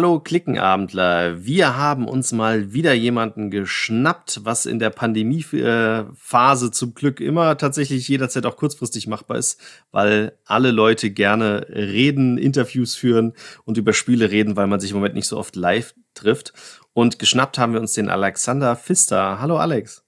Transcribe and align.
Hallo 0.00 0.18
Klickenabendler, 0.18 1.44
wir 1.44 1.76
haben 1.76 2.08
uns 2.08 2.32
mal 2.32 2.72
wieder 2.72 2.94
jemanden 2.94 3.50
geschnappt, 3.50 4.40
was 4.44 4.64
in 4.64 4.78
der 4.78 4.88
Pandemiephase 4.88 6.70
zum 6.70 6.94
Glück 6.94 7.20
immer 7.20 7.58
tatsächlich 7.58 8.08
jederzeit 8.08 8.46
auch 8.46 8.56
kurzfristig 8.56 9.08
machbar 9.08 9.36
ist, 9.36 9.60
weil 9.90 10.38
alle 10.46 10.70
Leute 10.70 11.10
gerne 11.10 11.66
reden, 11.68 12.38
Interviews 12.38 12.94
führen 12.94 13.34
und 13.66 13.76
über 13.76 13.92
Spiele 13.92 14.30
reden, 14.30 14.56
weil 14.56 14.68
man 14.68 14.80
sich 14.80 14.92
im 14.92 14.96
Moment 14.96 15.16
nicht 15.16 15.26
so 15.26 15.36
oft 15.36 15.54
live 15.54 15.92
trifft. 16.14 16.54
Und 16.94 17.18
geschnappt 17.18 17.58
haben 17.58 17.74
wir 17.74 17.80
uns 17.80 17.92
den 17.92 18.08
Alexander 18.08 18.76
Pfister. 18.76 19.38
Hallo 19.38 19.58
Alex. 19.58 20.02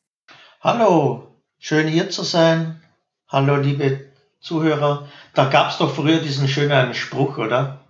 Hallo, 0.62 1.36
schön 1.58 1.86
hier 1.86 2.08
zu 2.08 2.22
sein. 2.22 2.80
Hallo 3.28 3.56
liebe 3.56 4.06
Zuhörer. 4.40 5.06
Da 5.34 5.50
gab 5.50 5.70
es 5.70 5.76
doch 5.76 5.94
früher 5.94 6.20
diesen 6.20 6.48
schönen 6.48 6.94
Spruch, 6.94 7.36
oder? 7.36 7.81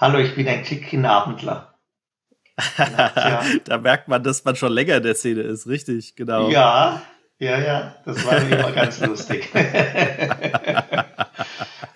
Hallo, 0.00 0.18
ich 0.18 0.34
bin 0.34 0.48
ein 0.48 0.62
Klickenabendler. 0.62 1.74
ja. 2.78 3.42
da 3.66 3.76
merkt 3.76 4.08
man, 4.08 4.22
dass 4.22 4.42
man 4.46 4.56
schon 4.56 4.72
länger 4.72 4.96
in 4.96 5.02
der 5.02 5.14
Szene 5.14 5.42
ist, 5.42 5.66
richtig, 5.66 6.16
genau. 6.16 6.48
Ja, 6.48 7.02
ja, 7.38 7.58
ja, 7.58 7.96
das 8.06 8.24
war 8.24 8.38
immer 8.38 8.72
ganz 8.72 8.98
lustig. 9.06 9.50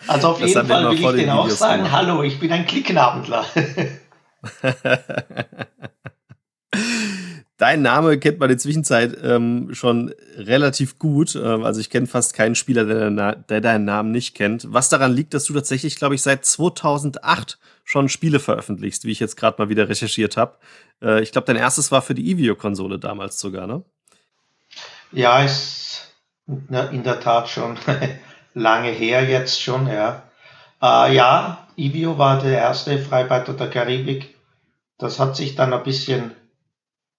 also 0.07 0.29
auf 0.29 0.39
das 0.39 0.51
jeden 0.51 0.67
Fall 0.67 0.91
will 0.91 1.01
ich 1.03 1.23
den 1.23 1.31
auch 1.31 1.49
sagen, 1.49 1.85
gemacht. 1.85 1.93
hallo, 1.97 2.23
ich 2.23 2.39
bin 2.39 2.53
ein 2.53 2.67
Klickenabendler. 2.67 3.47
Dein 7.57 7.83
Name 7.83 8.19
kennt 8.19 8.41
man 8.41 8.51
in 8.51 8.57
der 8.57 8.63
Zwischenzeit 8.63 9.17
ähm, 9.23 9.73
schon 9.75 10.13
relativ 10.37 10.99
gut. 10.99 11.37
Ähm, 11.37 11.63
also 11.63 11.81
ich 11.81 11.89
kenne 11.89 12.09
fast 12.09 12.35
keinen 12.35 12.57
Spieler, 12.57 12.85
der, 12.85 13.37
der, 13.37 13.61
deinen 13.61 13.85
Namen 13.85 14.11
nicht 14.11 14.35
kennt. 14.35 14.67
Was 14.73 14.89
daran 14.89 15.13
liegt, 15.13 15.35
dass 15.35 15.45
du 15.45 15.55
tatsächlich, 15.55 15.95
glaube 15.95 16.17
ich, 16.17 16.23
seit 16.23 16.45
2008 16.45 17.59
schon 17.85 18.09
Spiele 18.09 18.41
veröffentlichst, 18.41 19.05
wie 19.05 19.13
ich 19.13 19.21
jetzt 19.21 19.37
gerade 19.37 19.63
mal 19.63 19.69
wieder 19.69 19.89
recherchiert 19.89 20.37
habe. 20.37 20.57
Äh, 21.01 21.23
ich 21.23 21.31
glaube, 21.31 21.47
dein 21.47 21.57
erstes 21.57 21.93
war 21.93 22.03
für 22.03 22.15
die 22.15 22.33
Evio-Konsole 22.33 22.99
damals 22.99 23.39
sogar, 23.39 23.69
ne? 23.69 23.85
Ja, 25.13 25.45
ist 25.45 26.13
in 26.49 27.05
der 27.05 27.21
Tat 27.21 27.49
schon 27.49 27.79
lange 28.55 28.91
her 28.91 29.25
jetzt 29.29 29.63
schon, 29.63 29.87
ja. 29.87 30.25
Äh, 30.83 31.15
ja, 31.15 31.69
Evio 31.77 32.19
war 32.19 32.43
der 32.43 32.59
erste 32.59 32.99
Freibeuter 32.99 33.53
der 33.53 33.71
Karibik. 33.71 34.35
Das 34.99 35.21
hat 35.21 35.37
sich 35.37 35.55
dann 35.55 35.73
ein 35.73 35.85
bisschen 35.85 36.33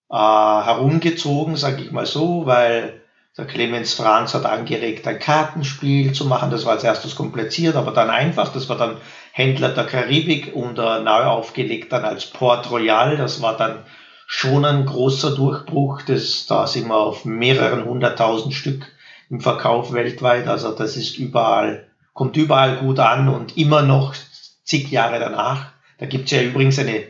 äh, 0.09 0.15
herumgezogen, 0.15 1.55
sage 1.55 1.83
ich 1.83 1.91
mal 1.91 2.05
so, 2.05 2.45
weil 2.45 3.01
der 3.37 3.45
Clemens 3.45 3.93
Franz 3.93 4.33
hat 4.33 4.45
angeregt, 4.45 5.07
ein 5.07 5.19
Kartenspiel 5.19 6.13
zu 6.13 6.25
machen. 6.25 6.51
Das 6.51 6.65
war 6.65 6.73
als 6.73 6.85
erstes 6.85 7.15
kompliziert, 7.15 7.75
aber 7.75 7.91
dann 7.91 8.09
einfach. 8.09 8.53
Das 8.53 8.69
war 8.69 8.77
dann 8.77 8.97
Händler 9.33 9.69
der 9.69 9.85
Karibik 9.85 10.55
und 10.55 10.79
äh, 10.79 10.99
neu 11.01 11.23
aufgelegt 11.25 11.91
dann 11.91 12.05
als 12.05 12.27
Port 12.27 12.71
Royal. 12.71 13.17
Das 13.17 13.41
war 13.41 13.57
dann 13.57 13.79
schon 14.25 14.63
ein 14.63 14.85
großer 14.85 15.35
Durchbruch. 15.35 16.01
Das, 16.03 16.45
da 16.45 16.65
sind 16.65 16.87
wir 16.87 16.97
auf 16.97 17.25
mehreren 17.25 17.83
hunderttausend 17.83 18.53
Stück 18.53 18.87
im 19.29 19.41
Verkauf 19.41 19.91
weltweit. 19.91 20.47
Also 20.47 20.71
das 20.71 20.95
ist 20.95 21.17
überall, 21.17 21.87
kommt 22.13 22.37
überall 22.37 22.77
gut 22.77 22.99
an 22.99 23.27
und 23.27 23.57
immer 23.57 23.81
noch 23.81 24.15
zig 24.63 24.89
Jahre 24.91 25.19
danach. 25.19 25.71
Da 25.97 26.05
gibt's 26.05 26.31
ja 26.31 26.41
übrigens 26.41 26.79
eine 26.79 27.03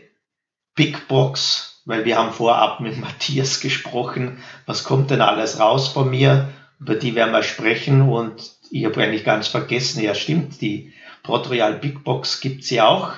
Big 0.74 1.08
Box, 1.08 1.75
weil 1.86 2.04
wir 2.04 2.18
haben 2.18 2.34
vorab 2.34 2.80
mit 2.80 3.00
Matthias 3.00 3.62
gesprochen, 3.62 4.40
was 4.66 4.84
kommt 4.84 5.12
denn 5.12 5.22
alles 5.22 5.60
raus 5.60 5.88
von 5.88 6.10
mir, 6.10 6.50
über 6.80 6.96
die 6.96 7.16
werden 7.16 7.32
wir 7.32 7.44
sprechen 7.44 8.02
und 8.02 8.52
ich 8.72 8.84
habe 8.86 9.02
eigentlich 9.02 9.24
ganz 9.24 9.48
vergessen, 9.48 10.04
ja 10.04 10.14
stimmt, 10.16 10.60
die 10.62 10.94
Port 11.24 11.50
Royal 11.50 11.76
Big 11.76 12.04
Box 12.04 12.42
gibt's 12.42 12.70
ja 12.70 12.88
auch 12.88 13.14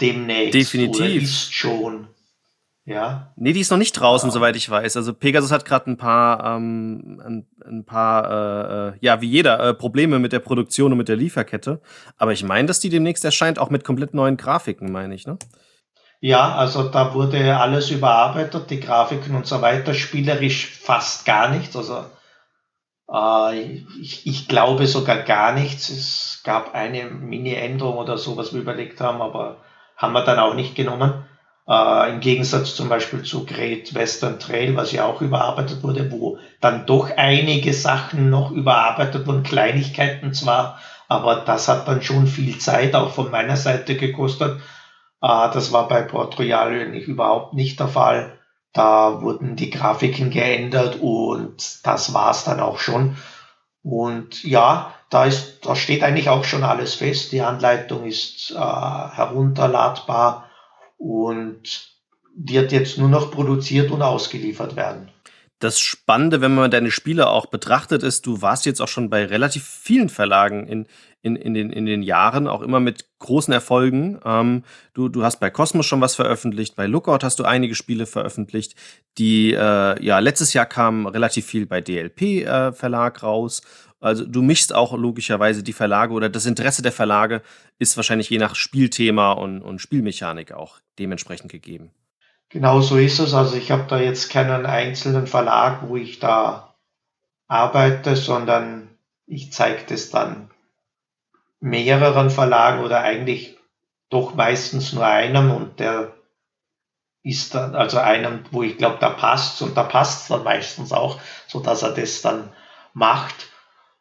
demnächst. 0.00 0.54
Definitiv. 0.54 1.00
Oder 1.00 1.10
ist 1.10 1.52
schon. 1.54 2.08
Ja. 2.84 3.32
Nee, 3.34 3.52
die 3.52 3.60
ist 3.60 3.70
noch 3.70 3.78
nicht 3.78 3.94
draußen, 3.94 4.28
ja. 4.28 4.32
soweit 4.32 4.54
ich 4.54 4.70
weiß. 4.70 4.96
Also 4.96 5.12
Pegasus 5.12 5.50
hat 5.50 5.64
gerade 5.64 5.90
ein 5.90 5.96
paar, 5.96 6.56
ähm, 6.56 7.20
ein, 7.24 7.46
ein 7.66 7.84
paar, 7.84 8.30
äh, 8.30 8.88
äh, 8.88 8.92
ja, 9.00 9.20
wie 9.20 9.28
jeder, 9.28 9.58
äh, 9.58 9.74
Probleme 9.74 10.20
mit 10.20 10.32
der 10.32 10.38
Produktion 10.38 10.92
und 10.92 10.98
mit 10.98 11.08
der 11.08 11.16
Lieferkette. 11.16 11.80
Aber 12.16 12.32
ich 12.32 12.44
meine, 12.44 12.68
dass 12.68 12.78
die 12.78 12.88
demnächst 12.88 13.24
erscheint, 13.24 13.58
auch 13.58 13.70
mit 13.70 13.82
komplett 13.82 14.14
neuen 14.14 14.36
Grafiken, 14.36 14.92
meine 14.92 15.16
ich, 15.16 15.26
ne? 15.26 15.36
Ja, 16.20 16.54
also 16.54 16.88
da 16.88 17.14
wurde 17.14 17.56
alles 17.56 17.90
überarbeitet, 17.90 18.70
die 18.70 18.80
Grafiken 18.80 19.34
und 19.34 19.46
so 19.46 19.60
weiter, 19.62 19.94
spielerisch 19.94 20.66
fast 20.66 21.24
gar 21.24 21.48
nichts. 21.48 21.76
Also 21.76 22.06
äh, 23.12 23.80
ich, 24.00 24.26
ich 24.26 24.48
glaube 24.48 24.86
sogar 24.86 25.18
gar 25.22 25.52
nichts. 25.52 25.88
Es 25.90 26.40
gab 26.44 26.74
eine 26.74 27.04
Mini-Änderung 27.04 27.96
oder 27.98 28.18
so, 28.18 28.36
was 28.36 28.52
wir 28.54 28.60
überlegt 28.60 29.00
haben, 29.00 29.20
aber 29.22 29.62
haben 29.96 30.12
wir 30.12 30.24
dann 30.24 30.38
auch 30.38 30.54
nicht 30.54 30.74
genommen. 30.74 31.24
Äh, 31.68 32.10
Im 32.10 32.20
Gegensatz 32.20 32.74
zum 32.74 32.88
Beispiel 32.88 33.22
zu 33.22 33.44
Great 33.44 33.94
Western 33.94 34.38
Trail, 34.38 34.76
was 34.76 34.92
ja 34.92 35.04
auch 35.04 35.20
überarbeitet 35.20 35.82
wurde, 35.82 36.10
wo 36.12 36.38
dann 36.60 36.86
doch 36.86 37.10
einige 37.16 37.72
Sachen 37.72 38.30
noch 38.30 38.50
überarbeitet 38.52 39.26
wurden, 39.26 39.42
Kleinigkeiten 39.42 40.32
zwar, 40.32 40.78
aber 41.08 41.36
das 41.44 41.68
hat 41.68 41.88
dann 41.88 42.02
schon 42.02 42.26
viel 42.26 42.58
Zeit 42.58 42.94
auch 42.94 43.10
von 43.12 43.30
meiner 43.30 43.56
Seite 43.56 43.96
gekostet. 43.96 44.60
Äh, 45.26 45.50
das 45.52 45.72
war 45.72 45.88
bei 45.88 46.02
Port 46.02 46.38
Royal 46.38 46.72
überhaupt 46.94 47.54
nicht 47.54 47.80
der 47.80 47.88
Fall. 47.88 48.38
Da 48.72 49.22
wurden 49.22 49.56
die 49.56 49.70
Grafiken 49.70 50.30
geändert 50.30 50.98
und 51.00 51.84
das 51.84 52.12
war's 52.14 52.44
dann 52.44 52.60
auch 52.60 52.78
schon. 52.78 53.16
Und 53.82 54.44
ja, 54.44 54.92
da 55.10 55.24
ist, 55.24 55.64
da 55.64 55.74
steht 55.74 56.02
eigentlich 56.02 56.28
auch 56.28 56.44
schon 56.44 56.62
alles 56.62 56.94
fest. 56.94 57.32
Die 57.32 57.40
Anleitung 57.40 58.04
ist 58.04 58.50
äh, 58.50 58.54
herunterladbar 58.56 60.50
und 60.98 61.62
wird 62.36 62.72
jetzt 62.72 62.98
nur 62.98 63.08
noch 63.08 63.30
produziert 63.30 63.90
und 63.90 64.02
ausgeliefert 64.02 64.76
werden. 64.76 65.10
Das 65.58 65.80
Spannende, 65.80 66.42
wenn 66.42 66.54
man 66.54 66.70
deine 66.70 66.90
Spiele 66.90 67.30
auch 67.30 67.46
betrachtet, 67.46 68.02
ist, 68.02 68.26
du 68.26 68.42
warst 68.42 68.66
jetzt 68.66 68.82
auch 68.82 68.88
schon 68.88 69.08
bei 69.08 69.24
relativ 69.24 69.64
vielen 69.64 70.10
Verlagen 70.10 70.68
in, 70.68 70.86
in, 71.26 71.34
in, 71.34 71.54
den, 71.54 71.70
in 71.70 71.86
den 71.86 72.02
Jahren, 72.02 72.46
auch 72.46 72.62
immer 72.62 72.78
mit 72.78 73.18
großen 73.18 73.52
Erfolgen. 73.52 74.20
Ähm, 74.24 74.62
du, 74.94 75.08
du 75.08 75.24
hast 75.24 75.40
bei 75.40 75.50
Cosmos 75.50 75.84
schon 75.84 76.00
was 76.00 76.14
veröffentlicht, 76.14 76.76
bei 76.76 76.86
Lookout 76.86 77.18
hast 77.22 77.40
du 77.40 77.44
einige 77.44 77.74
Spiele 77.74 78.06
veröffentlicht. 78.06 78.76
Die, 79.18 79.52
äh, 79.52 80.04
ja, 80.04 80.20
letztes 80.20 80.52
Jahr 80.52 80.66
kam 80.66 81.06
relativ 81.06 81.44
viel 81.44 81.66
bei 81.66 81.80
DLP 81.80 82.22
äh, 82.22 82.72
Verlag 82.72 83.24
raus. 83.24 83.62
Also 83.98 84.24
du 84.24 84.40
mischst 84.40 84.72
auch 84.72 84.96
logischerweise 84.96 85.64
die 85.64 85.72
Verlage 85.72 86.12
oder 86.12 86.28
das 86.28 86.46
Interesse 86.46 86.82
der 86.82 86.92
Verlage 86.92 87.42
ist 87.80 87.96
wahrscheinlich 87.96 88.30
je 88.30 88.38
nach 88.38 88.54
Spielthema 88.54 89.32
und, 89.32 89.62
und 89.62 89.80
Spielmechanik 89.80 90.52
auch 90.52 90.78
dementsprechend 91.00 91.50
gegeben. 91.50 91.90
Genau 92.50 92.80
so 92.80 92.96
ist 92.96 93.18
es. 93.18 93.34
Also 93.34 93.56
ich 93.56 93.72
habe 93.72 93.86
da 93.88 93.98
jetzt 93.98 94.30
keinen 94.30 94.64
einzelnen 94.64 95.26
Verlag, 95.26 95.88
wo 95.88 95.96
ich 95.96 96.20
da 96.20 96.76
arbeite, 97.48 98.14
sondern 98.14 98.90
ich 99.26 99.52
zeige 99.52 99.82
das 99.88 100.10
dann 100.10 100.50
mehreren 101.60 102.30
Verlagen 102.30 102.84
oder 102.84 103.00
eigentlich 103.00 103.56
doch 104.10 104.34
meistens 104.34 104.92
nur 104.92 105.06
einem 105.06 105.50
und 105.50 105.80
der 105.80 106.14
ist 107.22 107.54
dann, 107.54 107.74
also 107.74 107.98
einem, 107.98 108.44
wo 108.52 108.62
ich 108.62 108.78
glaube, 108.78 108.98
da 109.00 109.10
passt 109.10 109.60
und 109.62 109.76
da 109.76 109.82
passt 109.82 110.30
dann 110.30 110.44
meistens 110.44 110.92
auch, 110.92 111.18
so 111.48 111.58
dass 111.60 111.82
er 111.82 111.90
das 111.90 112.22
dann 112.22 112.52
macht. 112.92 113.50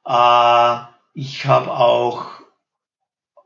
Äh, 0.06 0.78
ich 1.16 1.48
habe 1.48 1.72
auch 1.72 2.28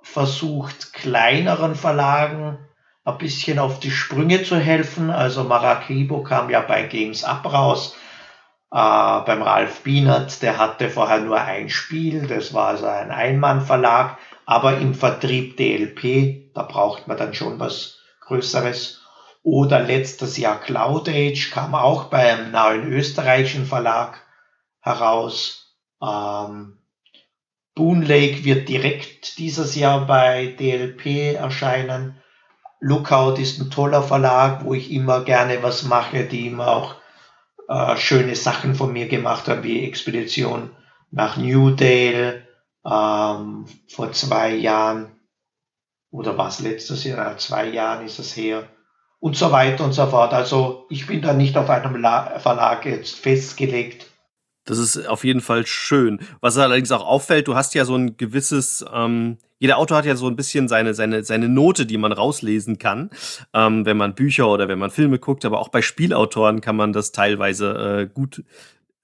versucht, 0.02 0.92
kleineren 0.92 1.76
Verlagen 1.76 2.58
ein 3.06 3.18
bisschen 3.18 3.58
auf 3.58 3.80
die 3.80 3.92
Sprünge 3.92 4.44
zu 4.44 4.58
helfen. 4.58 5.10
Also 5.12 5.44
Maracaibo 5.44 6.24
kam 6.24 6.50
ja 6.50 6.60
bei 6.62 6.84
Games 6.84 7.24
Up 7.24 7.46
raus. 7.52 7.96
Äh, 8.72 9.22
beim 9.26 9.42
Ralf 9.42 9.82
Bienert, 9.82 10.42
der 10.42 10.58
hatte 10.58 10.90
vorher 10.90 11.22
nur 11.22 11.42
ein 11.42 11.70
Spiel, 11.70 12.28
das 12.28 12.54
war 12.54 12.68
also 12.68 12.86
ein 12.86 13.12
Einmannverlag, 13.12 14.18
aber 14.46 14.78
im 14.78 14.94
Vertrieb 14.94 15.58
DLP, 15.58 16.54
da 16.54 16.64
braucht 16.64 17.08
man 17.08 17.18
dann 17.18 17.34
schon 17.34 17.60
was 17.60 17.98
Größeres. 18.22 19.02
Oder 19.42 19.80
letztes 19.80 20.38
Jahr 20.38 20.60
Cloud 20.60 21.10
Age 21.10 21.50
kam 21.52 21.74
auch 21.74 22.06
bei 22.06 22.32
einem 22.32 22.52
neuen 22.52 22.92
österreichischen 22.92 23.66
Verlag 23.66 24.22
heraus. 24.82 25.76
Ähm, 26.02 26.78
Boon 27.74 28.02
Lake 28.02 28.44
wird 28.44 28.68
direkt 28.70 29.38
dieses 29.38 29.76
Jahr 29.76 30.06
bei 30.06 30.48
DLP 30.60 31.36
erscheinen. 31.36 32.22
Lookout 32.82 33.40
ist 33.40 33.60
ein 33.60 33.72
toller 33.72 34.04
Verlag, 34.04 34.66
wo 34.66 34.74
ich 34.74 34.92
immer 34.92 35.24
gerne 35.24 35.64
was 35.64 35.84
mache, 35.84 36.26
die 36.26 36.48
immer 36.48 36.68
auch 36.68 36.96
äh, 37.70 37.96
schöne 37.98 38.36
Sachen 38.36 38.76
von 38.76 38.92
mir 38.92 39.08
gemacht 39.08 39.48
haben, 39.48 39.64
wie 39.64 39.86
Expedition 39.86 40.72
nach 41.12 41.38
Newdale 41.38 42.48
ähm, 42.86 43.66
vor 43.88 44.12
zwei 44.12 44.56
Jahren 44.56 45.12
oder 46.12 46.38
was 46.38 46.60
letztes 46.60 47.04
Jahr, 47.04 47.38
zwei 47.38 47.68
Jahren 47.68 48.06
ist 48.06 48.20
es 48.20 48.36
her 48.36 48.68
und 49.20 49.36
so 49.36 49.52
weiter 49.52 49.84
und 49.84 49.94
so 49.94 50.08
fort. 50.08 50.34
Also 50.34 50.88
ich 50.90 51.06
bin 51.06 51.22
da 51.22 51.34
nicht 51.34 51.56
auf 51.58 51.70
einem 51.70 51.96
La 51.98 52.40
Verlag 52.40 52.86
jetzt 52.86 53.16
festgelegt. 53.16 54.09
Das 54.70 54.78
ist 54.78 55.08
auf 55.08 55.24
jeden 55.24 55.42
Fall 55.42 55.66
schön. 55.66 56.20
Was 56.42 56.58
allerdings 56.58 56.92
auch 56.92 57.06
auffällt, 57.06 57.48
du 57.48 57.56
hast 57.56 57.74
ja 57.74 57.86
so 57.86 57.96
ein 57.96 58.18
gewisses, 58.18 58.86
ähm, 58.94 59.38
jeder 59.58 59.78
Autor 59.78 59.98
hat 59.98 60.06
ja 60.06 60.16
so 60.16 60.28
ein 60.28 60.36
bisschen 60.36 60.68
seine, 60.68 60.94
seine, 60.94 61.24
seine 61.24 61.50
Note, 61.50 61.86
die 61.86 61.98
man 61.98 62.12
rauslesen 62.12 62.78
kann, 62.78 63.10
ähm, 63.54 63.86
wenn 63.86 63.98
man 63.98 64.14
Bücher 64.14 64.48
oder 64.48 64.68
wenn 64.68 64.80
man 64.80 64.92
Filme 64.92 65.18
guckt, 65.18 65.44
aber 65.44 65.60
auch 65.60 65.70
bei 65.70 65.82
Spielautoren 65.82 66.62
kann 66.62 66.76
man 66.76 66.94
das 66.94 67.12
teilweise 67.12 68.02
äh, 68.02 68.14
gut 68.14 68.44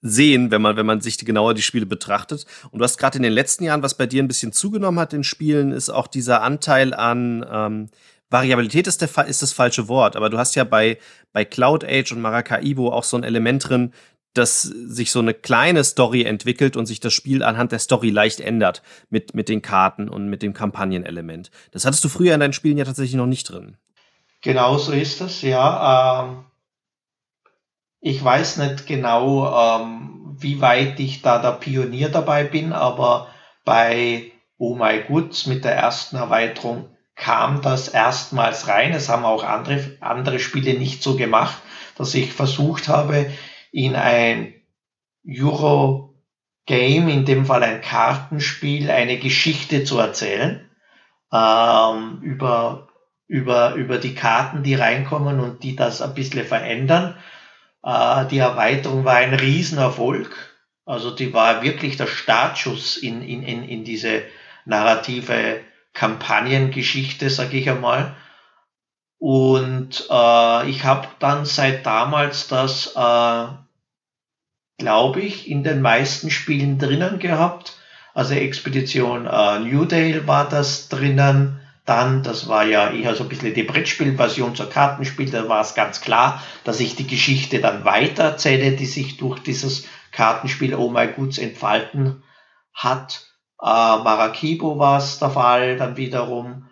sehen, 0.02 0.52
wenn 0.52 0.62
man, 0.62 0.76
wenn 0.76 0.86
man 0.86 1.00
sich 1.00 1.18
genauer 1.18 1.54
die 1.54 1.62
Spiele 1.62 1.86
betrachtet. 1.86 2.46
Und 2.70 2.78
du 2.78 2.84
hast 2.84 2.96
gerade 2.98 3.16
in 3.16 3.24
den 3.24 3.32
letzten 3.32 3.64
Jahren, 3.64 3.82
was 3.82 3.96
bei 3.96 4.06
dir 4.06 4.22
ein 4.22 4.28
bisschen 4.28 4.52
zugenommen 4.52 5.00
hat 5.00 5.12
in 5.12 5.24
Spielen, 5.24 5.72
ist 5.72 5.90
auch 5.90 6.06
dieser 6.06 6.42
Anteil 6.42 6.94
an 6.94 7.44
ähm, 7.50 7.88
Variabilität 8.30 8.86
ist, 8.86 9.00
der, 9.02 9.26
ist 9.26 9.42
das 9.42 9.52
falsche 9.52 9.88
Wort, 9.88 10.16
aber 10.16 10.30
du 10.30 10.38
hast 10.38 10.56
ja 10.56 10.64
bei, 10.64 10.98
bei 11.32 11.44
Cloud 11.44 11.84
Age 11.84 12.12
und 12.12 12.20
Maracaibo 12.20 12.90
auch 12.92 13.04
so 13.04 13.16
ein 13.16 13.22
Element 13.22 13.68
drin, 13.68 13.92
dass 14.36 14.62
sich 14.62 15.10
so 15.10 15.20
eine 15.20 15.34
kleine 15.34 15.84
Story 15.84 16.22
entwickelt 16.22 16.76
und 16.76 16.86
sich 16.86 17.00
das 17.00 17.12
Spiel 17.12 17.42
anhand 17.42 17.72
der 17.72 17.78
Story 17.78 18.10
leicht 18.10 18.40
ändert 18.40 18.82
mit, 19.10 19.34
mit 19.34 19.48
den 19.48 19.62
Karten 19.62 20.08
und 20.08 20.28
mit 20.28 20.42
dem 20.42 20.52
Kampagnenelement. 20.52 21.50
Das 21.72 21.84
hattest 21.84 22.04
du 22.04 22.08
früher 22.08 22.34
in 22.34 22.40
deinen 22.40 22.52
Spielen 22.52 22.78
ja 22.78 22.84
tatsächlich 22.84 23.16
noch 23.16 23.26
nicht 23.26 23.50
drin. 23.50 23.76
Genau 24.42 24.78
so 24.78 24.92
ist 24.92 25.20
das, 25.20 25.42
ja. 25.42 26.24
Ähm, 26.24 26.44
ich 28.00 28.22
weiß 28.22 28.58
nicht 28.58 28.86
genau, 28.86 29.80
ähm, 29.80 30.36
wie 30.38 30.60
weit 30.60 31.00
ich 31.00 31.22
da 31.22 31.38
der 31.38 31.52
Pionier 31.52 32.08
dabei 32.08 32.44
bin, 32.44 32.72
aber 32.72 33.28
bei 33.64 34.30
Oh 34.58 34.74
My 34.74 35.02
Goods 35.08 35.46
mit 35.46 35.64
der 35.64 35.74
ersten 35.74 36.16
Erweiterung 36.16 36.88
kam 37.14 37.62
das 37.62 37.88
erstmals 37.88 38.68
rein. 38.68 38.92
Es 38.92 39.08
haben 39.08 39.24
auch 39.24 39.42
andere, 39.42 39.96
andere 40.00 40.38
Spiele 40.38 40.78
nicht 40.78 41.02
so 41.02 41.16
gemacht, 41.16 41.60
dass 41.96 42.14
ich 42.14 42.32
versucht 42.32 42.88
habe, 42.88 43.30
in 43.72 43.94
ein 43.94 44.54
Euro-Game, 45.28 47.08
in 47.08 47.24
dem 47.24 47.46
Fall 47.46 47.62
ein 47.62 47.80
Kartenspiel, 47.80 48.90
eine 48.90 49.18
Geschichte 49.18 49.84
zu 49.84 49.98
erzählen 49.98 50.66
ähm, 51.32 52.20
über, 52.22 52.88
über, 53.26 53.74
über 53.74 53.98
die 53.98 54.14
Karten, 54.14 54.62
die 54.62 54.74
reinkommen 54.74 55.40
und 55.40 55.62
die 55.62 55.76
das 55.76 56.02
ein 56.02 56.14
bisschen 56.14 56.44
verändern. 56.44 57.16
Äh, 57.82 58.26
die 58.26 58.38
Erweiterung 58.38 59.04
war 59.04 59.16
ein 59.16 59.34
Riesenerfolg. 59.34 60.54
Also 60.84 61.10
die 61.10 61.32
war 61.32 61.62
wirklich 61.62 61.96
der 61.96 62.06
Startschuss 62.06 62.96
in, 62.96 63.22
in, 63.22 63.42
in, 63.42 63.64
in 63.64 63.84
diese 63.84 64.22
narrative 64.64 65.60
Kampagnengeschichte, 65.92 67.30
sage 67.30 67.56
ich 67.56 67.68
einmal. 67.68 68.14
Und 69.18 70.06
äh, 70.10 70.70
ich 70.70 70.84
habe 70.84 71.08
dann 71.18 71.46
seit 71.46 71.86
damals 71.86 72.48
das, 72.48 72.94
äh, 72.94 73.46
glaube 74.78 75.20
ich, 75.20 75.50
in 75.50 75.62
den 75.62 75.80
meisten 75.80 76.30
Spielen 76.30 76.78
drinnen 76.78 77.18
gehabt. 77.18 77.78
Also 78.14 78.34
Expedition 78.34 79.26
äh, 79.26 79.58
Newdale 79.60 80.26
war 80.26 80.48
das 80.48 80.88
drinnen. 80.88 81.60
Dann, 81.84 82.24
das 82.24 82.48
war 82.48 82.64
ja 82.64 82.90
eher 82.90 83.14
so 83.14 83.22
ein 83.22 83.28
bisschen 83.28 83.54
die 83.54 83.62
Brettspielversion 83.62 84.56
zur 84.56 84.68
Kartenspiel, 84.68 85.30
da 85.30 85.48
war 85.48 85.60
es 85.60 85.76
ganz 85.76 86.00
klar, 86.00 86.42
dass 86.64 86.80
ich 86.80 86.96
die 86.96 87.06
Geschichte 87.06 87.60
dann 87.60 87.84
weiter 87.84 88.24
erzähle, 88.24 88.72
die 88.72 88.86
sich 88.86 89.18
durch 89.18 89.38
dieses 89.38 89.86
Kartenspiel 90.10 90.74
Oh 90.74 90.90
My 90.90 91.06
Goods 91.06 91.38
entfalten 91.38 92.24
hat. 92.74 93.26
Äh, 93.62 93.66
Maracaibo 93.66 94.80
war 94.80 94.98
es 94.98 95.20
der 95.20 95.30
Fall 95.30 95.76
dann 95.76 95.96
wiederum 95.96 96.65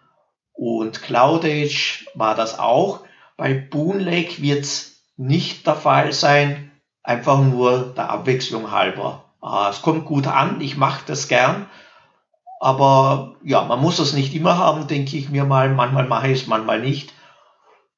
und 0.54 1.02
Cloudage 1.02 2.06
war 2.14 2.34
das 2.34 2.58
auch. 2.58 3.00
Bei 3.36 3.54
Boon 3.54 4.00
Lake 4.00 4.40
wird 4.40 4.60
es 4.60 5.02
nicht 5.16 5.66
der 5.66 5.74
Fall 5.74 6.12
sein, 6.12 6.70
einfach 7.02 7.40
nur 7.40 7.92
der 7.96 8.10
Abwechslung 8.10 8.70
halber. 8.70 9.24
Äh, 9.42 9.70
es 9.70 9.82
kommt 9.82 10.06
gut 10.06 10.26
an, 10.26 10.60
ich 10.60 10.76
mache 10.76 11.02
das 11.06 11.28
gern, 11.28 11.66
aber 12.60 13.36
ja, 13.44 13.64
man 13.64 13.80
muss 13.80 13.98
es 13.98 14.14
nicht 14.14 14.34
immer 14.34 14.56
haben, 14.56 14.86
denke 14.86 15.16
ich 15.16 15.28
mir 15.28 15.44
mal. 15.44 15.68
Manchmal 15.68 16.06
mache 16.06 16.28
ich 16.28 16.42
es, 16.42 16.46
manchmal 16.46 16.80
nicht. 16.80 17.12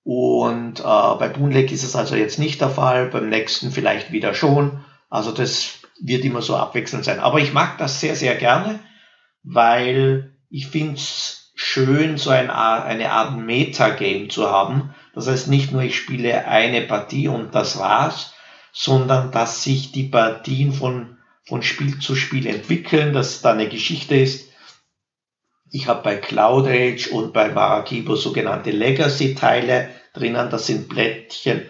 Und 0.02 0.80
äh, 0.80 0.82
bei 0.82 1.28
Boon 1.28 1.52
ist 1.52 1.82
es 1.84 1.94
also 1.94 2.16
jetzt 2.16 2.38
nicht 2.38 2.60
der 2.60 2.70
Fall, 2.70 3.06
beim 3.06 3.28
nächsten 3.28 3.70
vielleicht 3.70 4.12
wieder 4.12 4.34
schon. 4.34 4.84
Also 5.10 5.30
das 5.30 5.80
wird 6.00 6.24
immer 6.24 6.42
so 6.42 6.56
abwechselnd 6.56 7.04
sein. 7.04 7.20
Aber 7.20 7.38
ich 7.38 7.52
mag 7.52 7.78
das 7.78 8.00
sehr, 8.00 8.16
sehr 8.16 8.34
gerne, 8.34 8.80
weil 9.42 10.36
ich 10.48 10.66
finde 10.68 10.94
es 10.94 11.45
schön, 11.56 12.18
so 12.18 12.30
ein, 12.30 12.50
eine 12.50 13.10
Art 13.10 13.36
Metagame 13.36 14.28
zu 14.28 14.48
haben. 14.48 14.94
Das 15.14 15.26
heißt 15.26 15.48
nicht 15.48 15.72
nur, 15.72 15.82
ich 15.82 15.96
spiele 15.96 16.46
eine 16.46 16.82
Partie 16.82 17.28
und 17.28 17.54
das 17.54 17.78
war's, 17.78 18.34
sondern 18.72 19.32
dass 19.32 19.64
sich 19.64 19.90
die 19.90 20.04
Partien 20.04 20.72
von, 20.72 21.16
von 21.44 21.62
Spiel 21.62 21.98
zu 21.98 22.14
Spiel 22.14 22.46
entwickeln, 22.46 23.14
dass 23.14 23.40
da 23.40 23.52
eine 23.52 23.68
Geschichte 23.68 24.14
ist. 24.14 24.52
Ich 25.72 25.88
habe 25.88 26.02
bei 26.02 26.16
Cloud 26.16 26.66
Age 26.68 27.08
und 27.08 27.32
bei 27.32 27.48
Marakibo 27.48 28.14
sogenannte 28.14 28.70
Legacy-Teile 28.70 29.90
drinnen. 30.12 30.50
Das 30.50 30.66
sind 30.66 30.88
Blättchen, 30.88 31.62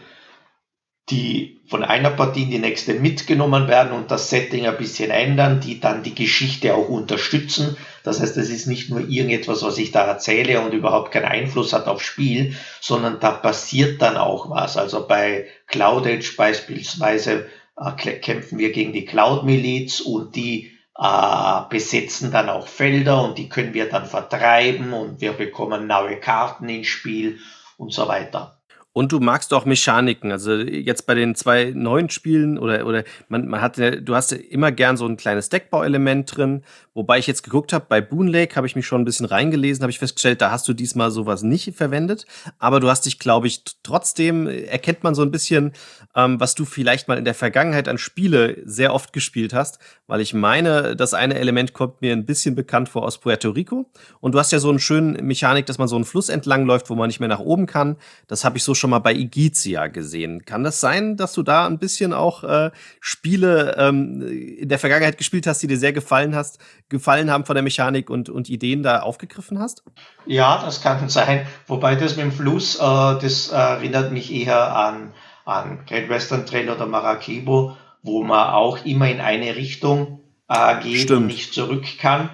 die 1.09 1.56
von 1.69 1.83
einer 1.83 2.11
Partie 2.11 2.43
in 2.45 2.51
die 2.51 2.59
nächste 2.59 2.95
mitgenommen 2.95 3.67
werden 3.67 3.93
und 3.93 4.11
das 4.11 4.31
Setting 4.31 4.67
ein 4.67 4.77
bisschen 4.77 5.11
ändern, 5.11 5.61
die 5.61 5.81
dann 5.81 6.03
die 6.03 6.15
Geschichte 6.15 6.75
auch 6.75 6.89
unterstützen. 6.89 7.77
Das 8.05 8.21
heißt, 8.21 8.37
es 8.37 8.51
ist 8.51 8.67
nicht 8.67 8.89
nur 8.89 9.01
irgendetwas, 9.01 9.63
was 9.63 9.79
ich 9.79 9.91
da 9.91 10.07
erzähle 10.07 10.61
und 10.61 10.73
überhaupt 10.73 11.11
keinen 11.11 11.25
Einfluss 11.25 11.73
hat 11.73 11.89
aufs 11.89 12.05
Spiel, 12.05 12.55
sondern 12.81 13.19
da 13.19 13.33
passiert 13.33 14.01
dann 14.01 14.17
auch 14.17 14.49
was. 14.49 14.77
Also 14.77 15.07
bei 15.07 15.47
Cloud 15.67 16.07
Edge 16.07 16.35
beispielsweise 16.37 17.47
äh, 17.77 18.13
kämpfen 18.13 18.59
wir 18.59 18.73
gegen 18.73 18.93
die 18.93 19.05
Cloud-Miliz 19.05 20.01
und 20.01 20.37
die 20.37 20.73
äh, 20.99 21.61
besetzen 21.69 22.31
dann 22.31 22.49
auch 22.49 22.69
Felder 22.69 23.23
und 23.25 23.39
die 23.39 23.49
können 23.49 23.75
wir 23.75 23.89
dann 23.89 24.07
vertreiben 24.07 24.93
und 24.93 25.21
wir 25.21 25.33
bekommen 25.33 25.87
neue 25.87 26.21
Karten 26.21 26.69
ins 26.69 26.87
Spiel 26.87 27.39
und 27.77 27.93
so 27.93 28.07
weiter. 28.09 28.56
Und 28.97 29.13
du 29.13 29.21
magst 29.21 29.53
auch 29.53 29.67
Mechaniken. 29.67 30.33
Also 30.33 30.55
jetzt 30.55 31.07
bei 31.07 31.15
den 31.15 31.35
zwei 31.35 31.71
neuen 31.75 32.09
Spielen 32.09 32.59
oder, 32.59 32.87
oder 32.87 33.05
man, 33.29 33.47
man 33.47 33.61
hat, 33.61 33.77
du 33.77 34.15
hast 34.15 34.33
immer 34.33 34.73
gern 34.73 34.97
so 34.97 35.05
ein 35.07 35.19
kleines 35.19 35.51
Deckbauelement 35.51 36.35
drin. 36.35 36.63
Wobei 36.97 37.19
ich 37.19 37.27
jetzt 37.27 37.43
geguckt 37.43 37.75
habe, 37.75 37.85
bei 37.89 38.01
Boon 38.01 38.27
Lake 38.27 38.57
habe 38.57 38.67
ich 38.67 38.75
mich 38.75 38.87
schon 38.87 39.03
ein 39.03 39.05
bisschen 39.05 39.27
reingelesen, 39.27 39.83
habe 39.83 39.91
ich 39.91 39.99
festgestellt, 39.99 40.41
da 40.41 40.51
hast 40.51 40.67
du 40.67 40.73
diesmal 40.73 41.11
sowas 41.11 41.43
nicht 41.43 41.77
verwendet. 41.77 42.25
Aber 42.59 42.81
du 42.81 42.89
hast 42.89 43.03
dich, 43.03 43.19
glaube 43.19 43.47
ich, 43.47 43.63
trotzdem 43.83 44.47
erkennt 44.47 45.05
man 45.05 45.15
so 45.15 45.21
ein 45.21 45.31
bisschen, 45.31 45.73
ähm, 46.15 46.41
was 46.41 46.55
du 46.55 46.65
vielleicht 46.65 47.07
mal 47.09 47.19
in 47.19 47.27
der 47.27 47.35
Vergangenheit 47.35 47.87
an 47.87 47.99
Spiele 47.99 48.63
sehr 48.65 48.95
oft 48.95 49.13
gespielt 49.13 49.53
hast. 49.53 49.79
Weil 50.07 50.23
ich 50.23 50.33
meine, 50.33 50.97
das 50.97 51.13
eine 51.13 51.35
Element 51.35 51.75
kommt 51.75 52.01
mir 52.01 52.13
ein 52.13 52.25
bisschen 52.25 52.55
bekannt 52.55 52.89
vor 52.89 53.05
aus 53.05 53.19
Puerto 53.19 53.51
Rico. 53.51 53.91
Und 54.21 54.33
du 54.33 54.39
hast 54.39 54.53
ja 54.53 54.59
so 54.59 54.71
einen 54.71 54.79
schönen 54.79 55.27
Mechanik, 55.27 55.67
dass 55.67 55.77
man 55.77 55.89
so 55.89 55.97
einen 55.97 56.07
Fluss 56.07 56.31
entlang 56.31 56.65
läuft, 56.65 56.89
wo 56.89 56.95
man 56.95 57.09
nicht 57.09 57.21
mehr 57.21 57.29
nach 57.29 57.41
oben 57.41 57.67
kann. 57.67 57.97
Das 58.27 58.43
habe 58.43 58.57
ich 58.57 58.65
so 58.65 58.75
schon 58.75 58.87
schon 58.87 58.91
mal 58.91 59.01
bei 59.01 59.15
Igizia 59.15 59.89
gesehen. 59.89 60.45
Kann 60.45 60.63
das 60.63 60.79
sein, 60.79 61.17
dass 61.17 61.33
du 61.33 61.43
da 61.43 61.67
ein 61.67 61.81
bisschen 61.81 62.13
auch 62.13 62.45
äh, 62.45 62.71
Spiele 63.01 63.75
ähm, 63.77 64.23
in 64.23 64.69
der 64.69 64.79
Vergangenheit 64.79 65.19
gespielt 65.19 65.49
hast, 65.49 65.61
die 65.61 65.67
dir 65.67 65.77
sehr 65.77 65.93
gefallen 65.93 66.37
hast, 66.37 66.59
gefallen 66.89 67.31
haben 67.31 67.45
von 67.45 67.55
der 67.55 67.63
Mechanik 67.63 68.11
und, 68.11 68.29
und 68.29 68.49
Ideen 68.49 68.83
da 68.83 69.01
aufgegriffen 69.01 69.59
hast? 69.59 69.83
Ja, 70.27 70.63
das 70.65 70.83
kann 70.83 71.09
sein. 71.09 71.47
Wobei 71.67 71.97
das 71.97 72.17
mit 72.17 72.25
dem 72.25 72.33
Fluss, 72.33 72.77
äh, 72.77 72.81
das 72.81 73.49
erinnert 73.49 74.13
mich 74.13 74.33
eher 74.33 74.77
an, 74.77 75.13
an 75.45 75.85
Great 75.87 76.09
Western 76.09 76.47
Trail 76.47 76.69
oder 76.71 76.87
Maracaibo, 76.87 77.77
wo 78.03 78.23
man 78.23 78.51
auch 78.51 78.85
immer 78.85 79.11
in 79.11 79.21
eine 79.21 79.57
Richtung 79.57 80.21
äh, 80.49 80.81
geht 80.81 81.03
Stimmt. 81.03 81.23
und 81.23 81.27
nicht 81.27 81.55
zurück 81.55 81.85
kann. 81.99 82.31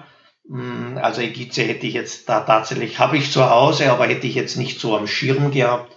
Hm, 0.47 0.99
also 1.01 1.21
Egizia 1.21 1.65
hätte 1.65 1.87
ich 1.87 1.93
jetzt 1.93 2.27
da 2.29 2.41
tatsächlich, 2.41 2.99
habe 2.99 3.17
ich 3.17 3.31
zu 3.31 3.49
Hause, 3.49 3.91
aber 3.91 4.07
hätte 4.07 4.27
ich 4.27 4.35
jetzt 4.35 4.57
nicht 4.57 4.79
so 4.79 4.97
am 4.97 5.07
Schirm 5.07 5.51
gehabt 5.51 5.91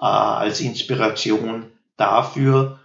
äh, 0.00 0.04
als 0.04 0.60
Inspiration 0.60 1.66
dafür. 1.96 2.79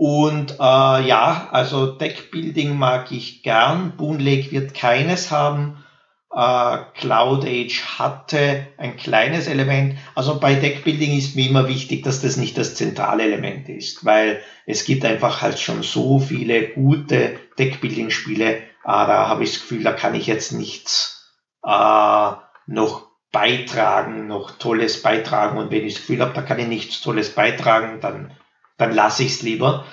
Und 0.00 0.52
äh, 0.60 1.08
ja, 1.08 1.48
also 1.50 1.86
Deckbuilding 1.86 2.78
mag 2.78 3.10
ich 3.10 3.42
gern. 3.42 3.96
Boon 3.96 4.20
Lake 4.20 4.52
wird 4.52 4.72
keines 4.72 5.32
haben. 5.32 5.84
Äh, 6.32 6.78
Cloud 6.94 7.44
Age 7.44 7.82
hatte 7.98 8.68
ein 8.76 8.96
kleines 8.96 9.48
Element. 9.48 9.98
Also 10.14 10.38
bei 10.38 10.54
Deckbuilding 10.54 11.18
ist 11.18 11.34
mir 11.34 11.48
immer 11.48 11.66
wichtig, 11.66 12.04
dass 12.04 12.20
das 12.20 12.36
nicht 12.36 12.56
das 12.56 12.76
zentrale 12.76 13.24
Element 13.24 13.68
ist, 13.68 14.04
weil 14.04 14.40
es 14.66 14.84
gibt 14.84 15.04
einfach 15.04 15.42
halt 15.42 15.58
schon 15.58 15.82
so 15.82 16.20
viele 16.20 16.68
gute 16.68 17.36
Deckbuilding-Spiele. 17.58 18.50
Äh, 18.54 18.60
da 18.84 19.26
habe 19.26 19.42
ich 19.42 19.50
das 19.50 19.62
Gefühl, 19.62 19.82
da 19.82 19.90
kann 19.90 20.14
ich 20.14 20.28
jetzt 20.28 20.52
nichts 20.52 21.28
äh, 21.66 22.30
noch 22.68 23.08
beitragen, 23.32 24.28
noch 24.28 24.52
Tolles 24.58 25.02
beitragen. 25.02 25.58
Und 25.58 25.72
wenn 25.72 25.84
ich 25.84 25.94
das 25.94 26.02
Gefühl 26.02 26.20
habe, 26.20 26.34
da 26.34 26.42
kann 26.42 26.60
ich 26.60 26.68
nichts 26.68 27.00
Tolles 27.00 27.34
beitragen, 27.34 27.98
dann, 28.00 28.30
dann 28.78 28.92
lasse 28.92 29.24
ich 29.24 29.32
es 29.34 29.42
lieber 29.42 29.84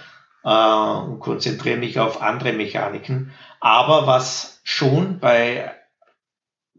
äh, 0.43 0.49
und 0.49 1.19
konzentriere 1.19 1.77
mich 1.77 1.99
auf 1.99 2.21
andere 2.21 2.53
Mechaniken. 2.53 3.31
Aber 3.59 4.07
was 4.07 4.61
schon 4.63 5.19
bei 5.19 5.71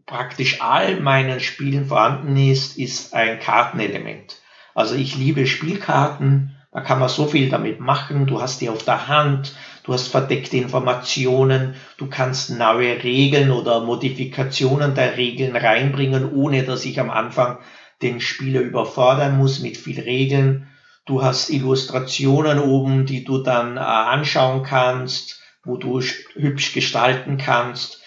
praktisch 0.07 0.61
all 0.61 0.99
meinen 0.99 1.39
Spielen 1.39 1.85
vorhanden 1.85 2.35
ist, 2.37 2.77
ist 2.77 3.13
ein 3.13 3.39
Kartenelement. 3.39 4.37
Also 4.73 4.95
ich 4.95 5.15
liebe 5.15 5.45
Spielkarten 5.45 6.57
Da 6.71 6.81
kann 6.81 6.99
man 6.99 7.09
so 7.09 7.25
viel 7.25 7.49
damit 7.49 7.79
machen. 7.79 8.27
Du 8.27 8.39
hast 8.39 8.61
die 8.61 8.69
auf 8.69 8.83
der 8.83 9.07
Hand, 9.07 9.55
du 9.83 9.93
hast 9.93 10.09
verdeckte 10.09 10.57
Informationen, 10.57 11.75
du 11.97 12.07
kannst 12.07 12.51
neue 12.51 13.03
Regeln 13.03 13.51
oder 13.51 13.79
Modifikationen 13.79 14.93
der 14.93 15.17
Regeln 15.17 15.55
reinbringen, 15.55 16.31
ohne 16.31 16.63
dass 16.63 16.85
ich 16.85 16.99
am 16.99 17.09
Anfang 17.09 17.57
den 18.03 18.21
Spieler 18.21 18.61
überfordern 18.61 19.37
muss 19.37 19.59
mit 19.59 19.75
viel 19.77 19.99
Regeln. 19.99 20.67
Du 21.07 21.23
hast 21.23 21.49
Illustrationen 21.49 22.59
oben, 22.59 23.05
die 23.05 23.23
du 23.23 23.37
dann 23.37 23.77
äh, 23.77 23.79
anschauen 23.79 24.63
kannst, 24.63 25.41
wo 25.63 25.77
du 25.77 26.01
hübsch 26.01 26.73
gestalten 26.73 27.37
kannst. 27.37 28.01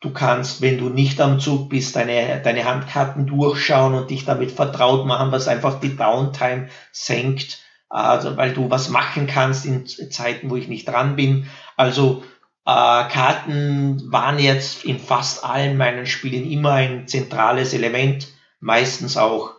Du 0.00 0.12
kannst, 0.12 0.62
wenn 0.62 0.78
du 0.78 0.88
nicht 0.88 1.20
am 1.20 1.40
Zug 1.40 1.68
bist, 1.68 1.94
deine, 1.94 2.40
deine 2.42 2.64
Handkarten 2.64 3.26
durchschauen 3.26 3.92
und 3.94 4.10
dich 4.10 4.24
damit 4.24 4.50
vertraut 4.50 5.06
machen, 5.06 5.30
was 5.30 5.46
einfach 5.46 5.78
die 5.78 5.94
Downtime 5.94 6.68
senkt, 6.90 7.58
also 7.90 8.36
weil 8.38 8.54
du 8.54 8.70
was 8.70 8.88
machen 8.88 9.26
kannst 9.26 9.66
in 9.66 9.86
Zeiten, 9.86 10.48
wo 10.48 10.56
ich 10.56 10.68
nicht 10.68 10.88
dran 10.88 11.16
bin. 11.16 11.50
Also 11.76 12.22
äh, 12.64 12.70
Karten 13.08 14.10
waren 14.10 14.38
jetzt 14.38 14.86
in 14.86 14.98
fast 14.98 15.44
allen 15.44 15.76
meinen 15.76 16.06
Spielen 16.06 16.50
immer 16.50 16.72
ein 16.72 17.08
zentrales 17.08 17.74
Element, 17.74 18.28
meistens 18.60 19.18
auch 19.18 19.57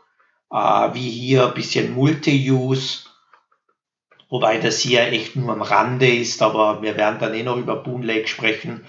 äh, 0.51 0.93
wie 0.93 1.09
hier 1.09 1.47
ein 1.47 1.53
bisschen 1.53 1.93
Multi-Use, 1.93 3.05
wobei 4.29 4.57
das 4.57 4.79
hier 4.79 5.07
echt 5.07 5.35
nur 5.35 5.51
am 5.51 5.61
Rande 5.61 6.07
ist, 6.07 6.41
aber 6.41 6.81
wir 6.81 6.97
werden 6.97 7.19
dann 7.19 7.33
eh 7.33 7.43
noch 7.43 7.57
über 7.57 7.77
Boon 7.77 8.03
Lake 8.03 8.27
sprechen. 8.27 8.85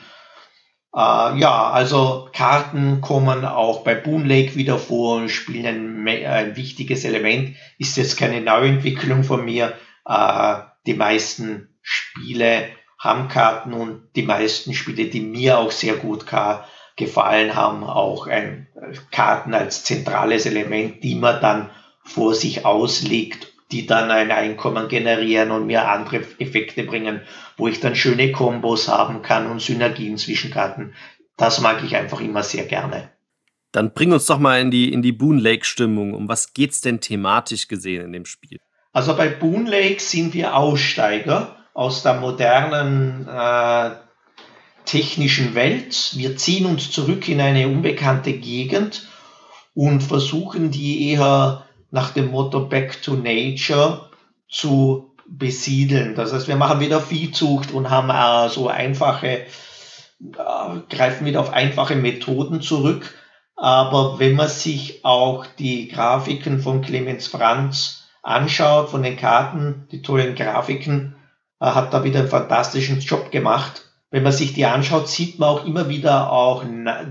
Äh, 0.95 1.39
ja, 1.39 1.71
also 1.71 2.29
Karten 2.33 3.01
kommen 3.01 3.45
auch 3.45 3.85
bei 3.85 3.95
Boon 3.95 4.27
Lake 4.27 4.57
wieder 4.57 4.79
vor 4.79 5.17
und 5.17 5.29
spielen 5.29 6.07
ein, 6.07 6.27
ein 6.27 6.57
wichtiges 6.57 7.05
Element. 7.05 7.57
Ist 7.79 7.97
jetzt 7.97 8.17
keine 8.17 8.41
Neuentwicklung 8.41 9.23
von 9.23 9.45
mir. 9.45 9.75
Äh, 10.07 10.57
die 10.87 10.95
meisten 10.95 11.79
Spiele 11.83 12.69
haben 12.99 13.29
Karten 13.29 13.73
und 13.73 14.11
die 14.17 14.23
meisten 14.23 14.75
Spiele, 14.75 15.07
die 15.07 15.21
mir 15.21 15.59
auch 15.59 15.71
sehr 15.71 15.95
gut 15.95 16.27
gefallen 17.01 17.57
haben, 17.57 17.83
auch 17.83 18.29
ein, 18.29 18.69
Karten 19.11 19.55
als 19.55 19.85
zentrales 19.85 20.47
Element, 20.47 21.03
die 21.03 21.17
man 21.17 21.41
dann 21.41 21.71
vor 22.05 22.35
sich 22.35 22.65
auslegt 22.65 23.51
die 23.73 23.87
dann 23.87 24.11
ein 24.11 24.31
Einkommen 24.31 24.89
generieren 24.89 25.51
und 25.51 25.67
mir 25.67 25.89
andere 25.89 26.25
Effekte 26.39 26.85
bringen, 26.85 27.21
wo 27.57 27.69
ich 27.69 27.81
dann 27.81 27.95
schöne 27.95 28.33
Kombos 28.33 28.89
haben 28.89 29.23
kann 29.23 29.47
und 29.47 29.61
Synergien 29.61 30.19
zwischen 30.19 30.51
Karten. 30.51 30.95
Das 31.37 31.61
mag 31.61 31.83
ich 31.85 31.97
einfach 31.97 32.21
immer 32.21 32.43
sehr 32.43 32.65
gerne. 32.65 33.11
Dann 33.73 33.93
bring 33.95 34.13
uns 34.13 34.27
doch 34.27 34.39
mal 34.39 34.61
in 34.61 34.71
die, 34.71 34.93
in 34.93 35.03
die 35.03 35.13
Boon 35.13 35.39
Lake 35.39 35.65
Stimmung. 35.65 36.15
Um 36.15 36.29
was 36.29 36.53
geht's 36.53 36.81
denn 36.81 37.01
thematisch 37.01 37.69
gesehen 37.69 38.07
in 38.07 38.13
dem 38.13 38.25
Spiel? 38.25 38.59
Also 38.93 39.17
bei 39.17 39.29
Boon 39.29 39.67
Lake 39.67 40.01
sind 40.01 40.35
wir 40.35 40.57
Aussteiger 40.57 41.57
aus 41.73 42.03
der 42.03 42.15
modernen 42.15 43.29
äh, 43.29 43.91
technischen 44.85 45.55
Welt. 45.55 46.13
Wir 46.15 46.37
ziehen 46.37 46.67
uns 46.67 46.91
zurück 46.91 47.29
in 47.29 47.41
eine 47.41 47.69
unbekannte 47.69 48.33
Gegend 48.33 49.09
und 49.75 50.03
versuchen 50.03 50.71
die 50.71 51.11
eher 51.11 51.67
nach 51.91 52.11
dem 52.11 52.31
Motto 52.31 52.61
Back 52.67 53.03
to 53.03 53.15
Nature 53.15 54.11
zu 54.49 55.11
besiedeln. 55.27 56.15
Das 56.15 56.33
heißt, 56.33 56.49
wir 56.49 56.57
machen 56.57 56.81
wieder 56.81 57.01
Viehzucht 57.01 57.73
und 57.73 57.91
haben 57.91 58.11
äh, 58.11 58.49
so 58.51 58.69
einfache, 58.69 59.29
äh, 59.29 59.47
greifen 60.89 61.25
wieder 61.25 61.41
auf 61.41 61.53
einfache 61.53 61.95
Methoden 61.95 62.61
zurück. 62.61 63.15
Aber 63.57 64.19
wenn 64.19 64.35
man 64.35 64.49
sich 64.49 65.05
auch 65.05 65.47
die 65.47 65.89
Grafiken 65.89 66.61
von 66.61 66.83
Clemens 66.83 67.27
Franz 67.27 68.09
anschaut, 68.23 68.91
von 68.91 69.03
den 69.03 69.17
Karten, 69.17 69.87
die 69.93 70.03
tollen 70.03 70.35
Grafiken, 70.35 71.17
äh, 71.61 71.67
hat 71.67 71.95
da 71.95 72.03
wieder 72.03 72.21
einen 72.21 72.29
fantastischen 72.29 73.01
Job 73.01 73.31
gemacht. 73.31 73.90
Wenn 74.11 74.25
man 74.25 74.33
sich 74.33 74.53
die 74.55 74.65
anschaut, 74.65 75.09
sieht 75.09 75.39
man 75.39 75.49
auch 75.49 75.65
immer 75.65 75.89
wieder 75.89 76.33
auch 76.33 76.65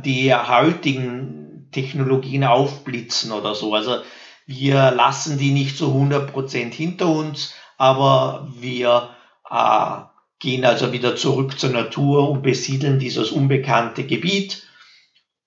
die 0.03 0.33
heutigen 0.33 1.69
Technologien 1.71 2.43
aufblitzen 2.43 3.31
oder 3.31 3.55
so. 3.55 3.73
Also 3.73 3.99
wir 4.45 4.91
lassen 4.91 5.37
die 5.37 5.51
nicht 5.51 5.77
zu 5.77 5.93
100% 5.93 6.73
hinter 6.73 7.07
uns, 7.07 7.53
aber 7.77 8.49
wir 8.59 9.09
äh, 9.49 10.01
gehen 10.39 10.65
also 10.65 10.91
wieder 10.91 11.15
zurück 11.15 11.59
zur 11.59 11.69
Natur 11.69 12.29
und 12.29 12.41
besiedeln 12.41 12.99
dieses 12.99 13.31
unbekannte 13.31 14.05
Gebiet 14.05 14.67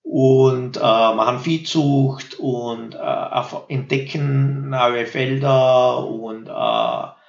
und 0.02 0.76
äh, 0.76 0.80
machen 0.80 1.40
Viehzucht 1.40 2.38
und 2.38 2.94
äh, 2.94 3.42
entdecken 3.68 4.70
neue 4.70 5.06
Felder 5.06 6.06
und 6.06 6.48
äh, 6.48 7.21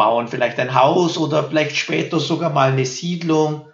bauen 0.00 0.28
vielleicht 0.28 0.58
ein 0.58 0.74
Haus 0.74 1.18
oder 1.18 1.44
vielleicht 1.44 1.76
später 1.76 2.20
sogar 2.20 2.48
mal 2.48 2.72
eine 2.72 2.86
Siedlung 2.86 3.66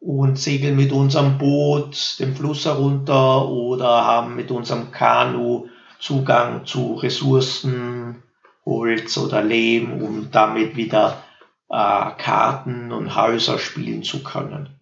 und 0.00 0.36
segeln 0.36 0.74
mit 0.74 0.90
unserem 0.90 1.38
Boot 1.38 2.16
den 2.18 2.34
Fluss 2.34 2.64
herunter 2.64 3.46
oder 3.46 4.04
haben 4.04 4.34
mit 4.34 4.50
unserem 4.50 4.90
Kanu 4.90 5.68
Zugang 6.00 6.66
zu 6.66 6.94
Ressourcen, 6.96 8.24
Holz 8.66 9.16
oder 9.18 9.40
Lehm, 9.40 10.02
um 10.02 10.32
damit 10.32 10.74
wieder 10.74 11.22
äh, 11.68 12.10
Karten 12.18 12.90
und 12.90 13.14
Häuser 13.14 13.60
spielen 13.60 14.02
zu 14.02 14.24
können. 14.24 14.80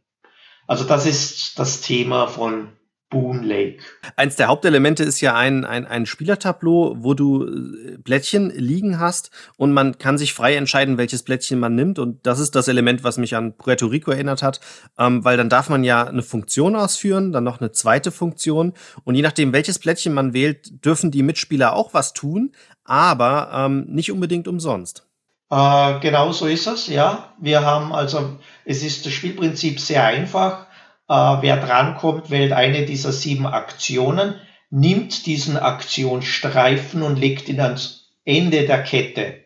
Also 0.66 0.84
das 0.84 1.04
ist 1.04 1.58
das 1.58 1.82
Thema 1.82 2.26
von 2.26 2.68
Boon 3.08 3.44
Lake. 3.44 3.78
Eins 4.16 4.34
der 4.34 4.48
Hauptelemente 4.48 5.04
ist 5.04 5.20
ja 5.20 5.36
ein, 5.36 5.64
ein, 5.64 5.86
ein 5.86 6.06
Spielertableau, 6.06 6.96
wo 6.98 7.14
du 7.14 7.46
äh, 7.46 7.98
Blättchen 7.98 8.50
liegen 8.50 8.98
hast 8.98 9.30
und 9.56 9.72
man 9.72 9.98
kann 9.98 10.18
sich 10.18 10.34
frei 10.34 10.56
entscheiden, 10.56 10.98
welches 10.98 11.22
Blättchen 11.22 11.60
man 11.60 11.76
nimmt. 11.76 12.00
Und 12.00 12.26
das 12.26 12.40
ist 12.40 12.56
das 12.56 12.66
Element, 12.66 13.04
was 13.04 13.16
mich 13.16 13.36
an 13.36 13.56
Puerto 13.56 13.86
Rico 13.86 14.10
erinnert 14.10 14.42
hat, 14.42 14.60
ähm, 14.98 15.24
weil 15.24 15.36
dann 15.36 15.48
darf 15.48 15.68
man 15.68 15.84
ja 15.84 16.04
eine 16.04 16.22
Funktion 16.22 16.74
ausführen, 16.74 17.32
dann 17.32 17.44
noch 17.44 17.60
eine 17.60 17.70
zweite 17.70 18.10
Funktion. 18.10 18.72
Und 19.04 19.14
je 19.14 19.22
nachdem, 19.22 19.52
welches 19.52 19.78
Blättchen 19.78 20.12
man 20.12 20.32
wählt, 20.32 20.84
dürfen 20.84 21.12
die 21.12 21.22
Mitspieler 21.22 21.74
auch 21.74 21.94
was 21.94 22.12
tun, 22.12 22.52
aber 22.84 23.50
ähm, 23.54 23.86
nicht 23.88 24.10
unbedingt 24.10 24.48
umsonst. 24.48 25.06
Äh, 25.48 26.00
genau 26.00 26.32
so 26.32 26.46
ist 26.46 26.66
es, 26.66 26.88
ja. 26.88 27.32
Wir 27.38 27.64
haben 27.64 27.92
also, 27.92 28.38
es 28.64 28.82
ist 28.82 29.06
das 29.06 29.12
Spielprinzip 29.12 29.78
sehr 29.78 30.04
einfach 30.04 30.62
äh, 30.62 30.75
wer 31.08 31.56
drankommt, 31.58 32.30
wählt 32.30 32.52
eine 32.52 32.84
dieser 32.84 33.12
sieben 33.12 33.46
Aktionen, 33.46 34.34
nimmt 34.70 35.26
diesen 35.26 35.56
Aktionsstreifen 35.56 37.02
und 37.02 37.18
legt 37.18 37.48
ihn 37.48 37.60
ans 37.60 38.12
Ende 38.24 38.66
der 38.66 38.82
Kette. 38.82 39.44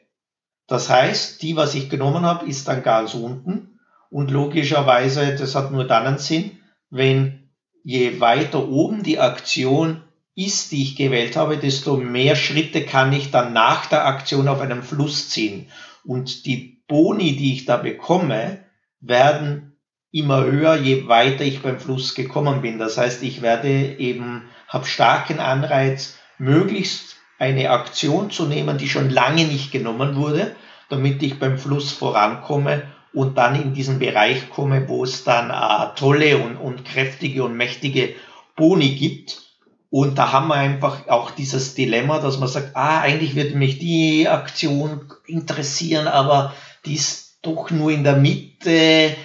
Das 0.67 0.89
heißt, 0.89 1.43
die, 1.43 1.57
was 1.57 1.75
ich 1.75 1.91
genommen 1.91 2.25
habe, 2.25 2.47
ist 2.47 2.69
dann 2.69 2.83
ganz 2.83 3.15
unten. 3.15 3.81
Und 4.09 4.31
logischerweise, 4.31 5.35
das 5.35 5.55
hat 5.55 5.73
nur 5.73 5.85
dann 5.85 6.07
einen 6.07 6.19
Sinn, 6.19 6.59
wenn 6.91 7.51
je 7.83 8.21
weiter 8.21 8.69
oben 8.69 9.03
die 9.03 9.19
Aktion 9.19 10.03
ist, 10.35 10.73
die 10.73 10.83
ich 10.83 10.97
gewählt 10.97 11.37
habe, 11.37 11.59
desto 11.59 11.97
mehr 11.97 12.37
Schritte 12.37 12.85
kann 12.85 13.13
ich 13.13 13.31
dann 13.31 13.53
nach 13.53 13.87
der 13.87 14.07
Aktion 14.07 14.49
auf 14.49 14.61
einem 14.61 14.83
Fluss 14.83 15.29
ziehen. 15.29 15.67
Und 16.05 16.47
die 16.47 16.83
Boni, 16.89 17.37
die 17.37 17.53
ich 17.53 17.67
da 17.67 17.77
bekomme, 17.77 18.65
werden 19.01 19.70
immer 20.13 20.45
höher, 20.45 20.77
je 20.77 21.07
weiter 21.09 21.45
ich 21.45 21.63
beim 21.63 21.79
Fluss 21.79 22.15
gekommen 22.15 22.63
bin. 22.63 22.79
Das 22.79 22.99
heißt, 22.99 23.23
ich 23.23 23.43
werde 23.43 23.69
eben, 23.99 24.49
habe 24.69 24.87
starken 24.87 25.39
Anreiz, 25.39 26.19
möglichst 26.39 27.17
eine 27.39 27.71
Aktion 27.71 28.31
zu 28.31 28.47
nehmen, 28.47 28.79
die 28.79 28.89
schon 28.89 29.11
lange 29.11 29.45
nicht 29.45 29.73
genommen 29.73 30.17
wurde, 30.17 30.55
damit 30.89 31.23
ich 31.23 31.39
beim 31.39 31.59
Fluss 31.59 31.93
vorankomme 31.93 32.83
und 33.13 33.39
dann 33.39 33.61
in 33.61 33.75
diesen 33.75 33.99
Bereich 33.99 34.51
komme, 34.51 34.89
wo 34.89 35.05
es 35.05 35.25
dann 35.25 35.51
äh, 35.51 35.95
tolle 35.97 36.39
und, 36.39 36.57
und 36.57 36.85
kräftige 36.85 37.45
und 37.45 37.57
mächtige 37.57 38.15
Boni 38.57 38.91
gibt. 38.91 39.43
Und 39.91 40.19
da 40.19 40.33
haben 40.33 40.49
wir 40.49 40.55
einfach 40.55 41.09
auch 41.09 41.33
dieses 41.33 41.75
Dilemma, 41.75 42.21
dass 42.21 42.39
man 42.39 42.49
sagt, 42.49 42.77
ah, 42.77 43.01
eigentlich 43.01 43.35
würde 43.35 43.57
mich 43.57 43.79
die 43.79 44.29
Aktion 44.29 45.13
interessieren, 45.27 46.07
aber 46.07 46.55
die 46.85 46.95
ist 46.95 47.39
doch 47.43 47.71
nur 47.71 47.91
in 47.91 48.05
der 48.05 48.17
Mitte, 48.17 49.17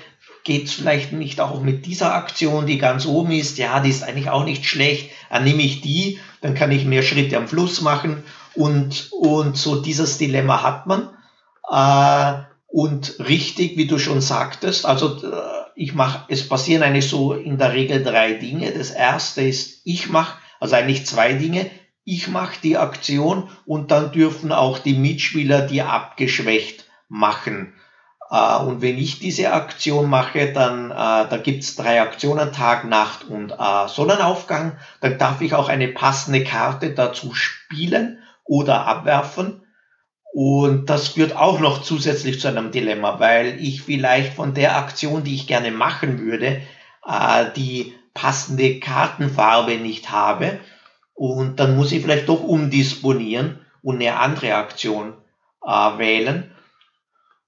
geht 0.45 0.67
es 0.67 0.73
vielleicht 0.73 1.11
nicht 1.11 1.41
auch 1.41 1.61
mit 1.61 1.85
dieser 1.87 2.13
Aktion, 2.13 2.67
die 2.67 2.77
ganz 2.77 3.05
oben 3.05 3.31
ist, 3.31 3.57
ja, 3.57 3.79
die 3.81 3.89
ist 3.89 4.03
eigentlich 4.03 4.29
auch 4.29 4.45
nicht 4.45 4.65
schlecht, 4.65 5.09
dann 5.29 5.43
nehme 5.43 5.63
ich 5.63 5.81
die, 5.81 6.19
dann 6.39 6.53
kann 6.53 6.71
ich 6.71 6.85
mehr 6.85 7.03
Schritte 7.03 7.35
am 7.35 7.47
Fluss 7.47 7.81
machen 7.81 8.23
und, 8.53 9.11
und 9.11 9.57
so 9.57 9.81
dieses 9.81 10.17
Dilemma 10.17 10.63
hat 10.63 10.85
man. 10.85 11.09
Äh, 11.69 12.43
und 12.67 13.15
richtig, 13.19 13.75
wie 13.77 13.87
du 13.87 13.97
schon 13.97 14.21
sagtest, 14.21 14.85
also 14.85 15.17
äh, 15.23 15.55
ich 15.75 15.93
mache, 15.93 16.25
es 16.29 16.47
passieren 16.47 16.83
eigentlich 16.83 17.09
so 17.09 17.33
in 17.33 17.57
der 17.57 17.73
Regel 17.73 18.03
drei 18.03 18.33
Dinge. 18.33 18.71
Das 18.71 18.91
erste 18.91 19.41
ist, 19.41 19.81
ich 19.83 20.09
mache, 20.09 20.37
also 20.59 20.75
eigentlich 20.75 21.05
zwei 21.05 21.33
Dinge. 21.33 21.69
Ich 22.03 22.27
mache 22.27 22.57
die 22.61 22.77
Aktion 22.77 23.49
und 23.65 23.91
dann 23.91 24.11
dürfen 24.11 24.51
auch 24.51 24.77
die 24.77 24.93
Mitspieler 24.93 25.61
die 25.61 25.81
abgeschwächt 25.81 26.85
machen. 27.09 27.73
Äh, 28.35 28.57
und 28.63 28.81
wenn 28.81 28.97
ich 28.97 29.19
diese 29.19 29.53
Aktion 29.53 30.09
mache, 30.09 30.51
dann 30.51 30.91
äh, 30.91 30.93
da 30.93 31.39
gibt's 31.41 31.75
drei 31.75 32.01
Aktionen, 32.01 32.51
Tag, 32.51 32.83
Nacht 32.85 33.25
und 33.25 33.51
äh, 33.51 33.87
Sonnenaufgang. 33.87 34.77
Dann 34.99 35.17
darf 35.17 35.41
ich 35.41 35.53
auch 35.53 35.69
eine 35.69 35.87
passende 35.87 36.43
Karte 36.43 36.91
dazu 36.93 37.33
spielen 37.33 38.19
oder 38.43 38.87
abwerfen. 38.87 39.61
Und 40.33 40.89
das 40.89 41.09
führt 41.09 41.37
auch 41.37 41.61
noch 41.61 41.81
zusätzlich 41.81 42.41
zu 42.41 42.49
einem 42.49 42.71
Dilemma, 42.71 43.21
weil 43.21 43.57
ich 43.61 43.83
vielleicht 43.83 44.33
von 44.33 44.53
der 44.53 44.75
Aktion, 44.75 45.23
die 45.23 45.33
ich 45.33 45.47
gerne 45.47 45.71
machen 45.71 46.19
würde, 46.19 46.61
die 47.55 47.93
passende 48.13 48.81
Kartenfarbe 48.81 49.77
nicht 49.77 50.11
habe. 50.11 50.59
Und 51.13 51.61
dann 51.61 51.77
muss 51.77 51.93
ich 51.93 52.01
vielleicht 52.01 52.27
doch 52.27 52.43
umdisponieren 52.43 53.59
und 53.81 54.01
eine 54.01 54.17
andere 54.17 54.55
Aktion 54.55 55.13
äh, 55.65 55.69
wählen. 55.69 56.51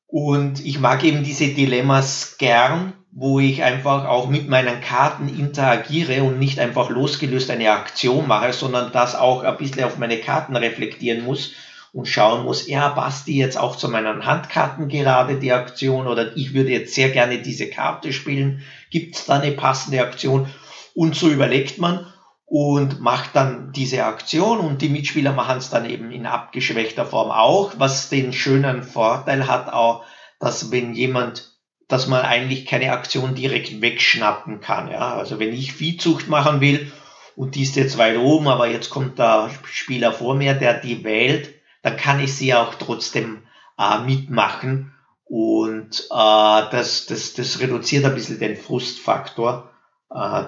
Und 0.08 0.66
ich 0.66 0.80
mag 0.80 1.04
eben 1.04 1.24
diese 1.24 1.50
Dilemmas 1.50 2.38
gern, 2.38 2.94
wo 3.12 3.40
ich 3.40 3.64
einfach 3.64 4.06
auch 4.06 4.30
mit 4.30 4.48
meinen 4.48 4.80
Karten 4.80 5.28
interagiere 5.28 6.24
und 6.24 6.40
nicht 6.40 6.60
einfach 6.60 6.90
losgelöst 6.90 7.50
eine 7.50 7.72
Aktion 7.72 8.28
mache, 8.28 8.54
sondern 8.54 8.92
das 8.92 9.16
auch 9.16 9.44
ein 9.44 9.58
bisschen 9.58 9.84
auf 9.84 9.98
meine 9.98 10.18
Karten 10.20 10.56
reflektieren 10.56 11.24
muss 11.24 11.54
und 11.94 12.08
schauen 12.08 12.46
muss, 12.46 12.68
ja, 12.68 12.90
passt 12.90 13.28
die 13.28 13.38
jetzt 13.38 13.58
auch 13.58 13.76
zu 13.76 13.90
meinen 13.90 14.26
Handkarten 14.26 14.88
gerade, 14.88 15.40
die 15.40 15.52
Aktion, 15.52 16.08
oder 16.08 16.38
ich 16.38 16.54
würde 16.54 16.70
jetzt 16.70 16.94
sehr 16.94 17.10
gerne 17.10 17.40
diese 17.40 17.70
Karte 17.70 18.14
spielen, 18.14 18.62
gibt 18.92 19.16
es 19.16 19.26
da 19.26 19.40
eine 19.40 19.52
passende 19.54 20.02
Aktion? 20.02 20.48
Und 20.94 21.16
so 21.16 21.30
überlegt 21.30 21.80
man 21.80 22.06
und 22.50 23.02
macht 23.02 23.36
dann 23.36 23.74
diese 23.74 24.06
Aktion 24.06 24.60
und 24.60 24.82
die 24.82 24.88
Mitspieler 24.88 25.34
machen 25.34 25.58
es 25.58 25.70
dann 25.70 25.88
eben 25.88 26.12
in 26.12 26.26
abgeschwächter 26.26 27.06
Form 27.06 27.30
auch, 27.30 27.74
was 27.78 28.08
den 28.08 28.32
schönen 28.32 28.84
Vorteil 28.84 29.48
hat 29.48 29.72
auch, 29.72 30.06
dass 30.40 30.72
wenn 30.72 30.94
jemand, 30.94 31.52
dass 31.90 32.08
man 32.08 32.22
eigentlich 32.22 32.66
keine 32.66 32.94
Aktion 32.94 33.36
direkt 33.36 33.82
wegschnappen 33.82 34.62
kann. 34.62 34.90
Ja? 34.90 35.16
Also 35.16 35.40
wenn 35.40 35.54
ich 35.54 35.74
Viehzucht 35.74 36.30
machen 36.30 36.62
will 36.62 36.90
und 37.36 37.56
die 37.56 37.64
ist 37.64 37.76
jetzt 37.76 37.98
weit 37.98 38.18
oben, 38.18 38.48
aber 38.48 38.70
jetzt 38.70 38.90
kommt 38.90 39.20
der 39.20 39.52
Spieler 39.66 40.14
vor 40.14 40.34
mir, 40.34 40.54
der 40.54 40.80
die 40.80 41.04
wählt, 41.04 41.54
dann 41.82 41.98
kann 41.98 42.22
ich 42.22 42.34
sie 42.34 42.54
auch 42.54 42.76
trotzdem 42.76 43.44
äh, 43.78 44.00
mitmachen 44.00 44.94
und 45.26 46.08
äh, 46.10 46.64
das, 46.72 47.08
das, 47.08 47.34
das 47.34 47.60
reduziert 47.60 48.06
ein 48.06 48.16
bisschen 48.16 48.40
den 48.40 48.56
Frustfaktor, 48.56 49.70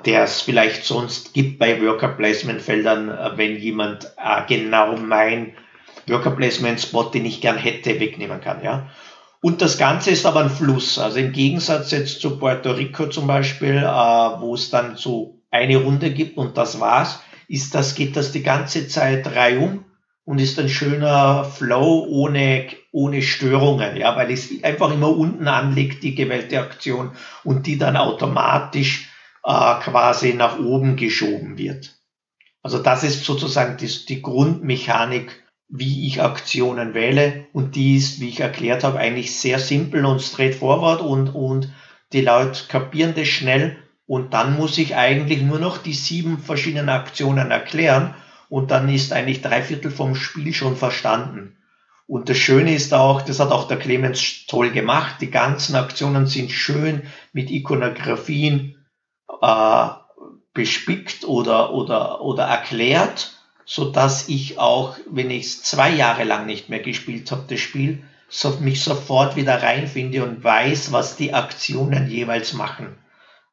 der 0.06 0.24
es 0.24 0.42
vielleicht 0.42 0.84
sonst 0.84 1.34
gibt 1.34 1.60
bei 1.60 1.82
Worker 1.82 2.10
Placement 2.10 2.62
Feldern, 2.62 3.10
äh, 3.10 3.38
wenn 3.38 3.58
jemand 3.58 4.06
äh, 4.18 4.42
genau 4.48 4.98
mein 4.98 5.54
Worker 6.08 6.32
Placement 6.32 6.82
Spot, 6.82 7.04
den 7.04 7.26
ich 7.26 7.42
gern 7.42 7.58
hätte, 7.58 8.00
wegnehmen 8.00 8.42
kann. 8.42 8.64
Ja. 8.64 8.90
Und 9.42 9.62
das 9.62 9.78
Ganze 9.78 10.12
ist 10.12 10.26
aber 10.26 10.42
ein 10.42 10.50
Fluss. 10.50 10.98
Also 10.98 11.20
im 11.20 11.32
Gegensatz 11.32 11.92
jetzt 11.92 12.20
zu 12.20 12.40
Puerto 12.40 12.72
Rico 12.72 13.08
zum 13.08 13.28
Beispiel, 13.28 13.78
äh, 13.78 13.84
wo 13.84 14.56
es 14.56 14.70
dann 14.70 14.96
so 14.96 15.42
eine 15.52 15.78
Runde 15.78 16.12
gibt 16.12 16.38
und 16.38 16.58
das 16.58 16.80
war's, 16.80 17.22
ist 17.48 17.74
das, 17.76 17.96
geht 17.96 18.16
das 18.16 18.32
die 18.32 18.44
ganze 18.44 18.88
Zeit 18.88 19.36
reihum 19.36 19.86
und 20.26 20.40
ist 20.40 20.60
ein 20.60 20.70
schöner 20.70 21.44
Flow 21.44 22.06
ohne, 22.08 22.68
ohne 22.92 23.22
Störungen, 23.22 23.98
ja, 23.98 24.16
weil 24.16 24.32
es 24.32 24.64
einfach 24.64 24.94
immer 24.94 25.10
unten 25.10 25.48
anliegt, 25.48 26.04
die 26.04 26.14
gewählte 26.14 26.60
Aktion 26.60 27.12
und 27.44 27.66
die 27.66 27.80
dann 27.80 27.98
automatisch 27.98 29.09
äh, 29.44 29.80
quasi 29.82 30.34
nach 30.34 30.60
oben 30.60 30.96
geschoben 30.96 31.58
wird. 31.58 32.00
Also 32.62 32.80
das 32.80 33.04
ist 33.04 33.24
sozusagen 33.24 33.78
die, 33.78 33.88
die 34.06 34.22
Grundmechanik, 34.22 35.44
wie 35.70 36.08
ich 36.08 36.22
Aktionen 36.22 36.94
wähle 36.94 37.46
und 37.54 37.76
die 37.76 37.96
ist, 37.96 38.20
wie 38.20 38.30
ich 38.30 38.40
erklärt 38.40 38.84
habe, 38.84 39.00
eigentlich 39.00 39.38
sehr 39.38 39.60
simpel 39.60 40.06
und 40.06 40.22
straightforward 40.22 41.02
und, 41.02 41.30
und 41.30 41.72
die 42.12 42.22
Leute 42.22 42.68
kapieren 42.68 43.14
das 43.16 43.28
schnell 43.28 43.78
und 44.08 44.34
dann 44.34 44.58
muss 44.58 44.78
ich 44.80 44.96
eigentlich 44.96 45.44
nur 45.44 45.60
noch 45.60 45.78
die 45.78 45.94
sieben 45.94 46.40
verschiedenen 46.40 46.90
Aktionen 46.90 47.52
erklären 47.52 48.16
und 48.50 48.72
dann 48.72 48.90
ist 48.90 49.14
eigentlich 49.14 49.42
drei 49.42 49.62
Viertel 49.62 49.92
vom 49.92 50.16
Spiel 50.16 50.54
schon 50.54 50.76
verstanden. 50.76 51.56
Und 52.08 52.28
das 52.28 52.38
Schöne 52.40 52.74
ist 52.74 52.92
auch, 52.96 53.22
das 53.22 53.40
hat 53.40 53.52
auch 53.52 53.68
der 53.68 53.78
Clemens 53.78 54.48
toll 54.48 54.72
gemacht, 54.72 55.18
die 55.22 55.30
ganzen 55.30 55.76
Aktionen 55.76 56.26
sind 56.26 56.52
schön 56.52 57.04
mit 57.34 57.52
Ikonografien 57.52 58.79
äh, 59.42 59.88
bespickt 60.54 61.26
oder, 61.26 61.74
oder, 61.74 62.22
oder 62.22 62.44
erklärt, 62.44 63.34
so 63.66 63.92
dass 63.92 64.28
ich 64.30 64.60
auch, 64.60 64.98
wenn 65.10 65.30
ich 65.30 65.46
es 65.46 65.64
zwei 65.64 65.90
Jahre 65.90 66.24
lang 66.24 66.46
nicht 66.46 66.70
mehr 66.70 66.80
gespielt 66.80 67.32
habe, 67.32 67.46
das 67.48 67.60
Spiel, 67.60 68.04
so, 68.30 68.58
mich 68.60 68.84
sofort 68.84 69.36
wieder 69.36 69.62
reinfinde 69.62 70.24
und 70.24 70.44
weiß, 70.44 70.92
was 70.92 71.16
die 71.16 71.34
Aktionen 71.34 72.10
jeweils 72.10 72.54
machen. 72.54 72.98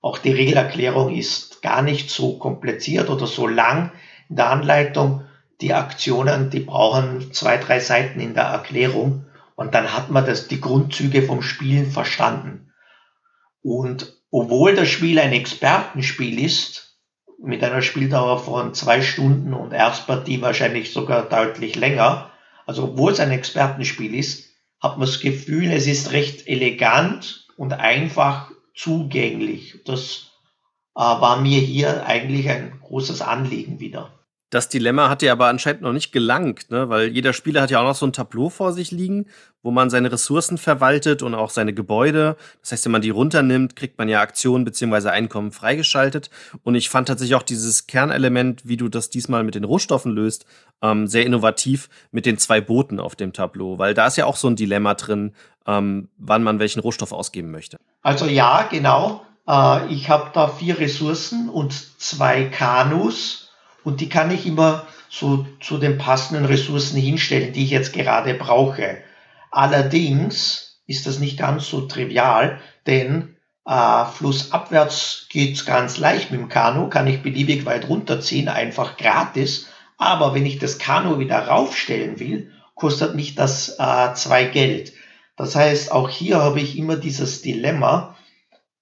Auch 0.03 0.19
die 0.19 0.33
Regelerklärung 0.33 1.15
ist 1.15 1.63
gar 1.63 1.83
nicht 1.83 2.11
so 2.11 2.39
kompliziert 2.39 3.11
oder 3.11 3.27
so 3.27 3.47
lang 3.47 3.93
in 4.29 4.37
der 4.37 4.51
Anleitung. 4.51 5.25
Die 5.61 5.73
Aktionen, 5.73 6.51
die 6.51 6.61
brauchen 6.61 7.33
zwei, 7.33 7.57
drei 7.57 7.81
Seiten 7.81 8.21
in 8.21 8.35
der 8.35 8.45
Erklärung 8.45 9.25
und 9.55 9.75
dann 9.75 9.95
hat 9.95 10.11
man 10.11 10.27
das, 10.27 10.49
die 10.49 10.61
Grundzüge 10.61 11.23
vom 11.23 11.43
Spielen 11.43 11.91
verstanden. 11.91 12.73
Und 13.63 14.16
obwohl 14.31 14.75
das 14.75 14.89
Spiel 14.89 15.19
ein 15.19 15.33
Expertenspiel 15.33 16.45
ist, 16.45 16.99
mit 17.39 17.63
einer 17.63 17.83
Spieldauer 17.83 18.39
von 18.39 18.75
zwei 18.75 19.03
Stunden 19.03 19.53
und 19.53 19.73
Erstpartie 19.73 20.41
wahrscheinlich 20.41 20.93
sogar 20.93 21.23
deutlich 21.29 21.77
länger, 21.77 22.31
also 22.67 22.85
obwohl 22.85 23.13
es 23.13 23.21
ein 23.21 23.31
Expertenspiel 23.31 24.15
ist, 24.15 24.51
hat 24.81 24.99
man 24.99 25.07
das 25.07 25.21
Gefühl, 25.21 25.71
es 25.71 25.87
ist 25.87 26.13
recht 26.13 26.47
elegant 26.49 27.47
und 27.57 27.73
einfach 27.73 28.51
zugänglich. 28.75 29.81
Das 29.85 30.33
äh, 30.95 31.01
war 31.01 31.41
mir 31.41 31.61
hier 31.61 32.07
eigentlich 32.07 32.49
ein 32.49 32.79
großes 32.81 33.23
Anliegen 33.23 33.81
wieder. 33.81 34.16
Das 34.51 34.69
Dilemma 34.69 35.09
hat 35.09 35.23
dir 35.23 35.33
aber 35.33 35.49
anscheinend 35.49 35.83
noch 35.83 35.93
nicht 35.93 36.13
gelangt, 36.13 36.71
ne? 36.71 36.89
weil 36.89 37.09
jeder 37.09 37.33
Spieler 37.33 37.63
hat 37.63 37.73
ja 37.73 37.81
auch 37.81 37.85
noch 37.85 37.97
so 37.97 38.07
ein 38.07 38.13
Tableau 38.13 38.49
vor 38.49 38.73
sich 38.73 38.93
liegen, 38.93 39.27
wo 39.63 39.73
man 39.73 39.91
seine 39.91 40.13
Ressourcen 40.13 40.57
verwaltet 40.57 41.25
und 41.25 41.35
auch 41.35 41.51
seine 41.51 41.75
Gebäude. 41.75 42.37
Das 42.61 42.71
heißt, 42.71 42.85
wenn 42.85 42.93
man 42.93 43.03
die 43.03 43.11
runternimmt, 43.11 43.75
kriegt 43.75 43.99
man 43.99 44.09
ja 44.09 44.21
Aktionen 44.21 44.65
bzw. 44.65 45.09
Einkommen 45.09 45.51
freigeschaltet. 45.51 46.31
Und 46.63 46.77
ich 46.77 46.89
fand 46.89 47.09
tatsächlich 47.09 47.35
auch 47.35 47.43
dieses 47.43 47.89
Kernelement, 47.89 48.63
wie 48.69 48.77
du 48.77 48.89
das 48.89 49.11
diesmal 49.11 49.43
mit 49.43 49.57
den 49.57 49.65
Rohstoffen 49.65 50.13
löst, 50.13 50.47
ähm, 50.81 51.09
sehr 51.09 51.27
innovativ 51.27 51.89
mit 52.13 52.25
den 52.25 52.39
zwei 52.39 52.61
Booten 52.61 53.01
auf 53.01 53.17
dem 53.17 53.33
Tableau, 53.33 53.81
weil 53.81 53.95
da 53.95 54.07
ist 54.07 54.17
ja 54.17 54.27
auch 54.27 54.37
so 54.37 54.47
ein 54.47 54.55
Dilemma 54.55 54.95
drin, 54.95 55.35
ähm, 55.67 56.09
wann 56.19 56.45
man 56.45 56.61
welchen 56.61 56.79
Rohstoff 56.79 57.11
ausgeben 57.11 57.51
möchte. 57.51 57.79
Also 58.03 58.27
ja, 58.27 58.69
genau. 58.71 59.23
Äh, 59.49 59.93
ich 59.93 60.09
habe 60.09 60.31
da 60.33 60.47
vier 60.47 60.79
Ressourcen 60.79 61.49
und 61.49 61.73
zwei 62.01 62.45
Kanus 62.45 63.46
und 63.87 64.01
die 64.01 64.09
kann 64.09 64.33
ich 64.33 64.45
immer 64.47 64.85
so 65.09 65.47
zu 65.61 65.79
den 65.79 65.97
passenden 65.97 66.45
Ressourcen 66.45 67.01
hinstellen, 67.01 67.53
die 67.53 67.63
ich 67.63 67.71
jetzt 67.71 67.93
gerade 67.93 68.35
brauche. 68.35 68.99
Allerdings 69.53 70.81
ist 70.89 71.07
das 71.07 71.21
nicht 71.21 71.39
ganz 71.39 71.69
so 71.69 71.83
trivial, 71.83 72.61
denn 72.89 73.37
äh, 73.65 74.05
flussabwärts 74.07 75.27
geht's 75.31 75.65
ganz 75.65 75.99
leicht 75.99 76.33
mit 76.33 76.41
dem 76.41 76.49
Kanu, 76.49 76.89
kann 76.89 77.07
ich 77.07 77.23
beliebig 77.23 77.65
weit 77.65 77.89
runterziehen, 77.89 78.49
einfach 78.49 78.97
gratis. 78.97 79.69
Aber 79.99 80.35
wenn 80.35 80.47
ich 80.47 80.59
das 80.59 80.79
Kanu 80.79 81.21
wieder 81.21 81.47
raufstellen 81.47 82.19
will, 82.19 82.51
kostet 82.75 83.15
mich 83.15 83.37
das 83.37 83.77
äh, 83.79 84.15
zwei 84.15 84.47
Geld. 84.47 84.95
Das 85.37 85.55
heißt, 85.55 85.93
auch 85.93 86.09
hier 86.09 86.43
habe 86.43 86.59
ich 86.59 86.77
immer 86.77 86.97
dieses 86.97 87.41
Dilemma, 87.41 88.17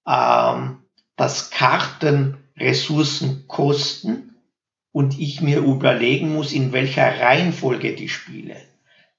ähm, 0.07 0.79
dass 1.15 1.51
Karten 1.51 2.37
Ressourcen 2.57 3.45
kosten 3.47 4.31
und 4.95 5.19
ich 5.19 5.41
mir 5.41 5.57
überlegen 5.57 6.33
muss, 6.33 6.53
in 6.53 6.71
welcher 6.71 7.19
Reihenfolge 7.19 7.95
die 7.95 8.07
spiele. 8.07 8.55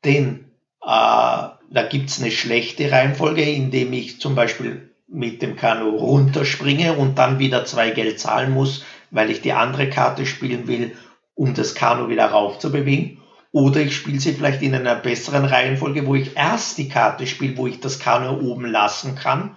Denn 0.07 0.47
äh, 0.81 0.87
da 0.87 1.87
gibt's 1.91 2.19
eine 2.19 2.31
schlechte 2.31 2.91
Reihenfolge, 2.91 3.43
indem 3.43 3.93
ich 3.93 4.19
zum 4.19 4.35
Beispiel 4.35 4.91
mit 5.07 5.43
dem 5.43 5.55
Kanu 5.57 5.91
runterspringe 5.91 6.95
und 6.95 7.19
dann 7.19 7.39
wieder 7.39 7.67
zwei 7.67 7.91
Geld 7.91 8.19
zahlen 8.19 8.53
muss, 8.53 8.87
weil 9.11 9.31
ich 9.31 9.43
die 9.43 9.53
andere 9.53 9.91
Karte 9.91 10.25
spielen 10.25 10.67
will, 10.67 10.97
um 11.35 11.53
das 11.53 11.75
Kanu 11.75 12.09
wieder 12.09 12.25
rauf 12.25 12.59
zu 12.59 12.73
bewegen. 12.73 13.21
Oder 13.53 13.81
ich 13.81 13.95
spiele 13.95 14.19
sie 14.19 14.33
vielleicht 14.33 14.63
in 14.63 14.75
einer 14.75 14.95
besseren 14.95 15.45
Reihenfolge, 15.45 16.07
wo 16.07 16.15
ich 16.15 16.39
erst 16.39 16.79
die 16.79 16.89
Karte 16.89 17.27
spiele, 17.27 17.59
wo 17.59 17.67
ich 17.67 17.81
das 17.81 17.99
Kanu 17.99 18.51
oben 18.51 18.65
lassen 18.65 19.15
kann 19.15 19.57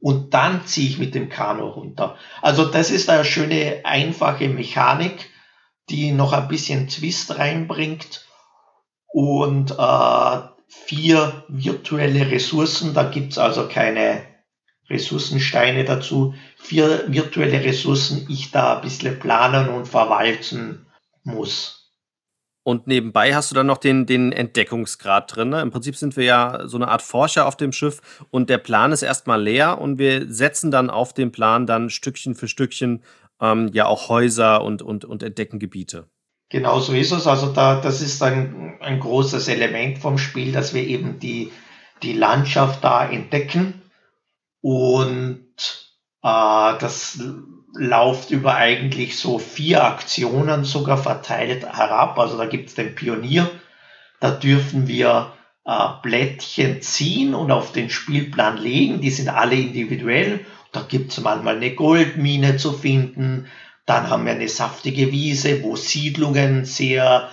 und 0.00 0.34
dann 0.34 0.66
ziehe 0.66 0.88
ich 0.88 0.98
mit 0.98 1.14
dem 1.14 1.28
Kanu 1.28 1.68
runter. 1.68 2.16
Also 2.42 2.64
das 2.64 2.90
ist 2.90 3.08
eine 3.08 3.24
schöne, 3.24 3.82
einfache 3.84 4.48
Mechanik, 4.48 5.29
die 5.90 6.12
noch 6.12 6.32
ein 6.32 6.48
bisschen 6.48 6.88
Twist 6.88 7.38
reinbringt 7.38 8.26
und 9.08 9.72
äh, 9.72 10.38
vier 10.68 11.44
virtuelle 11.48 12.30
Ressourcen. 12.30 12.94
Da 12.94 13.04
gibt's 13.04 13.38
also 13.38 13.68
keine 13.68 14.22
Ressourcensteine 14.88 15.84
dazu. 15.84 16.34
Vier 16.56 17.04
virtuelle 17.08 17.64
Ressourcen, 17.64 18.26
ich 18.28 18.50
da 18.50 18.76
ein 18.76 18.82
bisschen 18.82 19.18
planen 19.18 19.68
und 19.68 19.86
verwalten 19.86 20.86
muss. 21.24 21.80
Und 22.62 22.86
nebenbei 22.86 23.34
hast 23.34 23.50
du 23.50 23.54
dann 23.54 23.66
noch 23.66 23.78
den, 23.78 24.04
den 24.04 24.32
Entdeckungsgrad 24.32 25.34
drin. 25.34 25.48
Ne? 25.48 25.62
Im 25.62 25.70
Prinzip 25.70 25.96
sind 25.96 26.16
wir 26.16 26.24
ja 26.24 26.60
so 26.66 26.76
eine 26.76 26.88
Art 26.88 27.00
Forscher 27.00 27.46
auf 27.46 27.56
dem 27.56 27.72
Schiff 27.72 28.00
und 28.30 28.50
der 28.50 28.58
Plan 28.58 28.92
ist 28.92 29.02
erstmal 29.02 29.42
leer 29.42 29.80
und 29.80 29.98
wir 29.98 30.30
setzen 30.32 30.70
dann 30.70 30.90
auf 30.90 31.14
den 31.14 31.32
Plan 31.32 31.66
dann 31.66 31.88
Stückchen 31.88 32.34
für 32.34 32.48
Stückchen 32.48 33.02
ähm, 33.40 33.70
ja 33.72 33.86
auch 33.86 34.08
Häuser 34.08 34.62
und, 34.62 34.82
und, 34.82 35.04
und 35.04 35.22
entdecken 35.22 35.58
Gebiete. 35.58 36.08
Genau 36.50 36.80
so 36.80 36.92
ist 36.92 37.12
es. 37.12 37.26
Also 37.26 37.52
da, 37.52 37.80
das 37.80 38.00
ist 38.00 38.22
ein, 38.22 38.76
ein 38.80 39.00
großes 39.00 39.48
Element 39.48 39.98
vom 39.98 40.18
Spiel, 40.18 40.52
dass 40.52 40.74
wir 40.74 40.82
eben 40.82 41.18
die, 41.18 41.52
die 42.02 42.12
Landschaft 42.12 42.82
da 42.82 43.08
entdecken. 43.08 43.82
Und 44.60 45.46
äh, 46.22 46.78
das 46.78 47.22
läuft 47.74 48.30
über 48.30 48.56
eigentlich 48.56 49.16
so 49.16 49.38
vier 49.38 49.84
Aktionen 49.84 50.64
sogar 50.64 50.98
verteilt 50.98 51.64
herab. 51.64 52.18
Also 52.18 52.36
da 52.36 52.46
gibt 52.46 52.68
es 52.68 52.74
den 52.74 52.94
Pionier, 52.94 53.48
da 54.18 54.32
dürfen 54.32 54.88
wir 54.88 55.32
äh, 55.64 55.88
Blättchen 56.02 56.82
ziehen 56.82 57.34
und 57.34 57.52
auf 57.52 57.72
den 57.72 57.90
Spielplan 57.90 58.56
legen. 58.58 59.00
Die 59.00 59.10
sind 59.10 59.28
alle 59.28 59.54
individuell. 59.54 60.44
Da 60.72 60.82
gibt 60.82 61.12
es 61.12 61.20
manchmal 61.20 61.56
eine 61.56 61.74
Goldmine 61.74 62.56
zu 62.56 62.72
finden, 62.72 63.46
dann 63.86 64.08
haben 64.08 64.24
wir 64.24 64.32
eine 64.32 64.48
saftige 64.48 65.10
Wiese, 65.10 65.62
wo 65.64 65.74
Siedlungen 65.74 66.64
sehr 66.64 67.28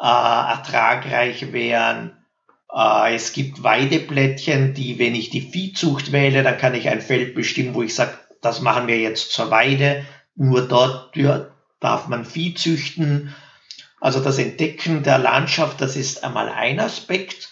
äh, 0.00 0.04
ertragreich 0.04 1.52
wären. 1.52 2.16
Äh, 2.72 3.14
es 3.16 3.32
gibt 3.32 3.64
Weideblättchen, 3.64 4.72
die, 4.74 4.98
wenn 5.00 5.14
ich 5.16 5.30
die 5.30 5.40
Viehzucht 5.40 6.12
wähle, 6.12 6.44
dann 6.44 6.58
kann 6.58 6.74
ich 6.74 6.88
ein 6.88 7.00
Feld 7.00 7.34
bestimmen, 7.34 7.74
wo 7.74 7.82
ich 7.82 7.94
sage, 7.94 8.12
das 8.40 8.60
machen 8.60 8.86
wir 8.86 8.98
jetzt 8.98 9.32
zur 9.32 9.50
Weide. 9.50 10.04
Nur 10.36 10.68
dort 10.68 11.16
darf 11.80 12.06
man 12.06 12.24
Vieh 12.24 12.54
züchten. 12.54 13.34
Also 14.00 14.20
das 14.20 14.38
Entdecken 14.38 15.02
der 15.02 15.18
Landschaft, 15.18 15.80
das 15.80 15.96
ist 15.96 16.22
einmal 16.22 16.48
ein 16.50 16.78
Aspekt. 16.78 17.48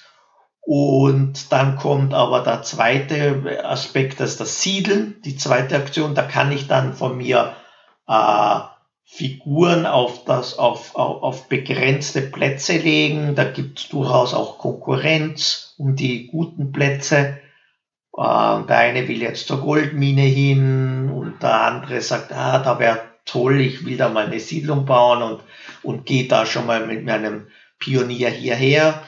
Und 0.66 1.52
dann 1.52 1.76
kommt 1.76 2.14
aber 2.14 2.40
der 2.40 2.62
zweite 2.62 3.62
Aspekt, 3.64 4.20
das 4.20 4.32
ist 4.32 4.40
das 4.40 4.62
Siedeln, 4.62 5.16
die 5.24 5.36
zweite 5.36 5.76
Aktion. 5.76 6.14
Da 6.14 6.22
kann 6.22 6.52
ich 6.52 6.66
dann 6.66 6.94
von 6.94 7.18
mir 7.18 7.54
äh, 8.08 8.60
Figuren 9.04 9.84
auf, 9.84 10.24
das, 10.24 10.58
auf, 10.58 10.96
auf, 10.96 11.22
auf 11.22 11.48
begrenzte 11.48 12.22
Plätze 12.22 12.78
legen. 12.78 13.34
Da 13.34 13.44
gibt 13.44 13.78
es 13.78 13.88
durchaus 13.88 14.32
auch 14.32 14.58
Konkurrenz 14.58 15.74
um 15.76 15.96
die 15.96 16.28
guten 16.28 16.72
Plätze. 16.72 17.38
Äh, 18.16 18.62
der 18.66 18.78
eine 18.78 19.06
will 19.06 19.20
jetzt 19.20 19.46
zur 19.46 19.60
Goldmine 19.60 20.22
hin 20.22 21.10
und 21.10 21.42
der 21.42 21.60
andere 21.60 22.00
sagt, 22.00 22.32
ah, 22.32 22.58
da 22.60 22.78
wäre 22.78 23.02
toll, 23.26 23.60
ich 23.60 23.84
will 23.84 23.98
da 23.98 24.08
mal 24.08 24.26
eine 24.26 24.40
Siedlung 24.40 24.86
bauen 24.86 25.22
und, 25.22 25.40
und 25.82 26.06
geht 26.06 26.32
da 26.32 26.46
schon 26.46 26.66
mal 26.66 26.86
mit 26.86 27.04
meinem 27.04 27.48
Pionier 27.78 28.30
hierher. 28.30 29.02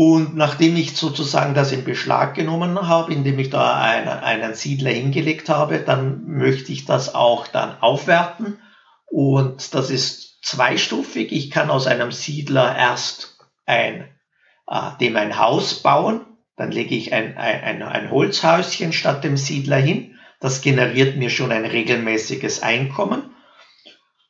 Und 0.00 0.36
nachdem 0.36 0.76
ich 0.76 0.96
sozusagen 0.96 1.54
das 1.54 1.72
in 1.72 1.82
Beschlag 1.82 2.34
genommen 2.34 2.86
habe, 2.86 3.12
indem 3.12 3.36
ich 3.40 3.50
da 3.50 3.80
einen, 3.80 4.06
einen 4.06 4.54
Siedler 4.54 4.92
hingelegt 4.92 5.48
habe, 5.48 5.80
dann 5.80 6.24
möchte 6.24 6.70
ich 6.70 6.84
das 6.84 7.16
auch 7.16 7.48
dann 7.48 7.80
aufwerten. 7.80 8.58
Und 9.06 9.74
das 9.74 9.90
ist 9.90 10.38
zweistufig. 10.44 11.32
Ich 11.32 11.50
kann 11.50 11.68
aus 11.68 11.88
einem 11.88 12.12
Siedler 12.12 12.76
erst 12.76 13.40
ein, 13.66 14.08
äh, 14.68 14.90
dem 15.00 15.16
ein 15.16 15.36
Haus 15.36 15.82
bauen. 15.82 16.20
Dann 16.54 16.70
lege 16.70 16.94
ich 16.94 17.12
ein, 17.12 17.36
ein, 17.36 17.82
ein 17.82 18.10
Holzhäuschen 18.12 18.92
statt 18.92 19.24
dem 19.24 19.36
Siedler 19.36 19.78
hin. 19.78 20.14
Das 20.38 20.60
generiert 20.60 21.16
mir 21.16 21.28
schon 21.28 21.50
ein 21.50 21.64
regelmäßiges 21.64 22.62
Einkommen. 22.62 23.34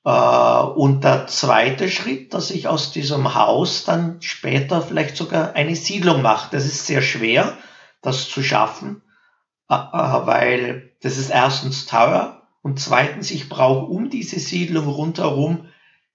Äh, 0.04 0.10
und 0.10 1.04
der 1.04 1.26
zweite 1.26 1.88
Schritt, 1.88 2.34
dass 2.34 2.50
ich 2.50 2.68
aus 2.68 2.92
diesem 2.92 3.34
Haus 3.34 3.84
dann 3.84 4.20
später 4.22 4.82
vielleicht 4.82 5.16
sogar 5.16 5.54
eine 5.54 5.76
Siedlung 5.76 6.22
mache. 6.22 6.48
Das 6.52 6.64
ist 6.64 6.86
sehr 6.86 7.02
schwer, 7.02 7.56
das 8.02 8.28
zu 8.28 8.42
schaffen, 8.42 9.02
äh, 9.68 9.74
äh, 9.74 10.26
weil 10.26 10.92
das 11.02 11.18
ist 11.18 11.30
erstens 11.30 11.86
teuer 11.86 12.38
und 12.62 12.80
zweitens, 12.80 13.30
ich 13.30 13.48
brauche 13.48 13.86
um 13.86 14.10
diese 14.10 14.38
Siedlung 14.38 14.88
rundherum 14.88 15.68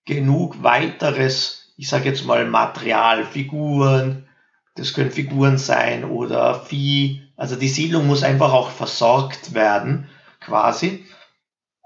genug 0.06 0.62
weiteres, 0.62 1.74
ich 1.78 1.88
sage 1.90 2.10
jetzt 2.10 2.26
mal 2.26 2.46
Material, 2.46 3.26
Figuren, 3.26 4.28
das 4.76 4.94
können 4.94 5.12
Figuren 5.12 5.58
sein 5.58 6.04
oder 6.04 6.60
Vieh. 6.60 7.22
Also 7.38 7.56
die 7.56 7.70
Siedlung 7.70 8.08
muss 8.08 8.24
einfach 8.24 8.54
auch 8.54 8.70
versorgt 8.70 9.54
werden, 9.54 10.10
quasi. 10.40 11.06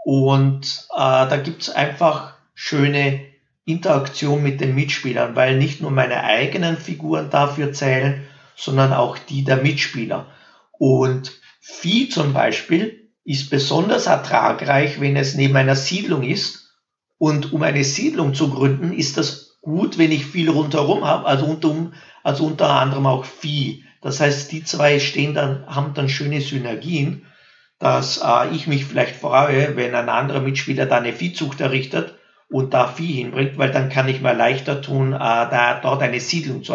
Und 0.10 0.88
äh, 0.96 1.28
da 1.28 1.36
gibt's 1.36 1.70
einfach 1.70 2.36
schöne 2.54 3.26
Interaktion 3.66 4.42
mit 4.42 4.62
den 4.62 4.74
Mitspielern, 4.74 5.36
weil 5.36 5.58
nicht 5.58 5.82
nur 5.82 5.92
meine 5.92 6.24
eigenen 6.24 6.78
Figuren 6.78 7.30
dafür 7.30 7.74
zählen, 7.74 8.26
sondern 8.56 8.94
auch 8.94 9.18
die 9.18 9.44
der 9.44 9.58
Mitspieler. 9.58 10.28
Und 10.72 11.34
Vieh 11.60 12.08
zum 12.08 12.32
Beispiel 12.32 13.10
ist 13.26 13.50
besonders 13.50 14.06
ertragreich, 14.06 15.02
wenn 15.02 15.18
es 15.18 15.36
neben 15.36 15.58
einer 15.58 15.76
Siedlung 15.76 16.24
ist. 16.24 16.70
Und 17.18 17.52
um 17.52 17.62
eine 17.64 17.84
Siedlung 17.84 18.34
zu 18.34 18.50
gründen, 18.50 18.94
ist 18.94 19.18
das 19.18 19.58
gut, 19.62 19.98
wenn 19.98 20.14
ich 20.14 20.26
viel 20.26 20.50
rundherum 20.50 21.04
habe, 21.04 21.26
also 21.26 21.48
unter, 21.48 21.92
also 22.24 22.46
unter 22.46 22.70
anderem 22.70 23.08
auch 23.08 23.26
Vieh. 23.26 23.84
Das 24.02 24.22
heißt, 24.22 24.54
die 24.54 24.64
zwei 24.64 25.02
stehen 25.02 25.34
dann, 25.34 25.66
haben 25.68 25.94
dann 25.96 26.08
schöne 26.08 26.40
Synergien 26.40 27.26
dass 27.80 28.22
äh, 28.24 28.50
ich 28.56 28.68
mich 28.68 28.86
vielleicht 28.86 29.16
freue, 29.16 29.76
wenn 29.76 29.94
ein 29.94 30.10
anderer 30.10 30.42
Mitspieler 30.42 30.86
da 30.86 30.98
eine 30.98 31.14
Viehzucht 31.14 31.62
errichtet 31.62 32.16
und 32.50 32.74
da 32.74 32.88
Vieh 32.88 33.14
hinbringt, 33.14 33.58
weil 33.58 33.72
dann 33.72 33.90
kann 33.90 34.08
ich 34.08 34.22
mir 34.22 34.34
leichter 34.34 34.82
tun, 34.82 35.14
äh, 35.14 35.18
da 35.18 35.80
dort 35.82 36.02
eine 36.02 36.20
Siedlung 36.20 36.64
zu, 36.64 36.74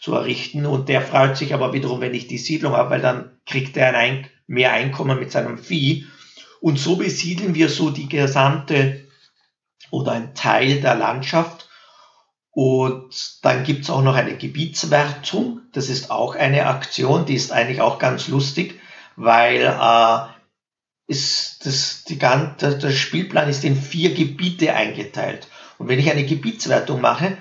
zu 0.00 0.14
errichten. 0.14 0.66
Und 0.66 0.88
der 0.88 1.00
freut 1.00 1.36
sich 1.36 1.54
aber 1.54 1.72
wiederum, 1.72 2.00
wenn 2.00 2.14
ich 2.14 2.26
die 2.26 2.38
Siedlung 2.38 2.74
habe, 2.74 2.90
weil 2.90 3.00
dann 3.00 3.30
kriegt 3.46 3.76
er 3.76 3.96
ein 3.96 4.28
mehr 4.46 4.72
Einkommen 4.72 5.18
mit 5.18 5.32
seinem 5.32 5.58
Vieh. 5.58 6.06
Und 6.60 6.78
so 6.78 6.96
besiedeln 6.96 7.54
wir 7.54 7.68
so 7.68 7.90
die 7.90 8.08
gesamte 8.08 9.06
oder 9.90 10.12
ein 10.12 10.34
Teil 10.34 10.80
der 10.80 10.96
Landschaft. 10.96 11.68
Und 12.50 13.44
dann 13.44 13.64
gibt's 13.64 13.90
auch 13.90 14.02
noch 14.02 14.16
eine 14.16 14.36
Gebietswertung. 14.36 15.60
Das 15.72 15.88
ist 15.88 16.10
auch 16.10 16.34
eine 16.34 16.66
Aktion, 16.66 17.26
die 17.26 17.34
ist 17.34 17.52
eigentlich 17.52 17.80
auch 17.80 17.98
ganz 17.98 18.28
lustig 18.28 18.80
weil 19.16 19.62
äh, 19.62 20.18
ist 21.06 21.64
das, 21.66 22.04
die 22.04 22.18
ganze, 22.18 22.78
der 22.78 22.90
Spielplan 22.90 23.48
ist 23.48 23.64
in 23.64 23.76
vier 23.76 24.14
Gebiete 24.14 24.74
eingeteilt. 24.74 25.48
Und 25.78 25.88
wenn 25.88 25.98
ich 25.98 26.10
eine 26.10 26.24
Gebietswertung 26.24 27.00
mache, 27.00 27.36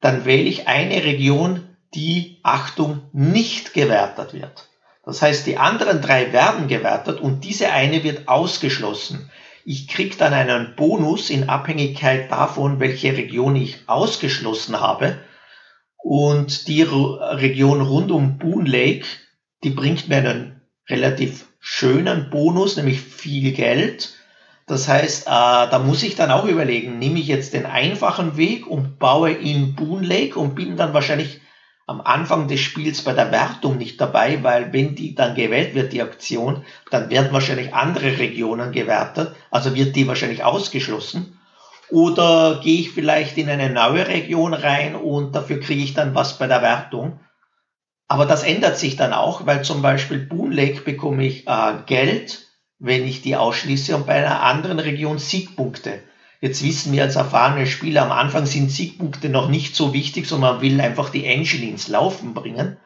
dann 0.00 0.24
wähle 0.24 0.48
ich 0.48 0.68
eine 0.68 1.04
Region, 1.04 1.68
die, 1.94 2.40
Achtung, 2.42 3.02
nicht 3.12 3.74
gewertet 3.74 4.32
wird. 4.34 4.68
Das 5.04 5.20
heißt, 5.20 5.46
die 5.46 5.58
anderen 5.58 6.00
drei 6.00 6.32
werden 6.32 6.68
gewertet 6.68 7.20
und 7.20 7.44
diese 7.44 7.70
eine 7.72 8.04
wird 8.04 8.28
ausgeschlossen. 8.28 9.30
Ich 9.64 9.88
kriege 9.88 10.16
dann 10.16 10.32
einen 10.32 10.74
Bonus 10.76 11.30
in 11.30 11.48
Abhängigkeit 11.48 12.30
davon, 12.30 12.80
welche 12.80 13.16
Region 13.16 13.56
ich 13.56 13.88
ausgeschlossen 13.88 14.80
habe. 14.80 15.18
Und 15.98 16.66
die 16.66 16.82
Region 16.82 17.80
rund 17.80 18.10
um 18.10 18.38
Boone 18.38 18.68
Lake, 18.68 19.06
die 19.62 19.70
bringt 19.70 20.08
mir 20.08 20.16
einen 20.16 20.61
relativ 20.88 21.46
schönen 21.60 22.30
Bonus, 22.30 22.76
nämlich 22.76 23.00
viel 23.00 23.52
Geld. 23.52 24.14
Das 24.66 24.88
heißt, 24.88 25.26
äh, 25.26 25.30
da 25.30 25.78
muss 25.84 26.02
ich 26.02 26.14
dann 26.14 26.30
auch 26.30 26.44
überlegen, 26.44 26.98
nehme 26.98 27.18
ich 27.18 27.26
jetzt 27.26 27.52
den 27.52 27.66
einfachen 27.66 28.36
Weg 28.36 28.66
und 28.66 28.98
baue 28.98 29.32
in 29.32 29.74
Boon 29.74 30.02
Lake 30.02 30.38
und 30.38 30.54
bin 30.54 30.76
dann 30.76 30.94
wahrscheinlich 30.94 31.40
am 31.86 32.00
Anfang 32.00 32.48
des 32.48 32.60
Spiels 32.60 33.02
bei 33.02 33.12
der 33.12 33.32
Wertung 33.32 33.76
nicht 33.76 34.00
dabei, 34.00 34.42
weil 34.42 34.72
wenn 34.72 34.94
die 34.94 35.14
dann 35.14 35.34
gewählt 35.34 35.74
wird, 35.74 35.92
die 35.92 36.02
Aktion, 36.02 36.64
dann 36.90 37.10
werden 37.10 37.32
wahrscheinlich 37.32 37.74
andere 37.74 38.18
Regionen 38.18 38.72
gewertet, 38.72 39.34
also 39.50 39.74
wird 39.74 39.96
die 39.96 40.06
wahrscheinlich 40.06 40.44
ausgeschlossen. 40.44 41.38
Oder 41.90 42.60
gehe 42.62 42.80
ich 42.80 42.92
vielleicht 42.92 43.36
in 43.36 43.50
eine 43.50 43.68
neue 43.68 44.08
Region 44.08 44.54
rein 44.54 44.94
und 44.94 45.34
dafür 45.34 45.60
kriege 45.60 45.82
ich 45.82 45.92
dann 45.92 46.14
was 46.14 46.38
bei 46.38 46.46
der 46.46 46.62
Wertung. 46.62 47.20
Aber 48.12 48.26
das 48.26 48.42
ändert 48.42 48.76
sich 48.76 48.96
dann 48.96 49.14
auch, 49.14 49.46
weil 49.46 49.64
zum 49.64 49.80
Beispiel 49.80 50.18
Boon 50.18 50.52
Lake 50.52 50.82
bekomme 50.82 51.24
ich 51.24 51.46
äh, 51.46 51.72
Geld, 51.86 52.46
wenn 52.78 53.08
ich 53.08 53.22
die 53.22 53.36
ausschließe 53.36 53.96
und 53.96 54.04
bei 54.06 54.16
einer 54.16 54.42
anderen 54.42 54.78
Region 54.78 55.16
Siegpunkte. 55.18 56.02
Jetzt 56.42 56.62
wissen 56.62 56.92
wir 56.92 57.04
als 57.04 57.16
erfahrene 57.16 57.66
Spieler, 57.66 58.02
am 58.02 58.12
Anfang 58.12 58.44
sind 58.44 58.70
Siegpunkte 58.70 59.30
noch 59.30 59.48
nicht 59.48 59.74
so 59.74 59.94
wichtig, 59.94 60.26
sondern 60.26 60.56
man 60.56 60.60
will 60.60 60.78
einfach 60.82 61.08
die 61.08 61.24
Engine 61.24 61.70
ins 61.70 61.88
Laufen 61.88 62.34
bringen. 62.34 62.76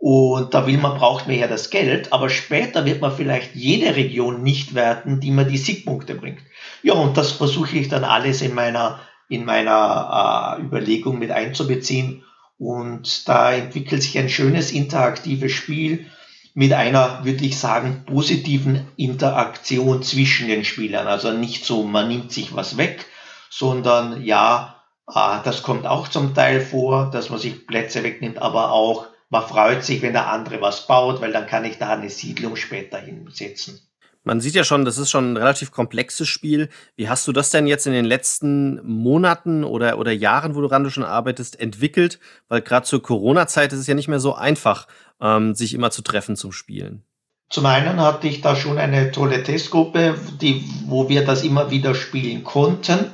Und 0.00 0.52
da 0.52 0.66
will 0.66 0.78
man, 0.78 0.98
braucht 0.98 1.28
man 1.28 1.38
ja 1.38 1.46
das 1.46 1.70
Geld, 1.70 2.12
aber 2.12 2.28
später 2.28 2.84
wird 2.84 3.00
man 3.00 3.12
vielleicht 3.12 3.54
jede 3.54 3.94
Region 3.94 4.42
nicht 4.42 4.74
werten, 4.74 5.20
die 5.20 5.30
mir 5.30 5.44
die 5.44 5.58
Siegpunkte 5.58 6.16
bringt. 6.16 6.40
Ja, 6.82 6.94
und 6.94 7.16
das 7.16 7.30
versuche 7.30 7.78
ich 7.78 7.86
dann 7.86 8.02
alles 8.02 8.42
in 8.42 8.54
meiner, 8.54 8.98
in 9.28 9.44
meiner 9.44 10.56
äh, 10.58 10.62
Überlegung 10.62 11.20
mit 11.20 11.30
einzubeziehen 11.30 12.24
und 12.60 13.26
da 13.26 13.52
entwickelt 13.52 14.02
sich 14.02 14.18
ein 14.18 14.28
schönes 14.28 14.70
interaktives 14.70 15.50
Spiel 15.50 16.06
mit 16.52 16.74
einer, 16.74 17.24
würde 17.24 17.46
ich 17.46 17.58
sagen, 17.58 18.04
positiven 18.04 18.86
Interaktion 18.96 20.02
zwischen 20.02 20.46
den 20.46 20.66
Spielern. 20.66 21.06
Also 21.06 21.32
nicht 21.32 21.64
so, 21.64 21.84
man 21.84 22.08
nimmt 22.08 22.32
sich 22.32 22.54
was 22.54 22.76
weg, 22.76 23.06
sondern 23.48 24.22
ja, 24.22 24.82
ah, 25.06 25.40
das 25.42 25.62
kommt 25.62 25.86
auch 25.86 26.08
zum 26.08 26.34
Teil 26.34 26.60
vor, 26.60 27.10
dass 27.10 27.30
man 27.30 27.38
sich 27.38 27.66
Plätze 27.66 28.02
wegnimmt, 28.02 28.42
aber 28.42 28.72
auch 28.72 29.06
man 29.30 29.42
freut 29.42 29.82
sich, 29.82 30.02
wenn 30.02 30.12
der 30.12 30.28
andere 30.28 30.60
was 30.60 30.86
baut, 30.86 31.22
weil 31.22 31.32
dann 31.32 31.46
kann 31.46 31.64
ich 31.64 31.78
da 31.78 31.88
eine 31.94 32.10
Siedlung 32.10 32.56
später 32.56 32.98
hinsetzen. 32.98 33.80
Man 34.22 34.40
sieht 34.40 34.54
ja 34.54 34.64
schon, 34.64 34.84
das 34.84 34.98
ist 34.98 35.10
schon 35.10 35.32
ein 35.32 35.36
relativ 35.36 35.70
komplexes 35.70 36.28
Spiel. 36.28 36.68
Wie 36.94 37.08
hast 37.08 37.26
du 37.26 37.32
das 37.32 37.50
denn 37.50 37.66
jetzt 37.66 37.86
in 37.86 37.92
den 37.92 38.04
letzten 38.04 38.80
Monaten 38.86 39.64
oder, 39.64 39.98
oder 39.98 40.12
Jahren, 40.12 40.54
wo 40.54 40.60
du 40.60 40.66
ran 40.66 40.90
schon 40.90 41.04
arbeitest, 41.04 41.58
entwickelt? 41.58 42.20
Weil 42.48 42.60
gerade 42.60 42.84
zur 42.84 43.02
Corona-Zeit 43.02 43.72
ist 43.72 43.78
es 43.78 43.86
ja 43.86 43.94
nicht 43.94 44.08
mehr 44.08 44.20
so 44.20 44.34
einfach, 44.34 44.86
ähm, 45.20 45.54
sich 45.54 45.72
immer 45.72 45.90
zu 45.90 46.02
treffen 46.02 46.36
zum 46.36 46.52
Spielen. 46.52 47.02
Zum 47.48 47.66
einen 47.66 48.00
hatte 48.00 48.28
ich 48.28 48.42
da 48.42 48.54
schon 48.54 48.78
eine 48.78 49.10
tolle 49.10 49.42
Testgruppe, 49.42 50.14
die, 50.40 50.64
wo 50.86 51.08
wir 51.08 51.24
das 51.24 51.42
immer 51.42 51.70
wieder 51.70 51.94
spielen 51.94 52.44
konnten. 52.44 53.10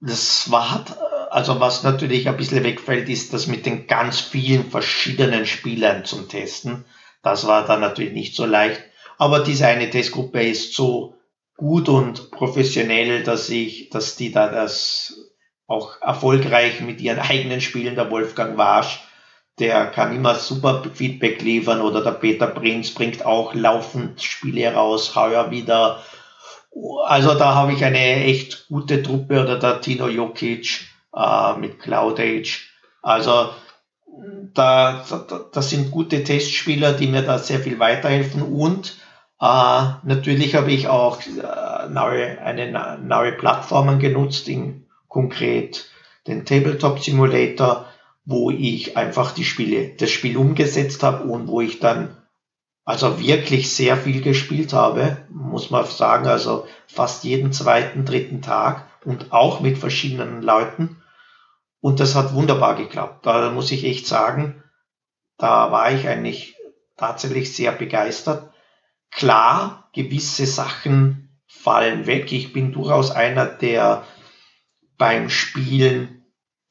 Das 0.00 0.50
war, 0.50 0.84
also 1.30 1.60
was 1.60 1.82
natürlich 1.84 2.28
ein 2.28 2.36
bisschen 2.36 2.64
wegfällt, 2.64 3.08
ist 3.08 3.32
das 3.32 3.46
mit 3.46 3.64
den 3.66 3.86
ganz 3.86 4.20
vielen 4.20 4.70
verschiedenen 4.70 5.46
Spielern 5.46 6.04
zum 6.04 6.28
Testen. 6.28 6.84
Das 7.22 7.46
war 7.46 7.66
dann 7.66 7.80
natürlich 7.80 8.12
nicht 8.12 8.34
so 8.34 8.44
leicht. 8.44 8.82
Aber 9.18 9.40
diese 9.40 9.66
eine 9.66 9.90
Testgruppe 9.90 10.42
ist 10.42 10.74
so 10.74 11.14
gut 11.56 11.88
und 11.88 12.30
professionell, 12.30 13.22
dass 13.22 13.48
ich, 13.48 13.88
dass 13.90 14.16
die 14.16 14.30
da 14.30 14.48
das 14.48 15.32
auch 15.66 16.00
erfolgreich 16.00 16.80
mit 16.80 17.00
ihren 17.00 17.18
eigenen 17.30 17.60
Spielen, 17.60 17.94
der 17.94 18.10
Wolfgang 18.10 18.56
Warsch, 18.56 19.00
der 19.58 19.86
kann 19.86 20.14
immer 20.14 20.34
super 20.34 20.82
Feedback 20.92 21.40
liefern 21.40 21.80
oder 21.80 22.02
der 22.02 22.12
Peter 22.12 22.46
Prinz 22.46 22.90
bringt 22.92 23.24
auch 23.24 23.54
laufend 23.54 24.22
Spiele 24.22 24.74
raus, 24.74 25.16
heuer 25.16 25.50
wieder. 25.50 26.02
Also 27.06 27.34
da 27.34 27.54
habe 27.54 27.72
ich 27.72 27.82
eine 27.82 28.24
echt 28.24 28.68
gute 28.68 29.02
Truppe 29.02 29.40
oder 29.40 29.58
der 29.58 29.80
Tino 29.80 30.08
Jokic 30.08 30.86
äh, 31.14 31.56
mit 31.56 31.78
Cloud 31.78 32.20
Age. 32.20 32.70
Also 33.00 33.48
da, 34.52 35.04
da, 35.08 35.40
das 35.52 35.70
sind 35.70 35.90
gute 35.90 36.22
Testspieler, 36.22 36.92
die 36.92 37.06
mir 37.06 37.22
da 37.22 37.38
sehr 37.38 37.60
viel 37.60 37.78
weiterhelfen 37.78 38.42
und 38.42 38.98
äh, 39.40 39.84
natürlich 40.04 40.54
habe 40.54 40.70
ich 40.70 40.88
auch 40.88 41.20
äh, 41.20 41.88
neue, 41.88 42.40
eine 42.40 42.98
neue 43.02 43.32
Plattformen 43.32 43.98
genutzt, 43.98 44.48
in 44.48 44.86
konkret 45.08 45.88
den 46.26 46.44
Tabletop 46.44 46.98
Simulator, 46.98 47.86
wo 48.24 48.50
ich 48.50 48.96
einfach 48.96 49.32
die 49.32 49.44
Spiele, 49.44 49.90
das 49.96 50.10
Spiel 50.10 50.36
umgesetzt 50.36 51.02
habe 51.02 51.24
und 51.24 51.46
wo 51.48 51.60
ich 51.60 51.78
dann 51.78 52.16
also 52.84 53.20
wirklich 53.20 53.72
sehr 53.72 53.96
viel 53.96 54.22
gespielt 54.22 54.72
habe, 54.72 55.18
muss 55.28 55.70
man 55.70 55.84
sagen, 55.86 56.26
also 56.26 56.66
fast 56.86 57.24
jeden 57.24 57.52
zweiten, 57.52 58.04
dritten 58.04 58.42
Tag 58.42 58.86
und 59.04 59.32
auch 59.32 59.60
mit 59.60 59.76
verschiedenen 59.76 60.42
Leuten. 60.42 61.02
Und 61.80 62.00
das 62.00 62.14
hat 62.14 62.34
wunderbar 62.34 62.76
geklappt. 62.76 63.26
Da 63.26 63.50
muss 63.50 63.70
ich 63.70 63.84
echt 63.84 64.06
sagen, 64.06 64.62
da 65.36 65.70
war 65.72 65.92
ich 65.92 66.06
eigentlich 66.08 66.56
tatsächlich 66.96 67.54
sehr 67.54 67.72
begeistert. 67.72 68.50
Klar, 69.16 69.88
gewisse 69.94 70.44
Sachen 70.44 71.30
fallen 71.46 72.06
weg. 72.06 72.30
Ich 72.32 72.52
bin 72.52 72.72
durchaus 72.72 73.10
einer, 73.10 73.46
der 73.46 74.04
beim 74.98 75.30
Spielen 75.30 76.22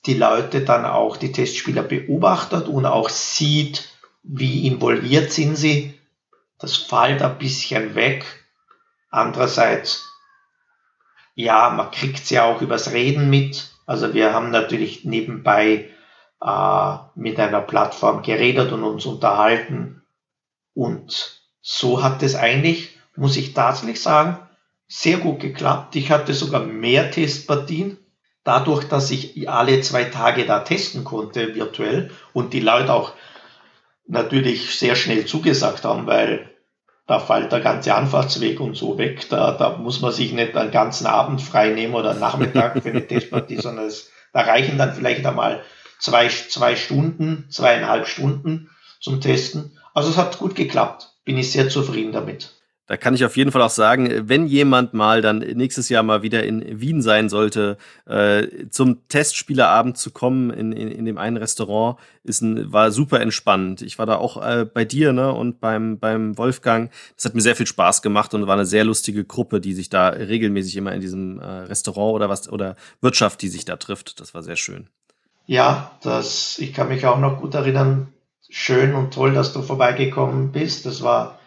die 0.06 0.14
Leute 0.14 0.62
dann 0.62 0.86
auch, 0.86 1.18
die 1.18 1.32
Testspieler 1.32 1.82
beobachtet 1.82 2.68
und 2.68 2.86
auch 2.86 3.10
sieht, 3.10 3.90
wie 4.22 4.68
involviert 4.68 5.32
sind 5.32 5.56
sie. 5.56 6.00
Das 6.60 6.78
fällt 6.78 7.24
ein 7.24 7.40
bisschen 7.40 7.96
weg. 7.96 8.24
Andererseits, 9.10 10.08
ja, 11.34 11.72
man 11.72 11.90
kriegt 11.90 12.26
es 12.26 12.30
ja 12.30 12.44
auch 12.44 12.62
übers 12.62 12.92
Reden 12.92 13.28
mit. 13.28 13.72
Also 13.88 14.14
wir 14.14 14.34
haben 14.34 14.52
natürlich 14.52 15.04
nebenbei 15.04 15.90
äh, 16.42 16.98
mit 17.16 17.40
einer 17.40 17.62
Plattform 17.62 18.22
geredet 18.22 18.72
und 18.72 18.84
uns 18.84 19.08
unterhalten. 19.08 20.04
Und 20.76 21.35
so 21.68 22.04
hat 22.04 22.22
es 22.22 22.36
eigentlich, 22.36 22.96
muss 23.16 23.38
ich 23.38 23.56
tatsächlich 23.56 24.00
sagen, 24.00 24.38
sehr 24.88 25.18
gut 25.18 25.40
geklappt. 25.40 25.96
Ich 25.96 26.12
hatte 26.12 26.36
sogar 26.36 26.64
mehr 26.64 27.10
Testpartien 27.10 27.98
dadurch, 28.44 28.88
dass 28.88 29.10
ich 29.10 29.50
alle 29.50 29.82
zwei 29.82 30.04
Tage 30.04 30.46
da 30.46 30.60
testen 30.60 31.04
konnte 31.04 31.56
virtuell 31.56 32.12
und 32.34 32.54
die 32.54 32.60
Leute 32.60 32.94
auch 32.94 33.14
natürlich 34.06 34.78
sehr 34.78 34.96
schnell 34.96 35.26
zugesagt 35.26 35.86
haben, 35.86 36.06
weil 36.06 36.52
da 37.08 37.18
fällt 37.20 37.52
der 37.52 37.62
ganze 37.62 37.96
Anfahrtsweg 37.96 38.60
und 38.60 38.78
so 38.78 39.00
weg. 39.00 39.28
Da, 39.30 39.54
da 39.54 39.76
muss 39.78 40.02
man 40.02 40.12
sich 40.12 40.34
nicht 40.34 40.56
einen 40.56 40.70
ganzen 40.70 41.08
Abend 41.08 41.42
frei 41.42 41.70
nehmen 41.70 41.96
oder 41.96 42.14
Nachmittag 42.14 42.84
für 42.84 42.90
eine 42.90 43.08
Testpartie, 43.08 43.58
sondern 43.58 43.88
es, 43.88 44.12
da 44.34 44.42
reichen 44.42 44.78
dann 44.78 44.94
vielleicht 44.94 45.26
einmal 45.26 45.64
zwei, 45.98 46.28
zwei 46.28 46.76
Stunden, 46.76 47.48
zweieinhalb 47.50 48.08
Stunden 48.08 48.70
zum 49.00 49.20
Testen. 49.20 49.80
Also 49.96 50.12
es 50.12 50.18
hat 50.18 50.38
gut 50.38 50.54
geklappt. 50.54 51.15
Bin 51.26 51.38
ich 51.38 51.52
sehr 51.52 51.70
zufrieden 51.70 52.12
damit. 52.12 52.56
Da 52.88 52.98
kann 52.98 53.16
ich 53.16 53.26
auf 53.26 53.36
jeden 53.36 53.52
Fall 53.52 53.64
auch 53.64 53.72
sagen, 53.72 54.30
wenn 54.30 54.46
jemand 54.46 54.94
mal 54.94 55.24
dann 55.24 55.40
nächstes 55.40 55.90
Jahr 55.90 56.04
mal 56.04 56.22
wieder 56.22 56.44
in 56.44 56.80
Wien 56.80 57.02
sein 57.02 57.30
sollte, 57.30 57.78
äh, 58.06 58.68
zum 58.70 59.08
Testspielerabend 59.08 59.98
zu 59.98 60.12
kommen 60.12 60.52
in, 60.52 60.72
in, 60.72 60.90
in 60.90 61.06
dem 61.06 61.18
einen 61.18 61.38
Restaurant, 61.38 61.98
ist 62.24 62.42
ein, 62.42 62.72
war 62.72 62.92
super 62.92 63.22
entspannend. 63.22 63.82
Ich 63.82 63.98
war 63.98 64.06
da 64.06 64.18
auch 64.18 64.38
äh, 64.38 64.66
bei 64.72 64.86
dir 64.86 65.14
ne, 65.14 65.34
und 65.34 65.60
beim, 65.60 65.98
beim 65.98 66.38
Wolfgang. 66.38 66.92
Das 67.16 67.26
hat 67.26 67.34
mir 67.34 67.42
sehr 67.42 67.56
viel 67.56 67.66
Spaß 67.66 68.04
gemacht 68.04 68.36
und 68.36 68.46
war 68.46 68.54
eine 68.54 68.68
sehr 68.68 68.84
lustige 68.84 69.26
Gruppe, 69.26 69.62
die 69.62 69.74
sich 69.74 69.90
da 69.90 70.10
regelmäßig 70.10 70.78
immer 70.78 70.94
in 70.94 71.02
diesem 71.02 71.40
äh, 71.40 71.46
Restaurant 71.46 72.14
oder 72.14 72.30
was 72.30 72.48
oder 72.52 72.76
Wirtschaft, 73.02 73.42
die 73.42 73.50
sich 73.50 73.66
da 73.66 73.78
trifft. 73.78 74.20
Das 74.20 74.36
war 74.36 74.44
sehr 74.44 74.58
schön. 74.58 74.90
Ja, 75.48 75.92
das, 76.04 76.60
ich 76.60 76.72
kann 76.72 76.90
mich 76.90 77.06
auch 77.08 77.20
noch 77.20 77.42
gut 77.42 77.56
erinnern. 77.56 78.10
Schön 78.50 78.94
und 78.94 79.14
toll, 79.14 79.34
dass 79.34 79.54
du 79.54 79.62
vorbeigekommen 79.62 80.52
bist. 80.52 80.86
Das 80.86 81.02
war 81.04 81.40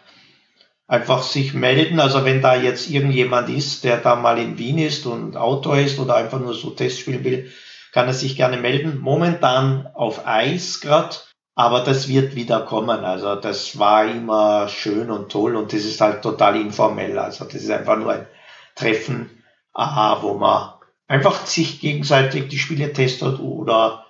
einfach 0.87 1.21
sich 1.21 1.53
melden. 1.53 1.99
Also 1.99 2.25
wenn 2.25 2.41
da 2.41 2.55
jetzt 2.55 2.89
irgendjemand 2.89 3.49
ist, 3.49 3.83
der 3.83 3.97
da 3.97 4.15
mal 4.15 4.39
in 4.39 4.57
Wien 4.57 4.79
ist 4.79 5.05
und 5.05 5.37
Autor 5.37 5.77
ist 5.77 5.99
oder 5.99 6.15
einfach 6.15 6.39
nur 6.39 6.53
so 6.53 6.71
Test 6.71 6.99
spielen 6.99 7.23
will, 7.23 7.51
kann 7.91 8.07
er 8.07 8.13
sich 8.13 8.35
gerne 8.35 8.57
melden. 8.57 8.99
Momentan 8.99 9.87
auf 9.93 10.27
Eis 10.27 10.81
gerade, 10.81 11.15
aber 11.55 11.81
das 11.81 12.07
wird 12.07 12.35
wieder 12.35 12.61
kommen. 12.61 13.05
Also 13.05 13.35
das 13.35 13.79
war 13.79 14.05
immer 14.05 14.67
schön 14.67 15.09
und 15.11 15.31
toll 15.31 15.55
und 15.55 15.73
das 15.73 15.85
ist 15.85 16.01
halt 16.01 16.21
total 16.21 16.59
informell. 16.59 17.17
Also 17.17 17.45
das 17.45 17.55
ist 17.55 17.71
einfach 17.71 17.97
nur 17.97 18.11
ein 18.11 18.27
Treffen, 18.75 19.43
aha, 19.73 20.21
wo 20.21 20.33
man 20.35 20.73
einfach 21.07 21.45
sich 21.45 21.79
gegenseitig 21.79 22.47
die 22.49 22.59
Spiele 22.59 22.93
testet 22.93 23.39
oder 23.39 24.05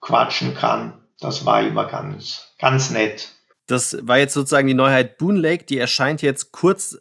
quatschen 0.00 0.54
kann. 0.54 1.05
Das 1.20 1.46
war 1.46 1.62
immer 1.62 1.86
ganz, 1.86 2.52
ganz 2.58 2.90
nett. 2.90 3.28
Das 3.66 3.96
war 4.02 4.18
jetzt 4.18 4.34
sozusagen 4.34 4.68
die 4.68 4.74
Neuheit 4.74 5.18
Boon 5.18 5.36
Lake, 5.36 5.64
die 5.64 5.78
erscheint 5.78 6.22
jetzt 6.22 6.52
kurz 6.52 6.98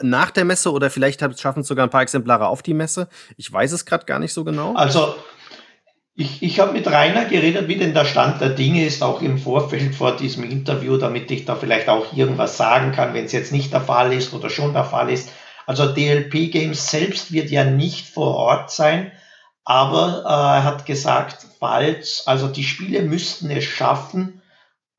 nach 0.00 0.30
der 0.30 0.44
Messe 0.44 0.72
oder 0.72 0.90
vielleicht 0.90 1.20
schaffen 1.40 1.60
es 1.60 1.68
sogar 1.68 1.86
ein 1.86 1.90
paar 1.90 2.02
Exemplare 2.02 2.48
auf 2.48 2.62
die 2.62 2.74
Messe. 2.74 3.08
Ich 3.36 3.50
weiß 3.50 3.72
es 3.72 3.86
gerade 3.86 4.04
gar 4.04 4.18
nicht 4.18 4.32
so 4.32 4.44
genau. 4.44 4.74
Also 4.74 5.16
ich, 6.14 6.42
ich 6.42 6.60
habe 6.60 6.72
mit 6.72 6.86
Rainer 6.86 7.26
geredet, 7.26 7.68
wie 7.68 7.76
denn 7.76 7.94
der 7.94 8.04
Stand 8.04 8.40
der 8.40 8.50
Dinge 8.50 8.86
ist, 8.86 9.02
auch 9.02 9.20
im 9.20 9.38
Vorfeld 9.38 9.94
vor 9.94 10.16
diesem 10.16 10.44
Interview, 10.44 10.96
damit 10.96 11.30
ich 11.30 11.44
da 11.44 11.56
vielleicht 11.56 11.88
auch 11.88 12.14
irgendwas 12.14 12.56
sagen 12.56 12.92
kann, 12.92 13.14
wenn 13.14 13.26
es 13.26 13.32
jetzt 13.32 13.52
nicht 13.52 13.72
der 13.72 13.82
Fall 13.82 14.12
ist 14.12 14.32
oder 14.32 14.48
schon 14.48 14.72
der 14.72 14.84
Fall 14.84 15.10
ist. 15.10 15.30
Also 15.66 15.92
DLP 15.92 16.50
Games 16.50 16.90
selbst 16.90 17.32
wird 17.32 17.50
ja 17.50 17.64
nicht 17.64 18.08
vor 18.08 18.34
Ort 18.34 18.70
sein, 18.70 19.12
aber 19.66 20.22
äh, 20.24 20.58
er 20.58 20.64
hat 20.64 20.86
gesagt, 20.86 21.44
falls, 21.58 22.22
also 22.26 22.46
die 22.46 22.62
Spiele 22.62 23.02
müssten 23.02 23.50
es 23.50 23.64
schaffen, 23.64 24.40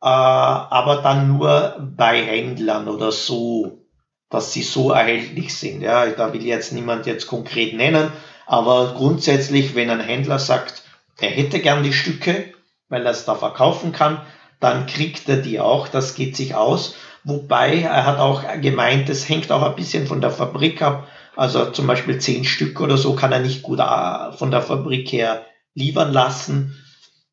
äh, 0.01 0.07
aber 0.07 0.97
dann 0.97 1.29
nur 1.29 1.77
bei 1.79 2.21
Händlern 2.21 2.89
oder 2.89 3.13
so, 3.13 3.85
dass 4.29 4.51
sie 4.51 4.63
so 4.63 4.91
erhältlich 4.91 5.55
sind. 5.55 5.81
Ja, 5.81 6.05
da 6.07 6.33
will 6.33 6.45
jetzt 6.45 6.73
niemand 6.73 7.05
jetzt 7.05 7.27
konkret 7.27 7.75
nennen, 7.75 8.11
aber 8.45 8.93
grundsätzlich, 8.97 9.73
wenn 9.73 9.89
ein 9.89 10.01
Händler 10.01 10.37
sagt, 10.37 10.83
er 11.17 11.29
hätte 11.29 11.59
gern 11.59 11.83
die 11.83 11.93
Stücke, 11.93 12.53
weil 12.89 13.05
er 13.05 13.11
es 13.11 13.23
da 13.23 13.35
verkaufen 13.35 13.93
kann, 13.93 14.21
dann 14.59 14.85
kriegt 14.85 15.29
er 15.29 15.37
die 15.37 15.61
auch, 15.61 15.87
das 15.87 16.13
geht 16.13 16.35
sich 16.35 16.55
aus. 16.55 16.95
Wobei 17.23 17.81
er 17.83 18.05
hat 18.05 18.19
auch 18.19 18.43
gemeint, 18.61 19.07
es 19.07 19.29
hängt 19.29 19.49
auch 19.49 19.63
ein 19.63 19.75
bisschen 19.75 20.07
von 20.07 20.19
der 20.19 20.31
Fabrik 20.31 20.81
ab. 20.81 21.07
Also 21.37 21.69
zum 21.69 21.85
Beispiel 21.85 22.17
zehn 22.17 22.43
Stück 22.43 22.81
oder 22.81 22.97
so 22.97 23.13
kann 23.13 23.31
er 23.31 23.39
nicht 23.39 23.61
gut 23.61 23.79
äh, 23.79 24.31
von 24.31 24.49
der 24.49 24.63
Fabrik 24.63 25.11
her 25.11 25.45
liefern 25.75 26.11
lassen. 26.11 26.75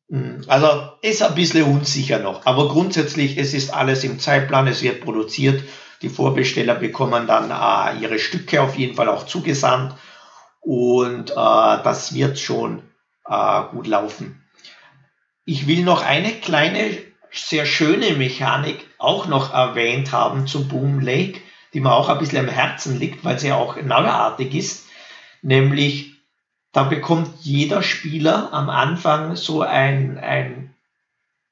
Hm, 0.09 0.43
also 0.47 0.91
ist 1.01 1.23
ein 1.23 1.33
bisschen 1.33 1.63
unsicher 1.63 2.19
noch, 2.19 2.45
aber 2.45 2.67
grundsätzlich 2.69 3.37
es 3.39 3.55
ist 3.55 3.73
alles 3.73 4.03
im 4.03 4.19
Zeitplan, 4.19 4.67
es 4.67 4.83
wird 4.83 5.01
produziert. 5.01 5.63
Die 6.03 6.09
Vorbesteller 6.09 6.75
bekommen 6.75 7.25
dann 7.25 7.49
äh, 7.49 7.99
ihre 7.99 8.19
Stücke 8.19 8.61
auf 8.61 8.77
jeden 8.77 8.95
Fall 8.95 9.09
auch 9.09 9.25
zugesandt 9.25 9.95
und 10.59 11.31
äh, 11.31 11.33
das 11.33 12.13
wird 12.13 12.37
schon 12.37 12.83
äh, 13.27 13.63
gut 13.71 13.87
laufen. 13.87 14.43
Ich 15.45 15.65
will 15.65 15.83
noch 15.83 16.03
eine 16.03 16.31
kleine, 16.31 16.91
sehr 17.31 17.65
schöne 17.65 18.11
Mechanik 18.13 18.85
auch 18.99 19.25
noch 19.25 19.51
erwähnt 19.51 20.11
haben 20.11 20.45
zu 20.45 20.67
Boom 20.67 20.99
Lake, 20.99 21.41
die 21.75 21.81
mir 21.81 21.91
auch 21.91 22.07
ein 22.07 22.17
bisschen 22.17 22.39
am 22.39 22.47
Herzen 22.47 22.97
liegt, 22.97 23.25
weil 23.25 23.37
sie 23.37 23.51
auch 23.51 23.75
neuartig 23.75 24.55
ist, 24.55 24.85
nämlich 25.41 26.13
da 26.71 26.83
bekommt 26.83 27.29
jeder 27.41 27.83
Spieler 27.83 28.53
am 28.53 28.69
Anfang 28.69 29.35
so 29.35 29.61
ein, 29.61 30.17
ein 30.17 30.73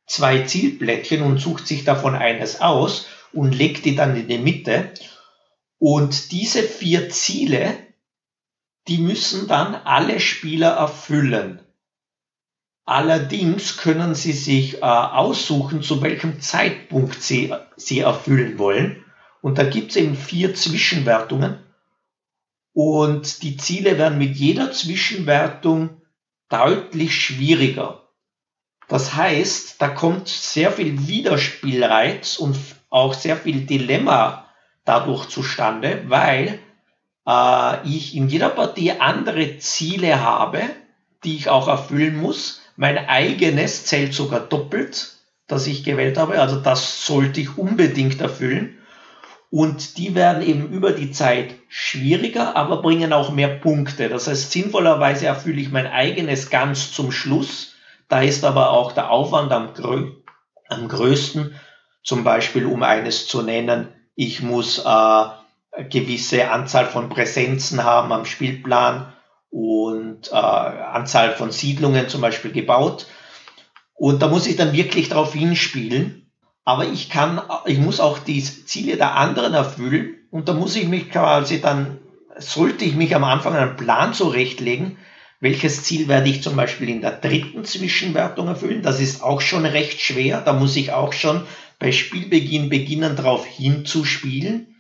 zwei 0.07 0.43
Zielblättchen 0.43 1.23
und 1.23 1.39
sucht 1.39 1.67
sich 1.67 1.83
davon 1.83 2.15
eines 2.15 2.62
aus 2.62 3.07
und 3.33 3.53
legt 3.53 3.83
die 3.83 3.95
dann 3.95 4.15
in 4.15 4.29
die 4.29 4.38
Mitte. 4.38 4.93
Und 5.77 6.31
diese 6.31 6.63
vier 6.63 7.09
Ziele, 7.09 7.75
die 8.88 8.99
müssen 8.99 9.49
dann 9.49 9.75
alle 9.75 10.21
Spieler 10.21 10.71
erfüllen. 10.71 11.59
Allerdings 12.86 13.75
können 13.75 14.15
sie 14.15 14.33
sich 14.33 14.77
äh, 14.77 14.86
aussuchen, 14.86 15.83
zu 15.83 16.01
welchem 16.01 16.39
Zeitpunkt 16.39 17.21
sie, 17.21 17.53
sie 17.75 17.99
erfüllen 17.99 18.57
wollen. 18.57 19.03
Und 19.43 19.58
da 19.58 19.63
gibt 19.65 19.91
es 19.91 19.97
eben 19.97 20.15
vier 20.15 20.56
Zwischenwertungen. 20.56 21.60
Und 22.71 23.43
die 23.43 23.58
Ziele 23.58 23.97
werden 23.97 24.17
mit 24.17 24.38
jeder 24.38 24.71
Zwischenwertung 24.71 26.01
deutlich 26.47 27.13
schwieriger. 27.13 28.08
Das 28.88 29.15
heißt, 29.15 29.82
da 29.82 29.89
kommt 29.89 30.29
sehr 30.29 30.71
viel 30.71 31.08
Widerspielreiz 31.08 32.38
und 32.38 32.58
auch 32.89 33.13
sehr 33.13 33.36
viel 33.36 33.65
Dilemma 33.65 34.45
dadurch 34.86 35.27
zustande, 35.27 36.06
weil 36.08 36.60
äh, 37.27 37.86
ich 37.86 38.15
in 38.15 38.29
jeder 38.29 38.49
Partie 38.49 38.93
andere 38.93 39.58
Ziele 39.58 40.21
habe, 40.21 40.62
die 41.25 41.36
ich 41.36 41.49
auch 41.49 41.67
erfüllen 41.67 42.15
muss. 42.15 42.62
Mein 42.77 42.97
eigenes 43.10 43.86
zählt 43.86 44.13
sogar 44.13 44.39
doppelt, 44.39 45.17
das 45.47 45.67
ich 45.67 45.84
gewählt 45.84 46.17
habe. 46.17 46.39
Also 46.39 46.62
das 46.62 47.06
sollte 47.06 47.41
ich 47.41 47.58
unbedingt 47.58 48.21
erfüllen. 48.21 48.77
Und 49.54 50.00
die 50.00 50.16
werden 50.16 50.42
eben 50.42 50.70
über 50.70 50.94
die 50.94 51.12
Zeit 51.12 51.54
schwieriger, 51.68 52.56
aber 52.56 52.82
bringen 52.82 53.13
auch 53.13 53.32
mehr 53.32 53.50
Punkte. 53.50 54.10
Das 54.10 54.28
heißt, 54.28 54.52
sinnvollerweise 54.52 55.28
erfülle 55.28 55.62
ich 55.62 55.72
mein 55.72 55.86
eigenes 55.86 56.50
ganz 56.50 56.92
zum 56.92 57.12
Schluss. 57.12 57.76
Da 58.10 58.24
ist 58.24 58.46
aber 58.46 58.72
auch 58.72 58.94
der 58.94 59.12
Aufwand 59.12 59.52
am, 59.52 59.76
grö 59.76 60.10
am 60.70 60.88
größten. 60.88 61.54
Zum 62.04 62.24
Beispiel, 62.24 62.66
um 62.66 62.82
eines 62.82 63.28
zu 63.28 63.44
nennen, 63.44 63.89
ich 64.16 64.42
muss 64.42 64.80
äh, 64.80 65.84
gewisse 65.84 66.50
Anzahl 66.50 66.88
von 66.88 67.10
Präsenzen 67.10 67.84
haben 67.84 68.12
am 68.12 68.26
Spielplan 68.26 69.13
und 69.52 70.32
äh, 70.32 70.36
Anzahl 70.36 71.34
von 71.36 71.52
Siedlungen 71.52 72.10
zum 72.10 72.22
Beispiel 72.22 72.54
gebaut. 72.54 73.06
Und 73.94 74.24
da 74.24 74.30
muss 74.30 74.48
ich 74.48 74.56
dann 74.56 74.74
wirklich 74.74 75.10
darauf 75.10 75.32
hinspielen. 75.34 76.22
Aber 76.65 76.86
ich 76.86 77.10
kann, 77.10 77.41
ich 77.65 77.78
muss 77.78 77.99
auch 77.99 78.19
die 78.19 78.41
Ziele 78.41 78.97
der 78.97 79.15
anderen 79.15 79.54
erfüllen 79.54 80.15
und 80.32 80.47
da 80.47 80.54
muss 80.54 80.76
ich 80.76 80.88
mich 80.88 81.10
quasi 81.12 81.60
dann, 81.60 81.99
sollte 82.38 82.86
ich 82.86 82.95
mich 82.95 83.15
am 83.15 83.23
Anfang 83.23 83.56
einen 83.56 83.76
Plan 83.76 84.13
zurechtlegen, 84.13 84.97
welches 85.43 85.84
Ziel 85.84 86.08
werde 86.08 86.30
ich 86.30 86.41
zum 86.41 86.56
Beispiel 86.56 86.88
in 86.88 87.02
der 87.02 87.12
dritten 87.12 87.65
Zwischenwertung 87.65 88.47
erfüllen. 88.47 88.82
Das 88.82 89.02
ist 89.02 89.21
auch 89.21 89.41
schon 89.41 89.65
recht 89.65 89.99
schwer. 89.99 90.39
Da 90.39 90.54
muss 90.54 90.78
ich 90.78 90.93
auch 90.93 91.12
schon 91.12 91.45
bei 91.80 91.91
Spielbeginn 91.91 92.69
beginnen, 92.69 93.17
darauf 93.17 93.45
hinzuspielen. 93.45 94.78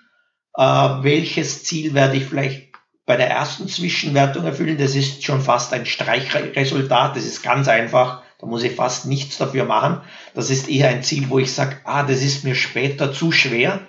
Äh, 0.55 0.63
welches 0.63 1.65
Ziel 1.65 1.93
werde 1.93 2.15
ich 2.15 2.23
vielleicht 2.23 2.69
bei 3.05 3.17
der 3.17 3.29
ersten 3.29 3.67
Zwischenwertung 3.67 4.45
erfüllen? 4.45 4.77
Das 4.77 4.95
ist 4.95 5.25
schon 5.25 5.41
fast 5.41 5.73
ein 5.73 5.85
Streichresultat. 5.85 7.17
Das 7.17 7.25
ist 7.25 7.43
ganz 7.43 7.67
einfach. 7.67 8.22
Da 8.43 8.49
muss 8.49 8.63
ich 8.63 8.75
fast 8.75 9.05
nichts 9.05 9.37
dafür 9.37 9.63
machen. 9.63 10.01
Das 10.33 10.49
ist 10.49 10.67
eher 10.67 10.89
ein 10.89 11.01
Ziel, 11.01 11.29
wo 11.29 11.39
ich 11.39 11.53
sage, 11.53 11.77
ah, 11.85 12.03
das 12.03 12.21
ist 12.21 12.43
mir 12.43 12.55
später 12.55 13.13
zu 13.13 13.31
schwer. 13.31 13.79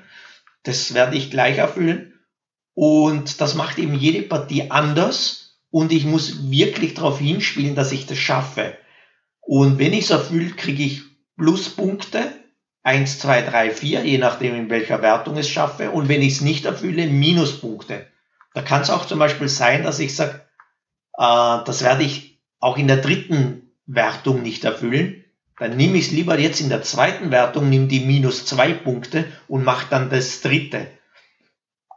Das 0.62 0.94
werde 0.94 1.16
ich 1.16 1.32
gleich 1.32 1.58
erfüllen. 1.58 2.14
Und 2.72 3.40
das 3.40 3.56
macht 3.56 3.78
eben 3.78 3.96
jede 3.96 4.22
Partie 4.22 4.70
anders. 4.70 5.58
Und 5.70 5.90
ich 5.90 6.04
muss 6.04 6.52
wirklich 6.52 6.94
darauf 6.94 7.18
hinspielen, 7.18 7.74
dass 7.74 7.90
ich 7.90 8.06
das 8.06 8.18
schaffe. 8.18 8.78
Und 9.40 9.80
wenn 9.80 9.92
ich 9.92 10.04
es 10.04 10.10
erfülle, 10.10 10.50
kriege 10.50 10.84
ich 10.84 11.02
Pluspunkte. 11.36 12.22
1, 12.84 13.18
2, 13.18 13.42
3, 13.42 13.70
4, 13.72 14.04
je 14.04 14.18
nachdem, 14.18 14.54
in 14.54 14.70
welcher 14.70 15.02
Wertung 15.02 15.34
ich 15.34 15.46
es 15.46 15.50
schaffe. 15.50 15.90
Und 15.90 16.08
wenn 16.08 16.22
ich 16.22 16.34
es 16.34 16.40
nicht 16.42 16.64
erfülle, 16.64 17.08
Minuspunkte. 17.08 18.06
Da 18.54 18.62
kann 18.62 18.82
es 18.82 18.90
auch 18.90 19.04
zum 19.04 19.18
Beispiel 19.18 19.48
sein, 19.48 19.82
dass 19.82 19.98
ich 19.98 20.14
sage, 20.14 20.42
äh, 21.18 21.64
das 21.64 21.82
werde 21.82 22.04
ich 22.04 22.40
auch 22.60 22.78
in 22.78 22.86
der 22.86 22.98
dritten 22.98 23.63
Wertung 23.87 24.42
nicht 24.42 24.64
erfüllen, 24.64 25.25
dann 25.59 25.77
nehme 25.77 25.99
ich 25.99 26.07
es 26.07 26.12
lieber 26.12 26.38
jetzt 26.38 26.61
in 26.61 26.68
der 26.68 26.83
zweiten 26.83 27.31
Wertung, 27.31 27.68
nimm 27.68 27.88
die 27.88 28.01
minus 28.01 28.44
zwei 28.44 28.73
Punkte 28.73 29.27
und 29.47 29.64
mach 29.64 29.85
dann 29.85 30.11
das 30.11 30.40
dritte. 30.40 30.88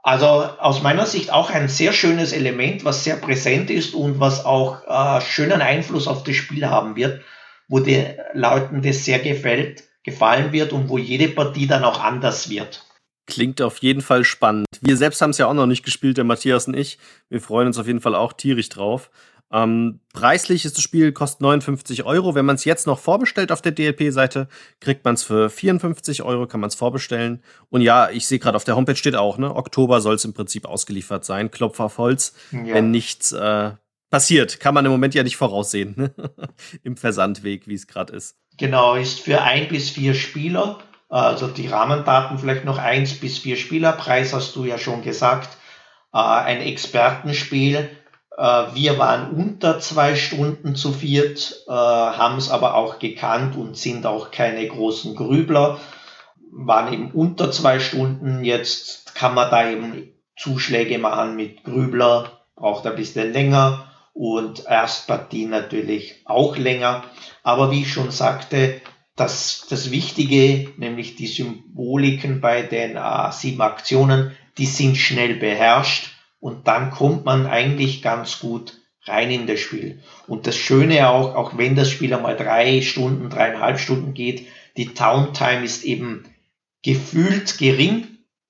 Also 0.03 0.25
aus 0.25 0.81
meiner 0.83 1.05
Sicht 1.05 1.33
auch 1.33 1.49
ein 1.49 1.67
sehr 1.67 1.91
schönes 1.91 2.31
Element, 2.31 2.85
was 2.85 3.03
sehr 3.03 3.17
präsent 3.17 3.69
ist 3.69 3.93
und 3.93 4.19
was 4.19 4.45
auch 4.45 4.87
äh, 4.87 5.21
schönen 5.21 5.61
Einfluss 5.61 6.07
auf 6.07 6.23
das 6.23 6.35
Spiel 6.35 6.67
haben 6.67 6.95
wird, 6.95 7.21
wo 7.67 7.79
den 7.79 8.15
Leuten 8.33 8.81
das 8.81 9.03
sehr 9.03 9.19
gefällt, 9.19 9.83
gefallen 10.03 10.53
wird 10.53 10.71
und 10.71 10.87
wo 10.87 10.97
jede 10.97 11.27
Partie 11.27 11.67
dann 11.67 11.83
auch 11.83 12.01
anders 12.01 12.49
wird. 12.49 12.85
Klingt 13.25 13.61
auf 13.61 13.79
jeden 13.79 14.01
Fall 14.01 14.23
spannend. 14.23 14.67
Wir 14.79 14.95
selbst 14.95 15.21
haben 15.21 15.31
es 15.31 15.39
ja 15.39 15.47
auch 15.47 15.53
noch 15.53 15.65
nicht 15.65 15.83
gespielt, 15.83 16.15
der 16.15 16.23
Matthias 16.23 16.67
und 16.67 16.77
ich. 16.77 16.97
Wir 17.27 17.41
freuen 17.41 17.67
uns 17.67 17.77
auf 17.77 17.87
jeden 17.87 17.99
Fall 17.99 18.15
auch 18.15 18.31
tierisch 18.31 18.69
drauf. 18.69 19.09
Ähm, 19.51 20.01
preislich 20.13 20.65
ist 20.65 20.75
das 20.75 20.83
Spiel, 20.83 21.13
kostet 21.13 21.41
59 21.41 22.03
Euro. 22.03 22.35
Wenn 22.35 22.45
man 22.45 22.55
es 22.55 22.65
jetzt 22.65 22.85
noch 22.85 22.99
vorbestellt 22.99 23.51
auf 23.51 23.61
der 23.61 23.71
DLP-Seite, 23.71 24.49
kriegt 24.81 25.05
man 25.05 25.13
es 25.13 25.23
für 25.23 25.49
54 25.49 26.23
Euro, 26.23 26.47
kann 26.47 26.59
man 26.59 26.67
es 26.67 26.75
vorbestellen. 26.75 27.41
Und 27.69 27.81
ja, 27.81 28.09
ich 28.09 28.27
sehe 28.27 28.39
gerade 28.39 28.57
auf 28.57 28.65
der 28.65 28.75
Homepage 28.75 28.95
steht 28.95 29.15
auch, 29.15 29.37
ne? 29.37 29.55
Oktober 29.55 30.01
soll 30.01 30.15
es 30.15 30.25
im 30.25 30.33
Prinzip 30.33 30.65
ausgeliefert 30.65 31.23
sein. 31.23 31.49
Klopf 31.49 31.79
auf 31.79 31.97
Holz, 31.97 32.33
ja. 32.51 32.73
wenn 32.73 32.91
nichts 32.91 33.31
äh, 33.31 33.71
passiert. 34.09 34.59
Kann 34.59 34.73
man 34.73 34.85
im 34.85 34.91
Moment 34.91 35.15
ja 35.15 35.23
nicht 35.23 35.37
voraussehen, 35.37 35.93
ne? 35.95 36.13
im 36.83 36.97
Versandweg, 36.97 37.67
wie 37.67 37.75
es 37.75 37.87
gerade 37.87 38.13
ist. 38.13 38.35
Genau, 38.57 38.95
ist 38.95 39.21
für 39.21 39.41
ein 39.41 39.69
bis 39.69 39.89
vier 39.89 40.13
Spieler. 40.13 40.79
Also 41.09 41.47
die 41.47 41.67
Rahmendaten 41.67 42.37
vielleicht 42.37 42.65
noch 42.65 42.79
eins 42.79 43.13
bis 43.13 43.37
vier 43.37 43.55
Spieler. 43.55 43.93
Preis 43.93 44.33
hast 44.33 44.57
du 44.57 44.65
ja 44.65 44.77
schon 44.77 45.03
gesagt. 45.03 45.57
Äh, 46.13 46.17
ein 46.17 46.59
Expertenspiel 46.59 47.89
wir 48.37 48.99
waren 48.99 49.31
unter 49.31 49.79
zwei 49.79 50.15
Stunden 50.15 50.75
zu 50.75 50.93
viert, 50.93 51.63
äh, 51.67 51.71
haben 51.71 52.37
es 52.37 52.51
aber 52.51 52.75
auch 52.75 52.99
gekannt 52.99 53.55
und 53.55 53.75
sind 53.75 54.05
auch 54.05 54.29
keine 54.29 54.67
großen 54.67 55.15
Grübler, 55.15 55.79
waren 56.51 56.93
eben 56.93 57.11
unter 57.11 57.51
zwei 57.51 57.79
Stunden. 57.79 58.43
Jetzt 58.43 59.15
kann 59.15 59.33
man 59.33 59.49
da 59.49 59.67
eben 59.69 60.13
Zuschläge 60.37 60.99
machen 60.99 61.35
mit 61.35 61.63
Grübler, 61.63 62.43
braucht 62.55 62.85
ein 62.85 62.95
bisschen 62.95 63.33
länger 63.33 63.91
und 64.13 64.65
Erstpartie 64.67 65.45
natürlich 65.45 66.21
auch 66.25 66.57
länger. 66.57 67.05
Aber 67.41 67.71
wie 67.71 67.81
ich 67.81 67.91
schon 67.91 68.11
sagte, 68.11 68.81
das, 69.15 69.65
das 69.67 69.89
Wichtige, 69.89 70.73
nämlich 70.77 71.15
die 71.15 71.25
Symboliken 71.25 72.39
bei 72.39 72.61
den 72.61 72.97
äh, 72.97 73.31
sieben 73.31 73.61
Aktionen, 73.61 74.37
die 74.59 74.67
sind 74.67 74.95
schnell 74.95 75.37
beherrscht 75.37 76.16
und 76.39 76.67
dann 76.67 76.91
kommt 76.91 77.25
man 77.25 77.45
eigentlich 77.45 78.01
ganz 78.01 78.39
gut 78.39 78.79
rein 79.03 79.31
in 79.31 79.47
das 79.47 79.59
Spiel. 79.59 79.99
Und 80.27 80.47
das 80.47 80.55
Schöne 80.55 81.09
auch, 81.09 81.35
auch 81.35 81.57
wenn 81.57 81.75
das 81.75 81.89
Spiel 81.89 82.13
einmal 82.13 82.35
drei 82.35 82.81
Stunden, 82.81 83.29
dreieinhalb 83.29 83.79
Stunden 83.79 84.13
geht, 84.13 84.47
die 84.75 84.93
Downtime 84.93 85.63
ist 85.63 85.83
eben 85.83 86.23
gefühlt 86.83 87.57
gering, 87.57 88.07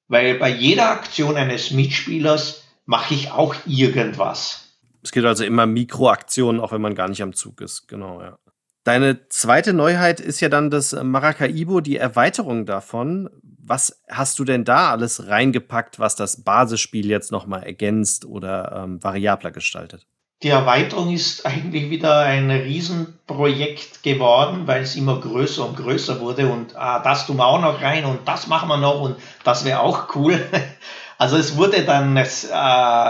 weil 0.08 0.36
bei 0.36 0.50
jeder 0.50 0.90
Aktion 0.92 1.38
eines 1.38 1.72
Mitspielers 1.72 2.64
mache 2.86 3.14
ich 3.14 3.32
auch 3.32 3.56
irgendwas. 3.66 4.70
Es 5.04 5.12
gibt 5.12 5.26
also 5.26 5.44
immer 5.44 5.66
Mikroaktionen, 5.66 6.60
auch 6.60 6.72
wenn 6.72 6.82
man 6.82 6.96
gar 6.96 7.08
nicht 7.08 7.22
am 7.22 7.34
Zug 7.34 7.62
ist. 7.62 7.88
Genau, 7.88 8.22
ja. 8.22 8.38
Deine 8.84 9.28
zweite 9.28 9.74
Neuheit 9.74 10.20
ist 10.20 10.40
ja 10.40 10.50
dann 10.50 10.70
das 10.70 10.94
Maracaibo, 10.94 11.82
die 11.82 11.98
Erweiterung 11.98 12.66
davon. 12.66 13.30
Was 13.70 14.02
hast 14.10 14.40
du 14.40 14.46
denn 14.46 14.64
da 14.64 14.92
alles 14.92 15.28
reingepackt, 15.28 16.00
was 16.00 16.16
das 16.16 16.44
Basisspiel 16.46 17.06
jetzt 17.10 17.34
nochmal 17.34 17.64
ergänzt 17.64 18.24
oder 18.24 18.84
ähm, 18.84 19.04
variabler 19.04 19.52
gestaltet? 19.52 20.08
Die 20.42 20.48
Erweiterung 20.48 21.12
ist 21.12 21.46
eigentlich 21.46 21.90
wieder 21.90 22.20
ein 22.20 22.50
Riesenprojekt 22.50 24.04
geworden, 24.04 24.68
weil 24.68 24.84
es 24.84 24.96
immer 24.96 25.20
größer 25.20 25.68
und 25.68 25.76
größer 25.76 26.22
wurde 26.22 26.48
und 26.48 26.78
ah, 26.78 27.00
das 27.00 27.28
tun 27.28 27.38
wir 27.38 27.46
auch 27.48 27.60
noch 27.60 27.82
rein 27.82 28.06
und 28.06 28.26
das 28.26 28.48
machen 28.48 28.70
wir 28.70 28.78
noch 28.78 29.02
und 29.02 29.18
das 29.44 29.66
wäre 29.66 29.82
auch 29.82 30.16
cool. 30.16 30.40
Also 31.20 31.36
es 31.36 31.58
wurde 31.58 31.84
dann 31.84 32.16
äh, 32.16 32.26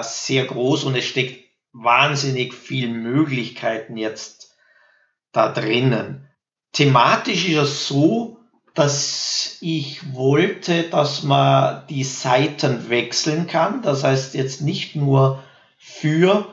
sehr 0.02 0.46
groß 0.46 0.86
und 0.86 0.96
es 0.96 1.04
steckt 1.04 1.44
wahnsinnig 1.74 2.54
viel 2.54 2.88
Möglichkeiten 2.88 3.98
jetzt 3.98 4.56
da 5.34 5.52
drinnen. 5.52 6.30
Thematisch 6.72 7.50
ist 7.50 7.58
es 7.58 7.88
so, 7.90 8.37
dass 8.78 9.58
ich 9.60 10.14
wollte, 10.14 10.84
dass 10.84 11.24
man 11.24 11.88
die 11.90 12.04
Seiten 12.04 12.92
wechseln 12.92 13.48
kann. 13.48 13.82
Das 13.82 14.04
heißt 14.04 14.36
jetzt 14.36 14.62
nicht 14.62 14.96
nur 14.96 15.42
für 15.80 16.46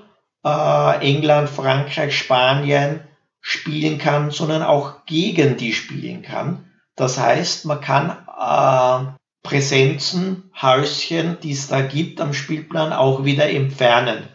äh, 0.42 1.06
England, 1.06 1.50
Frankreich, 1.50 2.16
Spanien 2.16 3.00
spielen 3.42 3.98
kann, 3.98 4.30
sondern 4.30 4.62
auch 4.62 5.04
gegen 5.04 5.58
die 5.58 5.74
spielen 5.74 6.22
kann. 6.22 6.70
Das 6.96 7.18
heißt, 7.18 7.66
man 7.66 7.82
kann 7.82 8.16
äh, 8.38 9.12
Präsenzen, 9.46 10.50
Häuschen, 10.62 11.36
die 11.42 11.52
es 11.52 11.68
da 11.68 11.82
gibt 11.82 12.22
am 12.22 12.32
Spielplan, 12.32 12.94
auch 12.94 13.26
wieder 13.26 13.50
entfernen. 13.50 14.30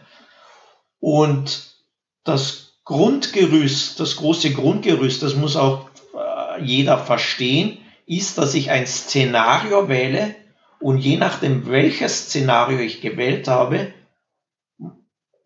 Und 1.00 1.74
das 2.22 2.74
Grundgerüst, 2.84 3.98
das 3.98 4.14
große 4.14 4.52
Grundgerüst, 4.52 5.24
das 5.24 5.34
muss 5.34 5.56
auch 5.56 5.89
jeder 6.62 6.98
verstehen, 6.98 7.78
ist, 8.06 8.38
dass 8.38 8.54
ich 8.54 8.70
ein 8.70 8.86
Szenario 8.86 9.88
wähle 9.88 10.34
Und 10.80 10.98
je 10.98 11.16
nachdem, 11.16 11.68
welches 11.68 12.26
Szenario 12.26 12.78
ich 12.78 13.00
gewählt 13.00 13.48
habe, 13.48 13.92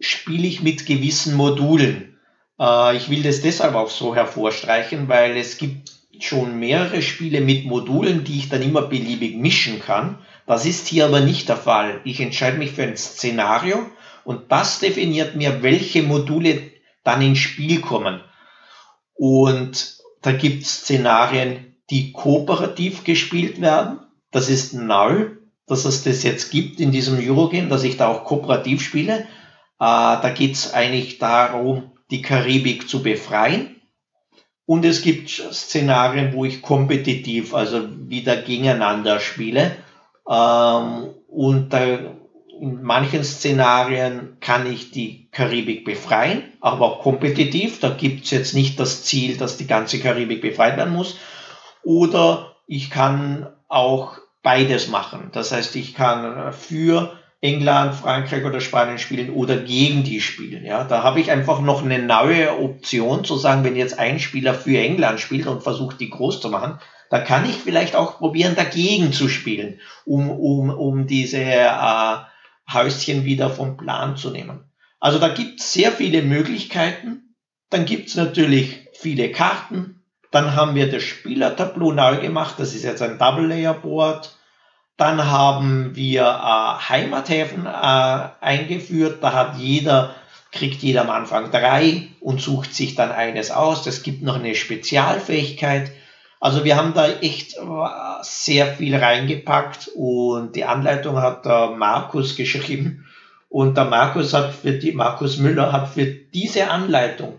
spiele 0.01 0.47
ich 0.47 0.63
mit 0.63 0.87
gewissen 0.87 1.35
Modulen. 1.35 2.19
Äh, 2.59 2.97
ich 2.97 3.11
will 3.11 3.23
das 3.23 3.41
deshalb 3.41 3.75
auch 3.75 3.91
so 3.91 4.15
hervorstreichen, 4.15 5.09
weil 5.09 5.37
es 5.37 5.59
gibt 5.59 5.93
schon 6.21 6.59
mehrere 6.59 7.03
Spiele 7.03 7.41
mit 7.41 7.67
Modulen, 7.67 8.25
die 8.25 8.39
ich 8.39 8.49
dann 8.49 8.63
immer 8.63 8.83
beliebig 8.83 9.37
mischen 9.37 9.81
kann. 9.81 10.19
Das 10.47 10.67
ist 10.67 10.87
hier 10.87 11.07
aber 11.07 11.21
nicht 11.21 11.49
der 11.49 11.57
Fall. 11.57 12.01
Ich 12.05 12.21
entscheide 12.21 12.59
mich 12.59 12.73
für 12.73 12.85
ein 12.85 12.97
Szenario 12.97 13.91
und 14.25 14.53
das 14.53 14.79
definiert 14.79 15.35
mir, 15.35 15.63
welche 15.63 16.03
Module 16.03 16.71
dann 17.03 17.23
ins 17.23 17.39
Spiel 17.39 17.81
kommen. 17.81 18.21
Und 19.15 19.99
da 20.25 20.33
gibt 20.33 20.63
es 20.63 20.81
Szenarien, 20.81 21.77
die 21.91 22.13
kooperativ 22.13 23.05
gespielt 23.05 23.61
werden. 23.61 24.01
Das 24.31 24.49
ist 24.49 24.73
neu, 24.73 25.27
dass 25.67 25.85
es 25.85 26.03
das 26.03 26.23
jetzt 26.23 26.51
gibt 26.51 26.81
in 26.81 26.93
diesem 26.93 27.19
Eurogame, 27.19 27.69
dass 27.69 27.85
ich 27.85 27.99
da 27.99 28.09
auch 28.09 28.25
kooperativ 28.25 28.81
spiele. 28.81 29.19
Äh, 29.19 29.27
da 29.79 30.33
geht 30.35 30.55
es 30.55 30.73
eigentlich 30.73 31.19
darum, 31.19 31.93
die 32.11 32.23
Karibik 32.23 32.89
zu 32.89 33.03
befreien. 33.03 33.83
Und 34.65 34.87
es 34.87 35.03
gibt 35.03 35.29
Szenarien, 35.29 36.33
wo 36.33 36.47
ich 36.47 36.63
kompetitiv, 36.63 37.53
also 37.53 37.87
wieder 38.09 38.37
gegeneinander 38.37 39.21
spiele. 39.21 39.77
Ähm, 40.27 41.11
und 41.29 41.69
da, 41.69 42.15
in 42.61 42.83
manchen 42.83 43.25
Szenarien 43.25 44.37
kann 44.41 44.71
ich 44.71 44.91
die 44.91 45.29
Karibik 45.31 45.85
befreien, 45.85 46.43
aber 46.61 46.87
auch 46.87 47.01
kompetitiv. 47.01 47.81
Da 47.81 47.91
gibt 47.91 48.25
es 48.25 48.31
jetzt 48.31 48.55
nicht 48.55 48.79
das 48.81 49.05
Ziel, 49.05 49.37
dass 49.37 49.57
die 49.57 49.67
ganze 49.67 50.01
Karibik 50.01 50.41
befreit 50.41 50.77
werden 50.77 50.95
muss. 50.95 51.17
Oder 51.83 52.57
ich 52.67 52.91
kann 52.91 53.49
auch 53.69 54.19
beides 54.43 54.89
machen. 54.89 55.31
Das 55.33 55.53
heißt, 55.53 55.77
ich 55.77 55.95
kann 55.95 56.53
für 56.53 57.13
England, 57.41 57.95
Frankreich 57.95 58.45
oder 58.45 58.61
Spanien 58.61 58.99
spielen 58.99 59.31
oder 59.31 59.57
gegen 59.57 60.03
die 60.03 60.21
spielen. 60.21 60.65
Ja, 60.65 60.85
da 60.85 61.03
habe 61.03 61.21
ich 61.21 61.31
einfach 61.31 61.61
noch 61.61 61.85
eine 61.85 61.99
neue 61.99 62.59
Option 62.59 63.25
zu 63.25 63.37
sagen, 63.37 63.65
wenn 63.65 63.77
jetzt 63.77 63.99
ein 63.99 64.19
Spieler 64.19 64.55
für 64.55 64.79
England 64.79 65.21
spielt 65.21 65.47
und 65.47 65.63
versucht, 65.63 66.01
die 66.01 66.09
groß 66.09 66.41
zu 66.41 66.49
machen, 66.49 66.79
da 67.11 67.21
kann 67.21 67.45
ich 67.45 67.57
vielleicht 67.57 67.97
auch 67.97 68.19
probieren, 68.19 68.57
dagegen 68.57 69.13
zu 69.13 69.29
spielen, 69.29 69.79
um, 70.07 70.31
um, 70.31 70.71
um 70.71 71.07
diese 71.07 71.43
äh, 71.43 72.17
Häuschen 72.73 73.25
wieder 73.25 73.51
vom 73.51 73.77
Plan 73.77 74.17
zu 74.17 74.31
nehmen. 74.31 74.71
Also 75.01 75.19
da 75.19 75.29
gibt 75.29 75.61
es 75.61 75.73
sehr 75.73 75.93
viele 75.93 76.23
Möglichkeiten. 76.23 77.37
Dann 77.71 77.85
gibt 77.85 78.09
es 78.09 78.15
natürlich 78.15 78.89
viele 78.95 79.31
Karten. 79.31 80.03
Dann 80.31 80.57
haben 80.57 80.75
wir 80.75 80.91
das 80.91 81.03
Spielertableau 81.03 81.93
neu 81.93 82.17
gemacht. 82.17 82.55
Das 82.59 82.75
ist 82.75 82.85
jetzt 82.85 83.03
ein 83.03 83.19
Double-Layer-Board. 83.19 84.37
Dann 84.97 85.25
haben 85.31 85.95
wir 85.95 86.23
äh, 86.23 86.89
Heimathäfen 86.89 87.67
äh, 87.67 88.29
eingeführt. 88.41 89.23
Da 89.23 89.33
hat 89.33 89.59
jeder, 89.59 90.15
kriegt 90.53 90.83
jeder 90.83 91.03
am 91.03 91.11
Anfang 91.11 91.51
drei 91.51 92.09
und 92.21 92.41
sucht 92.41 92.75
sich 92.75 92.95
dann 92.95 93.13
eines 93.13 93.51
aus. 93.51 93.87
Es 93.87 94.03
gibt 94.03 94.23
noch 94.23 94.37
eine 94.37 94.55
Spezialfähigkeit. 94.55 95.91
Also 96.45 96.63
wir 96.63 96.77
haben 96.77 96.93
da 96.93 97.09
echt 97.09 97.57
äh, 97.57 97.63
sehr 98.21 98.67
viel 98.67 98.95
reingepackt 98.95 99.89
und 99.95 100.55
die 100.55 100.67
Anleitung 100.67 101.17
hat 101.17 101.47
der 101.47 101.71
Markus 101.71 102.37
geschrieben. 102.37 103.07
Und 103.49 103.79
der 103.79 103.87
Markus 103.87 104.35
hat 104.35 104.53
für 104.53 104.73
die, 104.73 104.93
Markus 104.93 105.39
Müller 105.39 105.73
hat 105.73 105.89
für 105.89 106.05
diese 106.05 106.69
Anleitung 106.69 107.39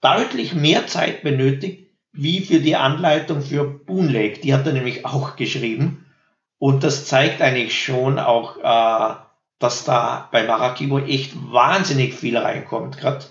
deutlich 0.00 0.54
mehr 0.54 0.86
Zeit 0.86 1.22
benötigt, 1.22 1.90
wie 2.12 2.40
für 2.40 2.60
die 2.60 2.76
Anleitung 2.76 3.42
für 3.42 3.64
Boon 3.64 4.08
Lake. 4.08 4.40
Die 4.40 4.54
hat 4.54 4.66
er 4.66 4.72
nämlich 4.72 5.04
auch 5.04 5.36
geschrieben. 5.36 6.06
Und 6.56 6.84
das 6.84 7.04
zeigt 7.04 7.42
eigentlich 7.42 7.78
schon 7.78 8.18
auch, 8.18 8.56
äh, 8.56 9.16
dass 9.58 9.84
da 9.84 10.30
bei 10.32 10.46
Marakibo 10.46 10.98
echt 10.98 11.34
wahnsinnig 11.52 12.14
viel 12.14 12.38
reinkommt. 12.38 12.96
Gerade 12.96 13.26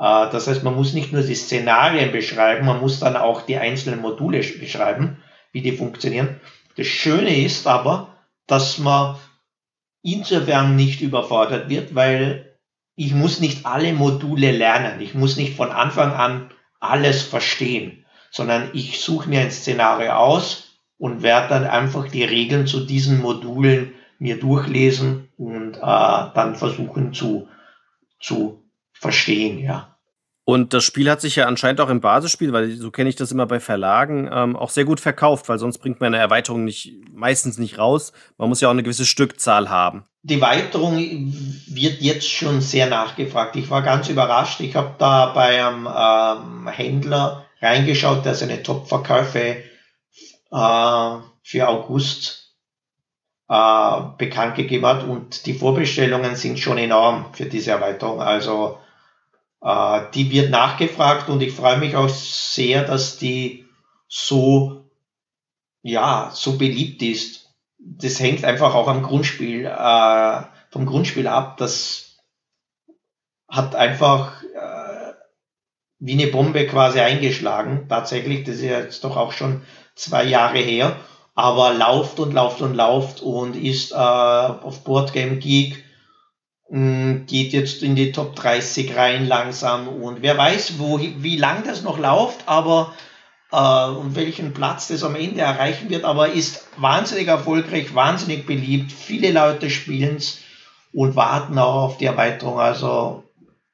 das 0.00 0.46
heißt, 0.46 0.62
man 0.62 0.74
muss 0.74 0.94
nicht 0.94 1.12
nur 1.12 1.20
die 1.20 1.34
Szenarien 1.34 2.10
beschreiben, 2.10 2.64
man 2.64 2.80
muss 2.80 3.00
dann 3.00 3.16
auch 3.16 3.42
die 3.42 3.58
einzelnen 3.58 4.00
Module 4.00 4.38
beschreiben, 4.38 5.18
wie 5.52 5.60
die 5.60 5.72
funktionieren. 5.72 6.40
Das 6.76 6.86
Schöne 6.86 7.44
ist 7.44 7.66
aber, 7.66 8.16
dass 8.46 8.78
man 8.78 9.16
insofern 10.02 10.74
nicht 10.74 11.02
überfordert 11.02 11.68
wird, 11.68 11.94
weil 11.94 12.56
ich 12.96 13.12
muss 13.12 13.40
nicht 13.40 13.66
alle 13.66 13.92
Module 13.92 14.52
lernen. 14.52 15.02
Ich 15.02 15.14
muss 15.14 15.36
nicht 15.36 15.54
von 15.54 15.70
Anfang 15.70 16.12
an 16.12 16.50
alles 16.80 17.22
verstehen, 17.22 18.06
sondern 18.30 18.70
ich 18.72 19.00
suche 19.00 19.28
mir 19.28 19.40
ein 19.40 19.50
Szenario 19.50 20.12
aus 20.12 20.78
und 20.96 21.22
werde 21.22 21.48
dann 21.48 21.64
einfach 21.64 22.08
die 22.08 22.24
Regeln 22.24 22.66
zu 22.66 22.80
diesen 22.80 23.20
Modulen 23.20 23.92
mir 24.18 24.40
durchlesen 24.40 25.28
und 25.36 25.76
äh, 25.76 25.80
dann 25.80 26.54
versuchen 26.56 27.12
zu, 27.12 27.48
zu 28.18 28.59
verstehen, 29.00 29.58
ja. 29.58 29.96
Und 30.44 30.74
das 30.74 30.82
Spiel 30.82 31.08
hat 31.08 31.20
sich 31.20 31.36
ja 31.36 31.46
anscheinend 31.46 31.80
auch 31.80 31.90
im 31.90 32.00
Basisspiel, 32.00 32.52
weil 32.52 32.70
so 32.72 32.90
kenne 32.90 33.08
ich 33.08 33.14
das 33.14 33.30
immer 33.30 33.46
bei 33.46 33.60
Verlagen, 33.60 34.28
ähm, 34.32 34.56
auch 34.56 34.70
sehr 34.70 34.84
gut 34.84 34.98
verkauft, 34.98 35.48
weil 35.48 35.58
sonst 35.58 35.78
bringt 35.78 36.00
man 36.00 36.08
eine 36.08 36.22
Erweiterung 36.22 36.64
nicht, 36.64 36.92
meistens 37.12 37.56
nicht 37.56 37.78
raus. 37.78 38.12
Man 38.36 38.48
muss 38.48 38.60
ja 38.60 38.68
auch 38.68 38.72
eine 38.72 38.82
gewisse 38.82 39.06
Stückzahl 39.06 39.70
haben. 39.70 40.04
Die 40.22 40.34
Erweiterung 40.34 40.96
wird 40.96 42.00
jetzt 42.00 42.28
schon 42.28 42.60
sehr 42.60 42.88
nachgefragt. 42.88 43.56
Ich 43.56 43.70
war 43.70 43.82
ganz 43.82 44.08
überrascht. 44.08 44.60
Ich 44.60 44.74
habe 44.74 44.94
da 44.98 45.26
bei 45.26 45.64
einem 45.64 45.86
ähm, 45.86 46.68
Händler 46.68 47.46
reingeschaut, 47.62 48.24
der 48.24 48.34
seine 48.34 48.62
Top-Verkäufe 48.62 49.62
äh, 50.50 51.16
für 51.42 51.68
August 51.68 52.56
äh, 53.48 54.00
bekannt 54.18 54.56
gegeben 54.56 54.86
hat 54.86 55.04
und 55.04 55.46
die 55.46 55.54
Vorbestellungen 55.54 56.34
sind 56.34 56.58
schon 56.58 56.78
enorm 56.78 57.26
für 57.32 57.46
diese 57.46 57.72
Erweiterung. 57.72 58.20
Also 58.20 58.78
äh, 59.62 60.02
die 60.14 60.30
wird 60.30 60.50
nachgefragt 60.50 61.28
und 61.28 61.42
ich 61.42 61.52
freue 61.52 61.78
mich 61.78 61.96
auch 61.96 62.08
sehr, 62.08 62.84
dass 62.84 63.18
die 63.18 63.66
so, 64.08 64.90
ja, 65.82 66.30
so 66.34 66.58
beliebt 66.58 67.02
ist. 67.02 67.48
Das 67.78 68.20
hängt 68.20 68.44
einfach 68.44 68.74
auch 68.74 68.88
am 68.88 69.02
Grundspiel, 69.02 69.66
äh, 69.66 70.42
vom 70.70 70.86
Grundspiel 70.86 71.26
ab. 71.26 71.56
Das 71.56 72.18
hat 73.48 73.74
einfach 73.74 74.42
äh, 74.42 75.12
wie 75.98 76.12
eine 76.12 76.28
Bombe 76.28 76.66
quasi 76.66 77.00
eingeschlagen. 77.00 77.86
Tatsächlich, 77.88 78.44
das 78.44 78.56
ist 78.56 78.62
jetzt 78.62 79.04
doch 79.04 79.16
auch 79.16 79.32
schon 79.32 79.62
zwei 79.94 80.24
Jahre 80.24 80.58
her, 80.58 80.96
aber 81.34 81.72
lauft 81.72 82.20
und 82.20 82.32
lauft 82.32 82.60
und 82.62 82.74
lauft 82.74 83.22
und 83.22 83.56
ist 83.56 83.92
äh, 83.92 83.94
auf 83.94 84.84
Boardgame 84.84 85.36
Geek 85.36 85.84
geht 86.70 87.52
jetzt 87.52 87.82
in 87.82 87.96
die 87.96 88.12
Top 88.12 88.36
30 88.36 88.96
rein 88.96 89.26
langsam 89.26 89.88
und 89.88 90.22
wer 90.22 90.38
weiß, 90.38 90.78
wo, 90.78 91.00
wie 91.00 91.36
lang 91.36 91.64
das 91.64 91.82
noch 91.82 91.98
läuft, 91.98 92.46
aber 92.46 92.94
äh, 93.50 93.88
und 93.90 94.14
welchen 94.14 94.52
Platz 94.52 94.86
das 94.86 95.02
am 95.02 95.16
Ende 95.16 95.40
erreichen 95.40 95.90
wird, 95.90 96.04
aber 96.04 96.30
ist 96.30 96.68
wahnsinnig 96.76 97.26
erfolgreich, 97.26 97.94
wahnsinnig 97.94 98.46
beliebt. 98.46 98.92
Viele 98.92 99.32
Leute 99.32 99.68
spielen 99.68 100.16
es 100.16 100.38
und 100.92 101.16
warten 101.16 101.58
auch 101.58 101.82
auf 101.82 101.98
die 101.98 102.04
Erweiterung. 102.04 102.60
Also 102.60 103.24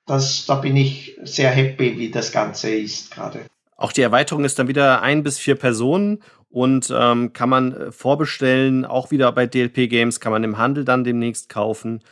das, 0.07 0.47
da 0.47 0.55
bin 0.55 0.76
ich 0.76 1.18
sehr 1.22 1.51
happy, 1.51 1.99
wie 1.99 2.11
das 2.11 2.32
Ganze 2.32 2.70
ist 2.70 3.11
gerade. 3.11 3.40
Auch 3.76 3.92
die 3.92 4.01
Erweiterung 4.03 4.47
ist 4.47 4.59
dann 4.59 4.68
wieder 4.68 5.03
ein 5.03 5.22
bis 5.22 5.38
vier 5.38 5.57
Personen 5.57 6.22
und 6.49 6.90
ähm, 6.97 7.34
kann 7.34 7.51
man 7.51 7.72
äh, 7.74 7.92
vorbestellen, 7.92 8.86
auch 8.86 9.11
wieder 9.11 9.30
bei 9.32 9.47
DLP 9.47 9.90
Games, 9.90 10.18
kann 10.18 10.32
man 10.32 10.44
im 10.44 10.57
Handel 10.57 10.86
dann 10.86 11.05
demnächst 11.05 11.51
kaufen 11.51 12.03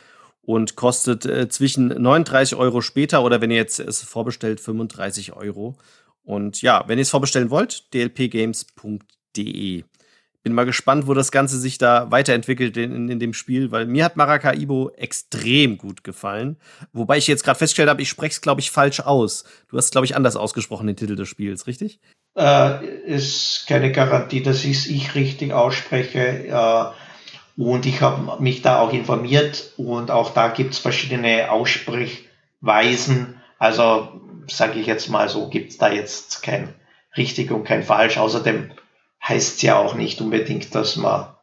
und 0.45 0.75
kostet 0.75 1.25
äh, 1.25 1.49
zwischen 1.49 1.87
39 1.87 2.57
Euro 2.57 2.81
später 2.81 3.23
oder 3.23 3.41
wenn 3.41 3.51
ihr 3.51 3.57
jetzt 3.57 3.79
es 3.79 4.03
vorbestellt, 4.03 4.59
35 4.59 5.33
Euro. 5.33 5.77
Und 6.23 6.61
ja, 6.61 6.83
wenn 6.87 6.97
ihr 6.97 7.03
es 7.03 7.09
vorbestellen 7.09 7.49
wollt, 7.49 7.93
dlpgames.de. 7.93 9.83
Bin 10.43 10.53
mal 10.53 10.65
gespannt, 10.65 11.07
wo 11.07 11.15
das 11.15 11.31
Ganze 11.31 11.57
sich 11.57 11.79
da 11.79 12.11
weiterentwickelt 12.11 12.77
in, 12.77 12.93
in, 12.95 13.09
in 13.09 13.19
dem 13.19 13.33
Spiel, 13.33 13.71
weil 13.71 13.87
mir 13.87 14.05
hat 14.05 14.15
Maracaibo 14.15 14.91
extrem 14.91 15.79
gut 15.79 16.03
gefallen. 16.03 16.57
Wobei 16.93 17.17
ich 17.17 17.25
jetzt 17.25 17.43
gerade 17.43 17.57
festgestellt 17.57 17.89
habe, 17.89 18.03
ich 18.03 18.09
spreche 18.09 18.33
es, 18.33 18.41
glaube 18.41 18.61
ich, 18.61 18.69
falsch 18.69 18.99
aus. 18.99 19.45
Du 19.69 19.77
hast, 19.77 19.91
glaube 19.91 20.05
ich, 20.05 20.15
anders 20.15 20.35
ausgesprochen, 20.35 20.85
den 20.85 20.95
Titel 20.95 21.15
des 21.15 21.27
Spiels, 21.27 21.65
richtig? 21.65 21.99
Äh, 22.37 22.85
ist 23.05 23.65
keine 23.67 23.91
Garantie, 23.91 24.43
dass 24.43 24.65
ich 24.65 24.87
es 24.87 25.15
richtig 25.15 25.51
ausspreche. 25.51 26.47
Äh, 26.47 26.85
und 27.57 27.85
ich 27.85 28.01
habe 28.01 28.41
mich 28.41 28.61
da 28.61 28.79
auch 28.79 28.91
informiert 28.91 29.71
und 29.77 30.11
auch 30.11 30.33
da 30.33 30.49
gibt 30.49 30.73
es 30.73 30.79
verschiedene 30.79 31.51
Aussprechweisen. 31.51 33.41
Also 33.57 34.19
sage 34.47 34.79
ich 34.79 34.87
jetzt 34.87 35.09
mal 35.09 35.29
so, 35.29 35.49
gibt 35.49 35.71
es 35.71 35.77
da 35.77 35.89
jetzt 35.89 36.43
kein 36.43 36.73
richtig 37.15 37.51
und 37.51 37.63
kein 37.63 37.83
falsch. 37.83 38.17
Außerdem 38.17 38.71
heißt 39.25 39.55
es 39.55 39.61
ja 39.61 39.77
auch 39.77 39.95
nicht 39.95 40.19
unbedingt, 40.19 40.75
dass 40.75 40.97
man, 40.97 41.33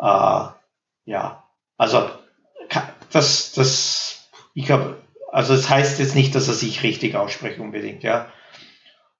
äh, 0.00 0.48
ja, 1.04 1.44
also 1.76 2.10
das, 3.12 3.52
das, 3.52 4.28
ich 4.54 4.70
habe, 4.72 5.00
also 5.30 5.54
es 5.54 5.62
das 5.62 5.70
heißt 5.70 5.98
jetzt 6.00 6.16
nicht, 6.16 6.34
dass 6.34 6.48
er 6.48 6.54
sich 6.54 6.82
richtig 6.82 7.14
ausspricht 7.14 7.60
unbedingt, 7.60 8.02
ja. 8.02 8.26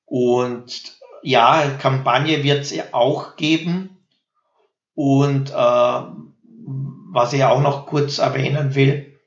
Und 0.04 0.96
ja, 1.22 1.70
Kampagne 1.80 2.42
wird 2.42 2.62
es 2.62 2.74
auch 2.92 3.36
geben 3.36 3.93
Und 4.94 5.50
äh, 5.50 5.54
was 7.12 7.32
ich 7.32 7.44
auch 7.44 7.60
noch 7.60 7.86
kurz 7.86 8.18
erwähnen 8.18 8.74
will, 8.74 9.18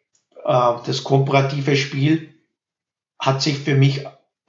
äh, 0.46 0.74
das 0.86 1.04
kooperative 1.04 1.76
Spiel 1.76 2.34
hat 3.20 3.42
sich 3.42 3.58
für 3.58 3.76
mich 3.76 4.06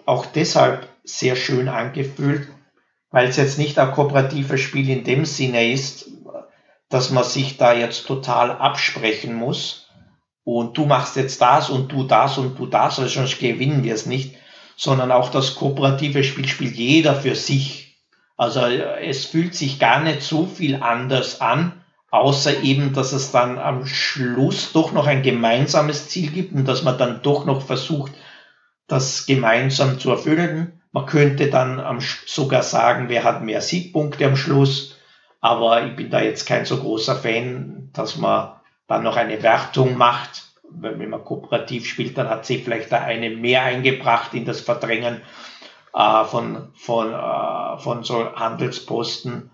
auch 0.06 0.26
deshalb 0.26 0.88
sehr 1.04 1.36
schön 1.36 1.68
angefühlt, 1.68 2.48
weil 3.10 3.28
es 3.28 3.36
jetzt 3.36 3.58
nicht 3.58 3.78
ein 3.78 3.92
kooperatives 3.92 4.60
Spiel 4.60 4.88
in 4.90 5.04
dem 5.04 5.24
Sinne 5.24 5.70
ist, 5.72 6.10
dass 6.88 7.10
man 7.10 7.24
sich 7.24 7.56
da 7.56 7.74
jetzt 7.74 8.06
total 8.06 8.50
absprechen 8.50 9.34
muss 9.34 9.88
und 10.44 10.76
du 10.78 10.86
machst 10.86 11.16
jetzt 11.16 11.40
das 11.42 11.68
und 11.68 11.92
du 11.92 12.04
das 12.04 12.38
und 12.38 12.58
du 12.58 12.66
das, 12.66 12.98
also 12.98 13.20
sonst 13.20 13.38
gewinnen 13.38 13.84
wir 13.84 13.94
es 13.94 14.06
nicht, 14.06 14.36
sondern 14.76 15.12
auch 15.12 15.30
das 15.30 15.56
kooperative 15.56 16.24
Spiel 16.24 16.48
spielt 16.48 16.76
jeder 16.76 17.14
für 17.14 17.34
sich. 17.34 17.87
Also 18.38 18.60
es 18.60 19.26
fühlt 19.26 19.56
sich 19.56 19.80
gar 19.80 20.00
nicht 20.00 20.22
so 20.22 20.46
viel 20.46 20.76
anders 20.76 21.40
an, 21.40 21.72
außer 22.10 22.62
eben, 22.62 22.94
dass 22.94 23.12
es 23.12 23.32
dann 23.32 23.58
am 23.58 23.84
Schluss 23.84 24.72
doch 24.72 24.92
noch 24.92 25.08
ein 25.08 25.24
gemeinsames 25.24 26.08
Ziel 26.08 26.30
gibt 26.30 26.54
und 26.54 26.64
dass 26.64 26.84
man 26.84 26.96
dann 26.96 27.20
doch 27.22 27.44
noch 27.44 27.62
versucht, 27.62 28.12
das 28.86 29.26
gemeinsam 29.26 29.98
zu 29.98 30.10
erfüllen. 30.10 30.80
Man 30.92 31.06
könnte 31.06 31.50
dann 31.50 32.00
sogar 32.26 32.62
sagen, 32.62 33.08
wer 33.08 33.24
hat 33.24 33.42
mehr 33.42 33.60
Siegpunkte 33.60 34.24
am 34.24 34.36
Schluss. 34.36 34.96
Aber 35.40 35.84
ich 35.84 35.96
bin 35.96 36.08
da 36.08 36.22
jetzt 36.22 36.46
kein 36.46 36.64
so 36.64 36.78
großer 36.78 37.16
Fan, 37.16 37.90
dass 37.92 38.16
man 38.16 38.52
dann 38.86 39.02
noch 39.02 39.16
eine 39.16 39.42
Wertung 39.42 39.96
macht. 39.96 40.44
Wenn 40.70 41.10
man 41.10 41.24
kooperativ 41.24 41.86
spielt, 41.86 42.16
dann 42.16 42.28
hat 42.28 42.46
sich 42.46 42.62
vielleicht 42.62 42.92
da 42.92 43.00
eine 43.00 43.30
mehr 43.30 43.64
eingebracht 43.64 44.32
in 44.34 44.44
das 44.44 44.60
Verdrängen 44.60 45.22
äh, 45.94 46.24
von, 46.24 46.72
von, 46.74 47.12
äh, 47.12 47.78
von 47.78 48.04
so 48.04 48.34
Handelsposten 48.34 49.50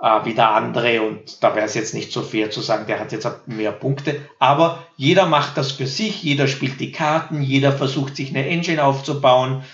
äh, 0.00 0.24
wie 0.24 0.34
der 0.34 0.50
andere. 0.50 1.02
Und 1.02 1.42
da 1.42 1.54
wäre 1.54 1.66
es 1.66 1.74
jetzt 1.74 1.94
nicht 1.94 2.12
so 2.12 2.22
fair 2.22 2.50
zu 2.50 2.60
sagen, 2.60 2.86
der 2.86 3.00
hat 3.00 3.12
jetzt 3.12 3.28
mehr 3.46 3.72
Punkte. 3.72 4.28
Aber 4.38 4.84
jeder 4.96 5.26
macht 5.26 5.56
das 5.56 5.72
für 5.72 5.86
sich, 5.86 6.22
jeder 6.22 6.48
spielt 6.48 6.80
die 6.80 6.92
Karten, 6.92 7.42
jeder 7.42 7.72
versucht 7.72 8.16
sich 8.16 8.30
eine 8.30 8.46
Engine 8.46 8.84
aufzubauen. 8.84 9.64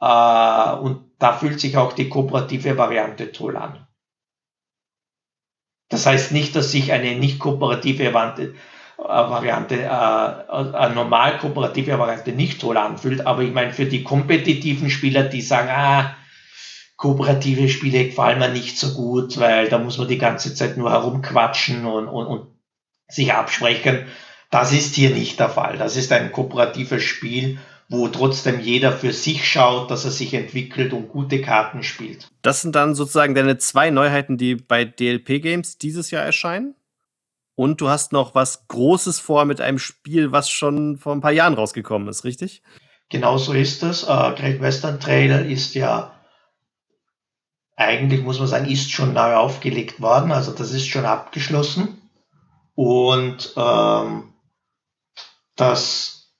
Äh, 0.00 0.72
und 0.76 1.10
da 1.18 1.32
fühlt 1.32 1.60
sich 1.60 1.76
auch 1.76 1.92
die 1.92 2.08
kooperative 2.08 2.76
Variante 2.76 3.32
toll 3.32 3.56
an. 3.56 3.86
Das 5.88 6.06
heißt 6.06 6.32
nicht, 6.32 6.54
dass 6.54 6.70
sich 6.70 6.92
eine 6.92 7.16
nicht 7.16 7.38
kooperative 7.40 8.14
Variante, 9.08 9.74
äh, 9.76 9.88
Variante 9.88 10.72
äh, 10.72 10.76
eine 10.76 10.94
normal 10.94 11.38
kooperative 11.38 11.98
Variante 11.98 12.32
nicht 12.32 12.60
toll 12.60 12.76
anfühlt, 12.76 13.26
aber 13.26 13.42
ich 13.42 13.52
meine 13.52 13.72
für 13.72 13.86
die 13.86 14.04
kompetitiven 14.04 14.90
Spieler, 14.90 15.24
die 15.24 15.42
sagen, 15.42 15.68
ah, 15.70 16.16
kooperative 16.96 17.68
Spiele 17.68 18.06
gefallen 18.06 18.38
mir 18.38 18.50
nicht 18.50 18.78
so 18.78 18.92
gut, 18.92 19.40
weil 19.40 19.68
da 19.68 19.78
muss 19.78 19.96
man 19.96 20.08
die 20.08 20.18
ganze 20.18 20.54
Zeit 20.54 20.76
nur 20.76 20.90
herumquatschen 20.90 21.86
und, 21.86 22.08
und, 22.08 22.26
und 22.26 22.46
sich 23.08 23.32
absprechen. 23.32 24.04
Das 24.50 24.72
ist 24.72 24.94
hier 24.94 25.10
nicht 25.10 25.40
der 25.40 25.48
Fall. 25.48 25.78
Das 25.78 25.96
ist 25.96 26.12
ein 26.12 26.30
kooperatives 26.30 27.02
Spiel, 27.02 27.58
wo 27.88 28.08
trotzdem 28.08 28.60
jeder 28.60 28.92
für 28.92 29.12
sich 29.12 29.48
schaut, 29.48 29.90
dass 29.90 30.04
er 30.04 30.10
sich 30.10 30.34
entwickelt 30.34 30.92
und 30.92 31.08
gute 31.08 31.40
Karten 31.40 31.82
spielt. 31.82 32.28
Das 32.42 32.60
sind 32.60 32.76
dann 32.76 32.94
sozusagen 32.94 33.34
deine 33.34 33.56
zwei 33.58 33.90
Neuheiten, 33.90 34.36
die 34.36 34.56
bei 34.56 34.84
DLP 34.84 35.42
Games 35.42 35.78
dieses 35.78 36.10
Jahr 36.10 36.24
erscheinen. 36.24 36.74
Und 37.60 37.82
du 37.82 37.90
hast 37.90 38.12
noch 38.12 38.34
was 38.34 38.68
Großes 38.68 39.20
vor 39.20 39.44
mit 39.44 39.60
einem 39.60 39.78
Spiel, 39.78 40.32
was 40.32 40.48
schon 40.48 40.96
vor 40.96 41.12
ein 41.12 41.20
paar 41.20 41.30
Jahren 41.30 41.52
rausgekommen 41.52 42.08
ist, 42.08 42.24
richtig? 42.24 42.62
Genau 43.10 43.36
so 43.36 43.52
ist 43.52 43.82
es. 43.82 44.04
Äh, 44.04 44.06
Great 44.06 44.62
Western 44.62 44.98
Trail 44.98 45.44
ist 45.44 45.74
ja 45.74 46.10
eigentlich, 47.76 48.22
muss 48.22 48.38
man 48.38 48.48
sagen, 48.48 48.64
ist 48.64 48.90
schon 48.90 49.12
neu 49.12 49.34
aufgelegt 49.34 50.00
worden. 50.00 50.32
Also 50.32 50.52
das 50.52 50.72
ist 50.72 50.86
schon 50.86 51.04
abgeschlossen. 51.04 52.00
Und 52.74 53.52
ähm, 53.58 54.32
das 55.54 56.32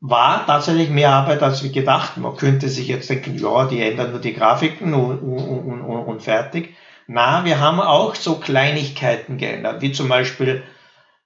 war 0.00 0.44
tatsächlich 0.44 0.90
mehr 0.90 1.12
Arbeit 1.12 1.42
als 1.42 1.62
wir 1.62 1.72
gedacht. 1.72 2.18
Man 2.18 2.36
könnte 2.36 2.68
sich 2.68 2.88
jetzt 2.88 3.08
denken, 3.08 3.38
ja, 3.38 3.64
die 3.64 3.80
ändern 3.80 4.10
nur 4.10 4.20
die 4.20 4.34
Grafiken 4.34 4.92
und, 4.92 5.20
und, 5.20 5.80
und, 5.80 6.04
und 6.04 6.22
fertig. 6.22 6.74
Na, 7.12 7.44
wir 7.44 7.58
haben 7.58 7.80
auch 7.80 8.14
so 8.14 8.36
Kleinigkeiten 8.36 9.36
geändert, 9.36 9.82
wie 9.82 9.90
zum 9.90 10.08
Beispiel, 10.08 10.62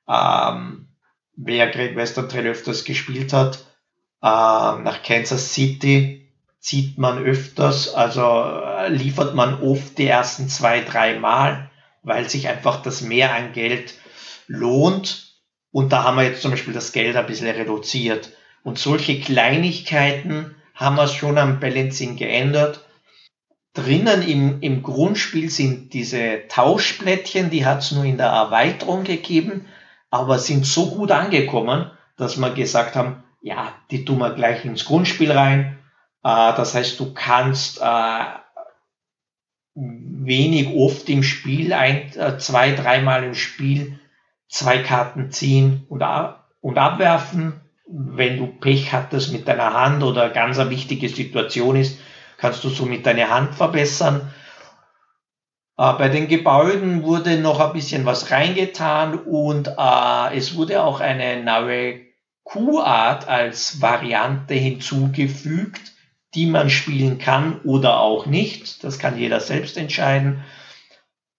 ähm, 0.09 0.89
wer 1.37 1.69
Great 1.69 1.95
Western 1.95 2.27
Trail 2.31 2.47
öfters 2.47 2.85
gespielt 2.85 3.35
hat, 3.35 3.67
äh, 4.23 4.27
nach 4.81 5.03
Kansas 5.03 5.53
City 5.53 6.27
zieht 6.59 6.97
man 6.97 7.23
öfters, 7.23 7.93
also 7.93 8.23
äh, 8.23 8.89
liefert 8.89 9.35
man 9.35 9.61
oft 9.61 9.99
die 9.99 10.07
ersten 10.07 10.49
zwei, 10.49 10.81
drei 10.81 11.19
Mal, 11.19 11.71
weil 12.03 12.31
sich 12.31 12.49
einfach 12.49 12.81
das 12.81 13.03
Mehr 13.03 13.35
an 13.35 13.53
Geld 13.53 13.93
lohnt. 14.47 15.35
Und 15.71 15.93
da 15.93 16.05
haben 16.05 16.17
wir 16.17 16.25
jetzt 16.25 16.41
zum 16.41 16.53
Beispiel 16.53 16.73
das 16.73 16.93
Geld 16.93 17.15
ein 17.15 17.27
bisschen 17.27 17.51
reduziert. 17.51 18.31
Und 18.63 18.79
solche 18.79 19.21
Kleinigkeiten 19.21 20.55
haben 20.75 20.97
wir 20.97 21.09
schon 21.09 21.37
am 21.37 21.61
Balancing 21.61 22.17
geändert. 22.17 22.81
Drinnen 23.75 24.23
im, 24.23 24.61
im 24.63 24.83
Grundspiel 24.83 25.51
sind 25.51 25.93
diese 25.93 26.47
Tauschblättchen, 26.49 27.51
die 27.51 27.67
hat 27.67 27.81
es 27.81 27.93
nur 27.93 28.05
in 28.05 28.17
der 28.17 28.29
Erweiterung 28.29 29.05
gegeben, 29.05 29.67
aber 30.11 30.39
sind 30.39 30.65
so 30.65 30.91
gut 30.91 31.11
angekommen, 31.11 31.91
dass 32.17 32.39
wir 32.39 32.51
gesagt 32.51 32.95
haben, 32.95 33.25
ja, 33.43 33.75
die 33.91 34.05
tun 34.05 34.19
wir 34.19 34.31
gleich 34.31 34.65
ins 34.65 34.85
Grundspiel 34.85 35.33
rein. 35.33 35.79
Äh, 36.23 36.55
das 36.57 36.75
heißt, 36.75 36.99
du 37.01 37.13
kannst 37.13 37.81
äh, 37.83 38.25
wenig 39.75 40.69
oft 40.75 41.09
im 41.09 41.23
Spiel, 41.23 41.73
ein, 41.73 42.13
äh, 42.17 42.39
zwei, 42.39 42.73
dreimal 42.73 43.25
im 43.25 43.35
Spiel, 43.35 43.99
zwei 44.49 44.79
Karten 44.79 45.33
ziehen 45.33 45.85
und, 45.89 46.03
und 46.61 46.79
abwerfen 46.79 47.61
wenn 47.87 48.39
du 48.39 48.47
Pech 48.47 48.93
hattest 48.93 49.33
mit 49.33 49.47
deiner 49.47 49.75
Hand 49.75 50.03
oder 50.03 50.31
ganz 50.31 50.59
eine 50.59 50.71
wichtige 50.71 51.09
Situation 51.09 51.77
ist, 51.77 51.99
kannst 52.39 52.65
du 52.65 52.69
somit 52.69 53.07
deine 53.07 53.31
Hand 53.31 53.55
verbessern. 53.55 54.33
Äh, 55.77 55.93
bei 55.95 56.09
den 56.09 56.29
Gebäuden 56.29 57.03
wurde 57.03 57.39
noch 57.39 57.61
ein 57.61 57.73
bisschen 57.73 58.07
was 58.07 58.31
reingetan 58.31 59.19
und 59.19 59.69
äh, 59.69 60.37
es 60.37 60.57
wurde 60.57 60.83
auch 60.83 61.01
eine 61.01 61.43
neue 61.43 62.01
Q-Art 62.45 63.27
als 63.27 63.81
Variante 63.81 64.55
hinzugefügt, 64.55 65.93
die 66.35 66.47
man 66.47 66.71
spielen 66.71 67.19
kann 67.19 67.61
oder 67.63 68.01
auch 68.01 68.27
nicht. 68.27 68.85
Das 68.85 68.99
kann 68.99 69.19
jeder 69.19 69.41
selbst 69.41 69.77
entscheiden. 69.77 70.45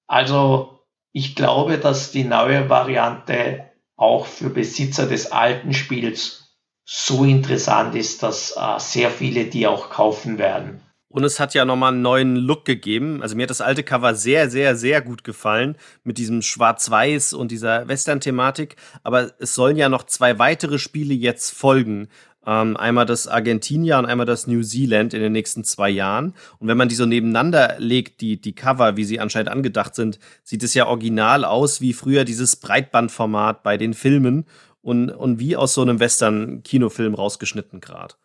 Also 0.08 0.80
ich 1.12 1.36
glaube, 1.36 1.78
dass 1.78 2.12
die 2.12 2.24
neue 2.24 2.70
Variante 2.70 3.72
auch 3.96 4.26
für 4.26 4.50
Besitzer 4.50 5.08
des 5.08 5.32
alten 5.32 5.74
Spiels 5.74 6.58
so 6.84 7.24
interessant 7.24 7.96
ist, 7.96 8.22
dass 8.22 8.56
äh, 8.58 8.80
sehr 8.80 9.10
viele 9.10 9.46
die 9.46 9.66
auch 9.66 9.90
kaufen 9.90 10.38
werden. 10.38 10.85
Und 11.16 11.24
es 11.24 11.40
hat 11.40 11.54
ja 11.54 11.64
nochmal 11.64 11.94
einen 11.94 12.02
neuen 12.02 12.36
Look 12.36 12.66
gegeben. 12.66 13.22
Also 13.22 13.38
mir 13.38 13.44
hat 13.44 13.50
das 13.50 13.62
alte 13.62 13.84
Cover 13.84 14.16
sehr, 14.16 14.50
sehr, 14.50 14.76
sehr 14.76 15.02
gut 15.02 15.24
gefallen 15.24 15.78
mit 16.04 16.18
diesem 16.18 16.42
Schwarz-Weiß 16.42 17.32
und 17.32 17.52
dieser 17.52 17.88
Western-Thematik. 17.88 18.76
Aber 19.02 19.32
es 19.40 19.56
sollen 19.56 19.78
ja 19.78 19.88
noch 19.88 20.04
zwei 20.04 20.40
weitere 20.40 20.78
Spiele 20.78 21.14
jetzt 21.14 21.52
folgen. 21.52 22.10
Ähm, 22.46 22.76
einmal 22.76 23.06
das 23.06 23.30
Argentinier 23.30 23.98
und 23.98 24.06
einmal 24.08 24.26
das 24.26 24.46
New 24.46 24.62
Zealand 24.62 25.14
in 25.14 25.22
den 25.22 25.32
nächsten 25.32 25.64
zwei 25.64 25.90
Jahren. 25.90 26.34
Und 26.60 26.68
wenn 26.68 26.76
man 26.76 26.90
die 26.90 26.96
so 26.96 27.06
nebeneinander 27.06 27.76
legt, 27.78 28.20
die, 28.20 28.36
die 28.42 28.54
Cover, 28.54 28.98
wie 28.98 29.06
sie 29.06 29.22
anscheinend 29.22 29.52
angedacht 29.52 29.96
sind, 29.96 30.20
sieht 30.44 30.64
es 30.64 30.74
ja 30.74 30.86
original 30.86 31.46
aus 31.46 31.80
wie 31.80 31.94
früher 31.94 32.26
dieses 32.26 32.58
Breitbandformat 32.58 33.64
bei 33.64 33.78
den 33.78 33.94
Filmen 33.94 34.48
und, 34.82 35.12
und 35.12 35.40
wie 35.40 35.56
aus 35.56 35.76
so 35.76 35.82
einem 35.82 36.02
Western-Kinofilm 36.02 37.14
rausgeschnitten 37.14 37.80
gerade. 37.80 38.16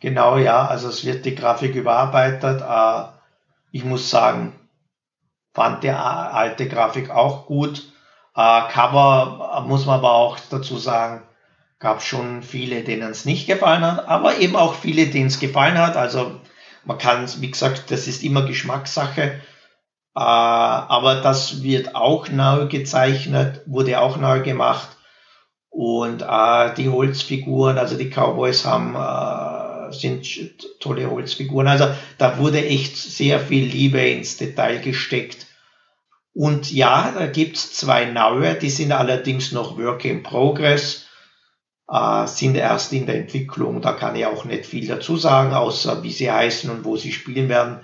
Genau, 0.00 0.38
ja. 0.38 0.66
Also 0.66 0.88
es 0.88 1.04
wird 1.04 1.24
die 1.24 1.34
Grafik 1.34 1.74
überarbeitet. 1.74 2.62
Äh, 2.62 3.04
ich 3.72 3.84
muss 3.84 4.10
sagen, 4.10 4.58
fand 5.52 5.84
die 5.84 5.90
alte 5.90 6.68
Grafik 6.68 7.10
auch 7.10 7.46
gut. 7.46 7.84
Äh, 8.34 8.62
Cover 8.70 9.64
muss 9.66 9.86
man 9.86 9.98
aber 9.98 10.12
auch 10.12 10.38
dazu 10.50 10.78
sagen, 10.78 11.22
gab 11.78 12.02
schon 12.02 12.42
viele, 12.42 12.82
denen 12.82 13.10
es 13.10 13.24
nicht 13.24 13.46
gefallen 13.46 13.82
hat, 13.82 14.06
aber 14.06 14.38
eben 14.38 14.54
auch 14.54 14.74
viele, 14.74 15.06
denen 15.06 15.28
es 15.28 15.40
gefallen 15.40 15.78
hat. 15.78 15.96
Also 15.96 16.40
man 16.84 16.98
kann, 16.98 17.26
wie 17.40 17.50
gesagt, 17.50 17.90
das 17.90 18.06
ist 18.06 18.22
immer 18.22 18.42
Geschmackssache. 18.42 19.22
Äh, 19.22 20.20
aber 20.20 21.16
das 21.16 21.62
wird 21.62 21.94
auch 21.94 22.28
neu 22.28 22.66
gezeichnet, 22.66 23.62
wurde 23.66 24.00
auch 24.00 24.16
neu 24.16 24.40
gemacht. 24.40 24.88
Und 25.70 26.22
äh, 26.22 26.74
die 26.74 26.88
Holzfiguren, 26.88 27.78
also 27.78 27.96
die 27.96 28.10
Cowboys 28.10 28.64
haben, 28.64 28.94
äh, 28.94 28.98
sind 29.92 30.26
tolle 30.80 31.10
Holzfiguren. 31.10 31.68
Also 31.68 31.88
da 32.18 32.38
wurde 32.38 32.64
echt 32.64 32.96
sehr 32.96 33.40
viel 33.40 33.64
Liebe 33.64 34.00
ins 34.00 34.36
Detail 34.36 34.80
gesteckt. 34.80 35.46
Und 36.32 36.70
ja, 36.70 37.12
da 37.12 37.26
gibt's 37.26 37.72
zwei 37.72 38.04
neue, 38.04 38.54
die 38.54 38.70
sind 38.70 38.92
allerdings 38.92 39.52
noch 39.52 39.76
Work 39.76 40.04
in 40.04 40.22
Progress 40.22 41.06
äh, 41.90 42.26
sind 42.26 42.54
erst 42.54 42.92
in 42.92 43.06
der 43.06 43.16
Entwicklung. 43.16 43.82
Da 43.82 43.92
kann 43.92 44.16
ich 44.16 44.24
auch 44.26 44.44
nicht 44.44 44.64
viel 44.64 44.86
dazu 44.86 45.16
sagen, 45.16 45.52
außer 45.52 46.02
wie 46.02 46.12
sie 46.12 46.30
heißen 46.30 46.70
und 46.70 46.84
wo 46.84 46.96
sie 46.96 47.12
spielen 47.12 47.48
werden. 47.48 47.80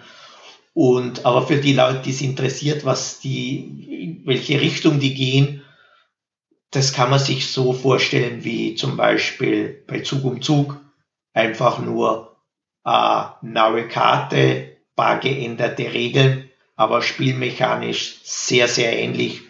Und, 0.72 1.24
aber 1.26 1.46
für 1.46 1.56
die 1.56 1.72
Leute, 1.72 2.02
die 2.04 2.10
es 2.10 2.20
interessiert, 2.20 2.84
was 2.84 3.18
die 3.18 4.22
welche 4.24 4.60
Richtung 4.60 5.00
die 5.00 5.14
gehen, 5.14 5.62
das 6.70 6.92
kann 6.92 7.10
man 7.10 7.18
sich 7.18 7.48
so 7.48 7.72
vorstellen 7.72 8.44
wie 8.44 8.74
zum 8.74 8.96
Beispiel 8.96 9.84
bei 9.86 10.00
Zug 10.00 10.24
um 10.24 10.42
Zug 10.42 10.80
einfach 11.36 11.78
nur 11.78 12.36
eine 12.82 13.34
neue 13.42 13.88
Karte, 13.88 14.78
paar 14.96 15.20
geänderte 15.20 15.92
Regeln, 15.92 16.50
aber 16.76 17.02
spielmechanisch 17.02 18.20
sehr, 18.24 18.68
sehr 18.68 18.98
ähnlich. 18.98 19.42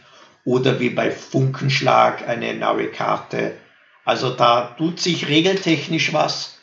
Oder 0.44 0.80
wie 0.80 0.90
bei 0.90 1.10
Funkenschlag 1.10 2.28
eine 2.28 2.54
neue 2.54 2.90
Karte. 2.90 3.56
Also 4.04 4.30
da 4.30 4.74
tut 4.78 5.00
sich 5.00 5.28
regeltechnisch 5.28 6.12
was, 6.12 6.58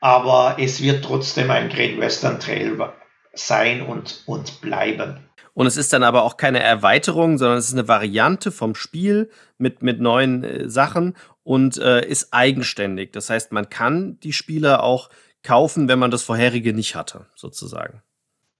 aber 0.00 0.56
es 0.58 0.82
wird 0.82 1.04
trotzdem 1.04 1.50
ein 1.50 1.68
Great 1.68 1.98
Western 1.98 2.40
Trail 2.40 2.92
sein 3.32 3.82
und, 3.82 4.22
und 4.26 4.60
bleiben. 4.60 5.30
Und 5.54 5.66
es 5.66 5.76
ist 5.76 5.92
dann 5.92 6.02
aber 6.02 6.22
auch 6.22 6.36
keine 6.36 6.60
Erweiterung, 6.60 7.36
sondern 7.36 7.58
es 7.58 7.68
ist 7.68 7.74
eine 7.74 7.88
Variante 7.88 8.52
vom 8.52 8.74
Spiel 8.74 9.30
mit, 9.58 9.82
mit 9.82 10.00
neuen 10.00 10.44
äh, 10.44 10.68
Sachen 10.70 11.16
und 11.42 11.78
äh, 11.78 12.06
ist 12.06 12.32
eigenständig. 12.32 13.12
Das 13.12 13.30
heißt, 13.30 13.52
man 13.52 13.68
kann 13.68 14.18
die 14.20 14.32
Spiele 14.32 14.82
auch 14.82 15.10
kaufen, 15.42 15.88
wenn 15.88 15.98
man 15.98 16.10
das 16.10 16.22
vorherige 16.22 16.72
nicht 16.72 16.94
hatte, 16.94 17.26
sozusagen. 17.34 18.02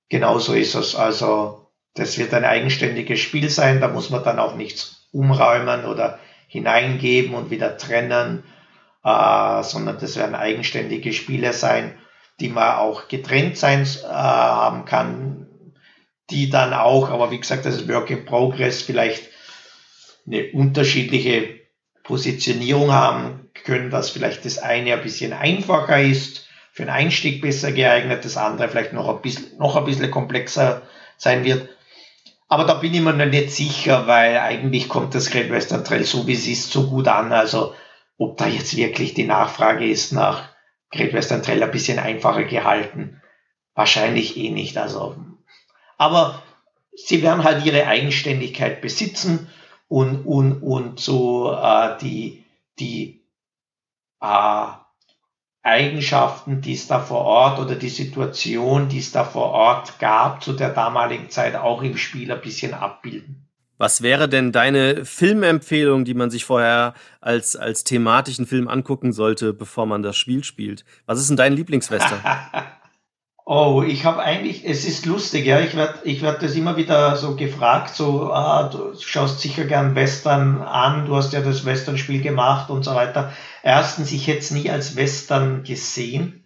Genau 0.09 0.39
so 0.39 0.55
ist 0.55 0.75
es. 0.75 0.95
Also, 0.95 1.67
das 1.95 2.19
wird 2.19 2.35
ein 2.35 2.45
eigenständiges 2.45 3.21
Spiel 3.21 3.51
sein. 3.51 3.81
Da 3.81 3.89
muss 3.89 4.11
man 4.11 4.25
dann 4.25 4.39
auch 4.39 4.57
nichts 4.57 5.09
umräumen 5.13 5.85
oder 5.85 6.19
hineingeben 6.49 7.35
und 7.35 7.51
wieder 7.51 7.77
trennen, 7.77 8.43
äh, 9.05 9.63
sondern 9.63 9.99
das 10.01 10.17
werden 10.17 10.35
eigenständige 10.35 11.13
Spiele 11.13 11.53
sein, 11.53 11.95
die 12.41 12.49
man 12.49 12.77
auch 12.77 13.09
getrennt 13.09 13.57
sein 13.57 13.83
äh, 13.83 14.07
haben 14.07 14.85
kann, 14.85 15.47
die 16.31 16.51
dann 16.51 16.73
auch, 16.73 17.11
aber 17.11 17.31
wie 17.31 17.39
gesagt, 17.39 17.67
das 17.67 17.77
ist 17.77 17.89
Work 17.89 18.11
in 18.11 18.25
Progress, 18.25 18.83
vielleicht 18.83 19.29
eine 20.27 20.51
unterschiedliche 20.53 21.60
Positionierung 22.11 22.93
haben 22.93 23.49
können, 23.65 23.91
dass 23.91 24.11
vielleicht 24.11 24.45
das 24.45 24.59
eine 24.59 24.95
ein 24.95 25.03
bisschen 25.03 25.33
einfacher 25.33 26.03
ist, 26.03 26.45
für 26.73 26.83
den 26.83 26.91
Einstieg 26.91 27.41
besser 27.41 27.71
geeignet, 27.71 28.25
das 28.25 28.37
andere 28.37 28.69
vielleicht 28.69 28.93
noch 28.93 29.09
ein 29.09 29.23
bisschen, 29.23 29.57
noch 29.59 29.77
ein 29.77 29.85
bisschen 29.85 30.11
komplexer 30.11 30.83
sein 31.17 31.45
wird. 31.45 31.69
Aber 32.49 32.65
da 32.65 32.75
bin 32.75 32.93
ich 32.93 33.01
mir 33.01 33.13
noch 33.13 33.27
nicht 33.27 33.53
sicher, 33.53 34.09
weil 34.09 34.37
eigentlich 34.39 34.89
kommt 34.89 35.15
das 35.15 35.31
Great 35.31 35.51
Western 35.51 35.85
Trail 35.85 36.03
so 36.03 36.27
wie 36.27 36.33
es 36.33 36.49
ist 36.49 36.73
so 36.73 36.89
gut 36.89 37.07
an. 37.07 37.33
Also 37.33 37.75
ob 38.19 38.37
da 38.39 38.49
jetzt 38.49 38.77
wirklich 38.77 39.15
die 39.15 39.27
Nachfrage 39.27 39.89
ist 39.89 40.13
nach 40.13 40.49
Great 40.91 41.13
Western 41.13 41.45
Trail 41.45 41.63
ein 41.63 41.71
bisschen 41.71 42.01
einfacher 42.01 42.43
gehalten. 42.43 43.23
Wahrscheinlich 43.75 44.37
eh 44.37 44.51
nicht. 44.51 44.77
Also 44.77 45.15
aber 45.97 46.43
sie 46.93 47.23
werden 47.23 47.45
halt 47.45 47.65
ihre 47.65 47.87
Eigenständigkeit 47.87 48.81
besitzen 48.81 49.49
und, 49.91 50.25
und, 50.25 50.63
und 50.63 51.01
so 51.01 51.53
äh, 51.53 51.99
die, 52.01 52.45
die 52.79 53.25
äh, 54.21 54.67
Eigenschaften, 55.63 56.61
die 56.61 56.75
es 56.75 56.87
da 56.87 57.01
vor 57.01 57.23
Ort 57.25 57.59
oder 57.59 57.75
die 57.75 57.89
Situation, 57.89 58.89
die 58.89 59.01
es 59.01 59.11
da 59.11 59.25
vor 59.25 59.51
Ort 59.51 59.99
gab, 59.99 60.45
zu 60.45 60.53
der 60.53 60.71
damaligen 60.71 61.29
Zeit 61.29 61.57
auch 61.57 61.83
im 61.83 61.97
Spiel 61.97 62.31
ein 62.31 62.41
bisschen 62.41 62.73
abbilden. 62.73 63.49
Was 63.79 64.01
wäre 64.01 64.29
denn 64.29 64.53
deine 64.53 65.05
Filmempfehlung, 65.05 66.05
die 66.05 66.15
man 66.15 66.31
sich 66.31 66.45
vorher 66.45 66.95
als, 67.21 67.57
als 67.57 67.83
thematischen 67.83 68.47
Film 68.47 68.69
angucken 68.69 69.13
sollte, 69.13 69.53
bevor 69.53 69.87
man 69.87 70.03
das 70.03 70.17
Spiel 70.17 70.45
spielt? 70.45 70.85
Was 71.07 71.19
ist 71.19 71.31
denn 71.31 71.37
dein 71.37 71.55
Lieblingswestern? 71.55 72.21
Oh, 73.53 73.83
ich 73.83 74.05
habe 74.05 74.23
eigentlich, 74.23 74.65
es 74.65 74.85
ist 74.85 75.07
lustig, 75.07 75.45
ja, 75.45 75.59
ich 75.59 75.75
werde 75.75 76.03
ich 76.05 76.23
werd 76.23 76.41
das 76.41 76.55
immer 76.55 76.77
wieder 76.77 77.17
so 77.17 77.35
gefragt, 77.35 77.97
so, 77.97 78.33
ah, 78.33 78.69
du 78.69 78.95
schaust 79.01 79.41
sicher 79.41 79.65
gern 79.65 79.97
Western 79.97 80.63
an, 80.63 81.05
du 81.07 81.17
hast 81.17 81.33
ja 81.33 81.41
das 81.41 81.65
Western-Spiel 81.65 82.23
gemacht 82.23 82.71
und 82.71 82.85
so 82.85 82.95
weiter. 82.95 83.33
Erstens, 83.65 84.13
ich 84.13 84.29
hätte 84.29 84.39
es 84.39 84.53
nie 84.53 84.71
als 84.71 84.95
Western 84.95 85.65
gesehen. 85.65 86.45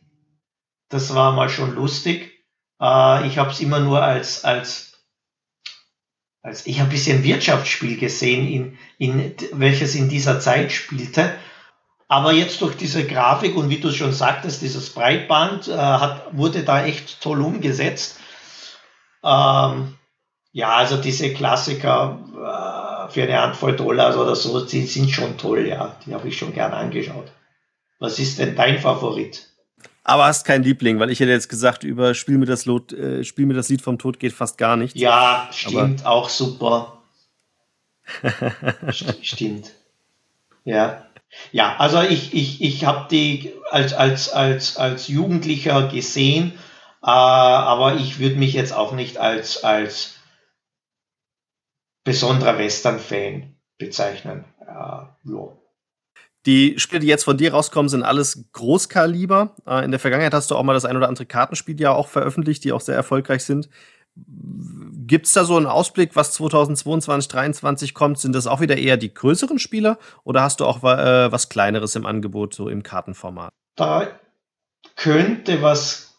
Das 0.88 1.14
war 1.14 1.32
mal 1.32 1.50
schon 1.50 1.74
lustig. 1.74 2.42
Äh, 2.80 3.26
ich 3.26 3.36
habe 3.36 3.50
es 3.50 3.60
immer 3.60 3.80
nur 3.80 4.02
als, 4.02 4.46
als, 4.46 5.04
als 6.40 6.66
ich 6.66 6.80
ein 6.80 6.88
bisschen 6.88 7.22
Wirtschaftsspiel 7.22 7.98
gesehen, 7.98 8.48
in, 8.48 8.78
in, 8.96 9.34
welches 9.52 9.94
in 9.94 10.08
dieser 10.08 10.40
Zeit 10.40 10.72
spielte. 10.72 11.34
Aber 12.08 12.32
jetzt 12.32 12.60
durch 12.60 12.76
diese 12.76 13.06
Grafik 13.06 13.56
und 13.56 13.70
wie 13.70 13.80
du 13.80 13.90
schon 13.90 14.12
sagtest, 14.12 14.62
dieses 14.62 14.90
Breitband 14.90 15.68
äh, 15.68 15.76
hat, 15.76 16.36
wurde 16.36 16.62
da 16.62 16.84
echt 16.84 17.20
toll 17.20 17.40
umgesetzt. 17.40 18.18
Ähm, 19.22 19.94
ja, 20.52 20.76
also 20.76 20.98
diese 20.98 21.32
Klassiker 21.32 22.18
äh, 22.34 23.12
für 23.12 23.22
eine 23.22 23.40
Handvoll 23.40 23.74
Dollars 23.74 24.16
oder 24.16 24.36
so, 24.36 24.64
die 24.64 24.86
sind 24.86 25.10
schon 25.10 25.38
toll, 25.38 25.66
ja. 25.66 25.96
Die 26.06 26.14
habe 26.14 26.28
ich 26.28 26.38
schon 26.38 26.52
gern 26.52 26.72
angeschaut. 26.72 27.32
Was 27.98 28.18
ist 28.18 28.38
denn 28.38 28.54
dein 28.54 28.78
Favorit? 28.78 29.48
Aber 30.04 30.26
hast 30.26 30.44
keinen 30.44 30.62
Liebling, 30.62 31.00
weil 31.00 31.10
ich 31.10 31.20
hätte 31.20 31.30
jetzt 31.30 31.48
gesagt, 31.48 31.82
über 31.82 32.14
Spiel 32.14 32.36
mir 32.36 32.44
das, 32.44 32.66
Lot, 32.66 32.92
äh, 32.92 33.24
Spiel 33.24 33.46
mir 33.46 33.54
das 33.54 33.70
Lied 33.70 33.80
vom 33.80 33.98
Tod 33.98 34.20
geht 34.20 34.34
fast 34.34 34.58
gar 34.58 34.76
nichts. 34.76 35.00
Ja, 35.00 35.48
stimmt, 35.50 36.04
Aber 36.04 36.14
auch 36.14 36.28
super. 36.28 37.02
stimmt. 38.90 39.72
Ja. 40.64 41.06
Ja, 41.52 41.76
also 41.76 42.00
ich, 42.02 42.34
ich, 42.34 42.62
ich 42.62 42.84
habe 42.84 43.06
die 43.10 43.52
als, 43.70 43.92
als, 43.92 44.28
als, 44.30 44.76
als 44.76 45.08
Jugendlicher 45.08 45.88
gesehen, 45.88 46.52
äh, 47.02 47.06
aber 47.06 47.96
ich 47.96 48.18
würde 48.18 48.36
mich 48.36 48.54
jetzt 48.54 48.72
auch 48.72 48.92
nicht 48.92 49.18
als, 49.18 49.62
als 49.62 50.14
besonderer 52.04 52.58
Western-Fan 52.58 53.56
bezeichnen. 53.78 54.44
Äh, 54.60 54.64
ja. 54.66 55.56
Die 56.46 56.78
Spiele, 56.78 57.00
die 57.00 57.06
jetzt 57.06 57.24
von 57.24 57.38
dir 57.38 57.54
rauskommen, 57.54 57.88
sind 57.88 58.02
alles 58.02 58.44
Großkaliber. 58.52 59.56
Äh, 59.66 59.84
in 59.84 59.90
der 59.90 60.00
Vergangenheit 60.00 60.34
hast 60.34 60.50
du 60.50 60.56
auch 60.56 60.62
mal 60.62 60.74
das 60.74 60.84
ein 60.84 60.96
oder 60.96 61.08
andere 61.08 61.24
Kartenspiel 61.26 61.80
ja 61.80 61.92
auch 61.92 62.08
veröffentlicht, 62.08 62.64
die 62.64 62.72
auch 62.72 62.82
sehr 62.82 62.94
erfolgreich 62.94 63.44
sind. 63.44 63.68
Gibt 64.16 65.26
es 65.26 65.32
da 65.32 65.44
so 65.44 65.56
einen 65.56 65.66
Ausblick, 65.66 66.16
was 66.16 66.32
2022, 66.32 67.28
2023 67.28 67.94
kommt? 67.94 68.18
Sind 68.18 68.34
das 68.34 68.46
auch 68.46 68.60
wieder 68.60 68.76
eher 68.76 68.96
die 68.96 69.12
größeren 69.12 69.58
Spieler 69.58 69.98
oder 70.22 70.42
hast 70.42 70.60
du 70.60 70.66
auch 70.66 70.82
äh, 70.82 71.30
was 71.32 71.48
Kleineres 71.48 71.94
im 71.96 72.06
Angebot, 72.06 72.54
so 72.54 72.68
im 72.68 72.82
Kartenformat? 72.82 73.52
Da 73.76 74.08
könnte 74.96 75.62
was 75.62 76.14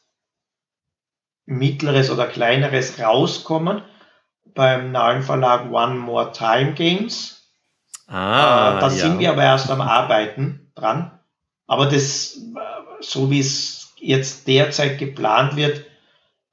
Mittleres 1.46 2.10
oder 2.10 2.28
Kleineres 2.28 3.00
rauskommen 3.00 3.82
beim 4.54 4.92
neuen 4.92 5.22
Verlag 5.22 5.72
One 5.72 5.96
More 5.96 6.32
Time 6.32 6.74
Games. 6.74 7.52
Ah, 8.08 8.78
äh, 8.78 8.82
da 8.82 8.88
ja. 8.88 8.90
sind 8.90 9.20
wir 9.20 9.32
aber 9.32 9.44
erst 9.44 9.70
am 9.70 9.82
Arbeiten 9.82 10.72
dran. 10.76 11.20
Aber 11.68 11.86
das, 11.86 12.38
äh, 12.38 13.02
so 13.02 13.32
wie 13.32 13.40
es 13.40 13.94
jetzt 13.98 14.48
derzeit 14.48 14.98
geplant 14.98 15.56
wird, 15.56 15.86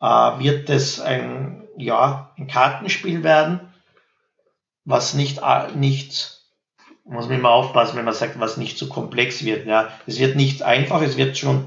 wird 0.03 0.69
es 0.69 1.01
ein, 1.01 1.69
ja, 1.77 2.33
ein 2.37 2.49
Kartenspiel 2.49 3.23
werden, 3.23 3.73
was 4.85 5.15
nicht, 5.15 5.39
äh, 5.43 5.71
nicht, 5.75 6.41
muss 7.05 7.29
man 7.29 7.39
immer 7.39 7.51
aufpassen, 7.51 7.97
wenn 7.97 8.05
man 8.05 8.15
sagt, 8.15 8.39
was 8.41 8.57
nicht 8.57 8.79
zu 8.79 8.89
komplex 8.89 9.45
wird. 9.45 9.67
Ja. 9.67 9.89
Es 10.07 10.19
wird 10.19 10.37
nicht 10.37 10.63
einfach, 10.63 11.03
es 11.03 11.17
wird 11.17 11.39
schon 11.39 11.67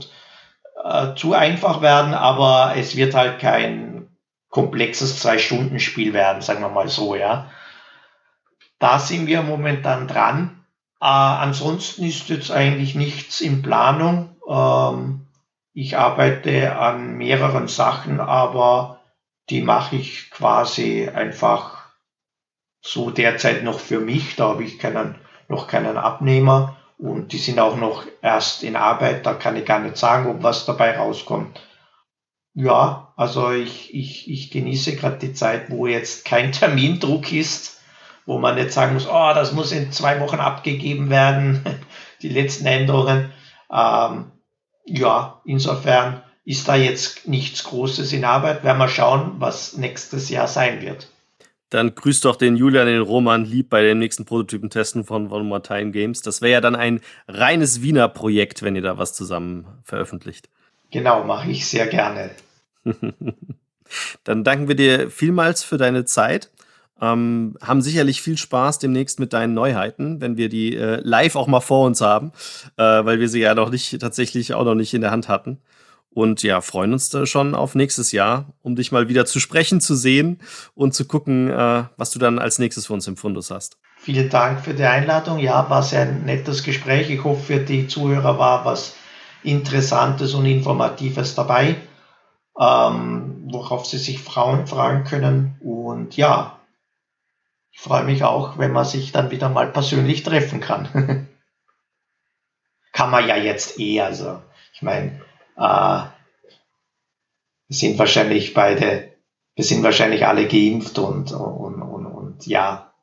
äh, 0.83 1.15
zu 1.15 1.33
einfach 1.33 1.81
werden, 1.81 2.13
aber 2.13 2.73
es 2.75 2.95
wird 2.95 3.13
halt 3.13 3.39
kein 3.39 4.09
komplexes 4.49 5.19
Zwei-Stunden-Spiel 5.19 6.13
werden, 6.13 6.41
sagen 6.41 6.61
wir 6.61 6.69
mal 6.69 6.87
so, 6.87 7.15
ja. 7.15 7.51
Da 8.79 8.99
sind 8.99 9.27
wir 9.27 9.41
momentan 9.43 10.07
dran. 10.07 10.65
Äh, 11.01 11.05
ansonsten 11.05 12.03
ist 12.03 12.29
jetzt 12.29 12.51
eigentlich 12.51 12.95
nichts 12.95 13.39
in 13.39 13.61
Planung. 13.61 14.35
Ähm, 14.47 15.24
ich 15.75 15.97
arbeite 15.97 16.77
an 16.77 17.17
mehreren 17.17 17.67
Sachen, 17.67 18.21
aber 18.21 19.01
die 19.49 19.61
mache 19.61 19.97
ich 19.97 20.31
quasi 20.31 21.09
einfach 21.09 21.89
so 22.81 23.09
derzeit 23.09 23.63
noch 23.63 23.79
für 23.79 23.99
mich. 23.99 24.37
Da 24.37 24.47
habe 24.47 24.63
ich 24.63 24.79
keinen, 24.79 25.15
noch 25.49 25.67
keinen 25.67 25.97
Abnehmer 25.97 26.77
und 26.97 27.33
die 27.33 27.37
sind 27.37 27.59
auch 27.59 27.75
noch 27.75 28.05
erst 28.21 28.63
in 28.63 28.77
Arbeit. 28.77 29.25
Da 29.25 29.33
kann 29.33 29.57
ich 29.57 29.65
gar 29.65 29.79
nicht 29.79 29.97
sagen, 29.97 30.31
ob 30.31 30.43
was 30.43 30.65
dabei 30.65 30.97
rauskommt. 30.97 31.61
Ja, 32.53 33.13
also 33.17 33.51
ich, 33.51 33.93
ich, 33.93 34.31
ich 34.31 34.51
genieße 34.51 34.95
gerade 34.95 35.17
die 35.17 35.33
Zeit, 35.33 35.69
wo 35.69 35.87
jetzt 35.87 36.23
kein 36.23 36.53
Termindruck 36.53 37.33
ist, 37.33 37.81
wo 38.25 38.39
man 38.39 38.55
nicht 38.55 38.71
sagen 38.71 38.93
muss, 38.93 39.09
oh, 39.09 39.31
das 39.35 39.51
muss 39.51 39.73
in 39.73 39.91
zwei 39.91 40.21
Wochen 40.21 40.39
abgegeben 40.39 41.09
werden, 41.09 41.65
die 42.21 42.29
letzten 42.29 42.65
Änderungen. 42.65 43.33
Ähm, 43.69 44.31
ja, 44.85 45.41
insofern 45.45 46.23
ist 46.45 46.67
da 46.67 46.75
jetzt 46.75 47.27
nichts 47.27 47.63
Großes 47.63 48.13
in 48.13 48.23
Arbeit. 48.23 48.63
Werden 48.63 48.77
wir 48.77 48.87
schauen, 48.87 49.35
was 49.39 49.77
nächstes 49.77 50.29
Jahr 50.29 50.47
sein 50.47 50.81
wird. 50.81 51.09
Dann 51.71 51.95
grüßt 51.95 52.23
doch 52.23 52.35
den 52.35 52.55
Julian, 52.55 52.85
den 52.85 53.01
Roman 53.01 53.43
lieb 53.43 53.69
bei 53.69 53.81
dem 53.81 53.97
nächsten 53.97 54.25
Prototypen-Testen 54.25 55.03
von 55.03 55.31
One 55.31 55.43
More 55.43 55.63
Time 55.63 55.91
Games. 55.91 56.21
Das 56.21 56.41
wäre 56.41 56.53
ja 56.53 56.61
dann 56.61 56.75
ein 56.75 57.01
reines 57.27 57.81
Wiener 57.81 58.07
Projekt, 58.07 58.61
wenn 58.61 58.75
ihr 58.75 58.83
da 58.83 58.99
was 58.99 59.13
zusammen 59.13 59.65
veröffentlicht. 59.83 60.49
Genau, 60.91 61.23
mache 61.23 61.49
ich 61.49 61.65
sehr 61.67 61.87
gerne. 61.87 62.31
dann 64.23 64.43
danken 64.43 64.67
wir 64.67 64.75
dir 64.75 65.09
vielmals 65.09 65.63
für 65.63 65.77
deine 65.77 66.05
Zeit 66.05 66.51
Ähm, 67.01 67.57
haben 67.61 67.81
sicherlich 67.81 68.21
viel 68.21 68.37
Spaß 68.37 68.79
demnächst 68.79 69.19
mit 69.19 69.33
deinen 69.33 69.53
Neuheiten, 69.53 70.21
wenn 70.21 70.37
wir 70.37 70.47
die 70.47 70.75
äh, 70.75 71.01
live 71.03 71.35
auch 71.35 71.47
mal 71.47 71.59
vor 71.59 71.85
uns 71.85 71.99
haben, 71.99 72.31
äh, 72.77 72.83
weil 72.83 73.19
wir 73.19 73.27
sie 73.27 73.41
ja 73.41 73.53
noch 73.53 73.69
nicht 73.69 73.99
tatsächlich 73.99 74.53
auch 74.53 74.63
noch 74.63 74.75
nicht 74.75 74.93
in 74.93 75.01
der 75.01 75.11
Hand 75.11 75.27
hatten. 75.27 75.59
Und 76.15 76.43
ja, 76.43 76.61
freuen 76.61 76.93
uns 76.93 77.09
da 77.09 77.25
schon 77.25 77.53
auf 77.53 77.75
nächstes 77.75 78.13
Jahr, 78.13 78.53
um 78.61 78.77
dich 78.77 78.93
mal 78.93 79.09
wieder 79.09 79.25
zu 79.25 79.41
sprechen, 79.41 79.81
zu 79.81 79.95
sehen 79.95 80.39
und 80.73 80.93
zu 80.93 81.03
gucken, 81.05 81.49
äh, 81.49 81.83
was 81.97 82.11
du 82.11 82.19
dann 82.19 82.39
als 82.39 82.57
nächstes 82.57 82.85
für 82.85 82.93
uns 82.93 83.05
im 83.07 83.17
Fundus 83.17 83.51
hast. 83.51 83.77
Vielen 83.97 84.29
Dank 84.29 84.61
für 84.61 84.73
die 84.73 84.85
Einladung. 84.85 85.39
Ja, 85.39 85.69
war 85.69 85.83
sehr 85.83 86.03
ein 86.03 86.23
nettes 86.23 86.63
Gespräch. 86.63 87.09
Ich 87.09 87.25
hoffe, 87.25 87.43
für 87.43 87.59
die 87.59 87.87
Zuhörer 87.87 88.39
war 88.39 88.63
was 88.63 88.95
Interessantes 89.43 90.33
und 90.33 90.45
Informatives 90.45 91.35
dabei, 91.35 91.75
ähm, 92.57 93.43
worauf 93.51 93.85
sie 93.85 93.97
sich 93.97 94.21
Frauen 94.21 94.67
fragen 94.67 95.03
können. 95.03 95.55
Und 95.59 96.15
ja, 96.15 96.54
ich 97.75 97.81
freue 97.81 98.05
mich 98.05 98.23
auch, 98.23 98.57
wenn 98.57 98.71
man 98.71 98.85
sich 98.85 99.11
dann 99.11 99.31
wieder 99.31 99.49
mal 99.49 99.67
persönlich 99.67 100.23
treffen 100.23 100.61
kann. 100.61 101.27
kann 102.93 103.11
man 103.11 103.27
ja 103.27 103.35
jetzt 103.35 103.77
eh, 103.79 103.99
also 103.99 104.41
ich 104.73 104.81
meine, 104.81 105.21
äh, 105.57 106.03
wir 107.67 107.77
sind 107.77 107.99
wahrscheinlich 107.99 108.53
beide, 108.53 109.11
wir 109.55 109.65
sind 109.65 109.83
wahrscheinlich 109.83 110.25
alle 110.25 110.47
geimpft 110.47 110.97
und, 110.97 111.33
und, 111.33 111.81
und, 111.81 112.05
und 112.05 112.47
ja, 112.47 112.93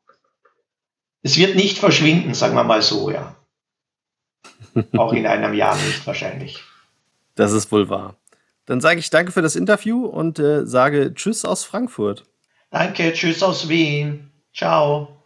es 1.20 1.36
wird 1.36 1.54
nicht 1.54 1.78
verschwinden, 1.78 2.32
sagen 2.32 2.54
wir 2.54 2.64
mal 2.64 2.80
so, 2.80 3.10
ja. 3.10 3.36
Auch 4.96 5.12
in 5.12 5.26
einem 5.26 5.52
Jahr 5.52 5.76
nicht 5.76 6.06
wahrscheinlich. 6.06 6.64
Das 7.34 7.52
ist 7.52 7.70
wohl 7.70 7.90
wahr. 7.90 8.16
Dann 8.64 8.80
sage 8.80 9.00
ich 9.00 9.10
danke 9.10 9.32
für 9.32 9.42
das 9.42 9.54
Interview 9.54 10.06
und 10.06 10.38
äh, 10.38 10.64
sage 10.64 11.12
Tschüss 11.12 11.44
aus 11.44 11.64
Frankfurt. 11.64 12.24
Danke, 12.70 13.12
Tschüss 13.12 13.42
aus 13.42 13.68
Wien. 13.68 14.31
Ciao. 14.52 15.21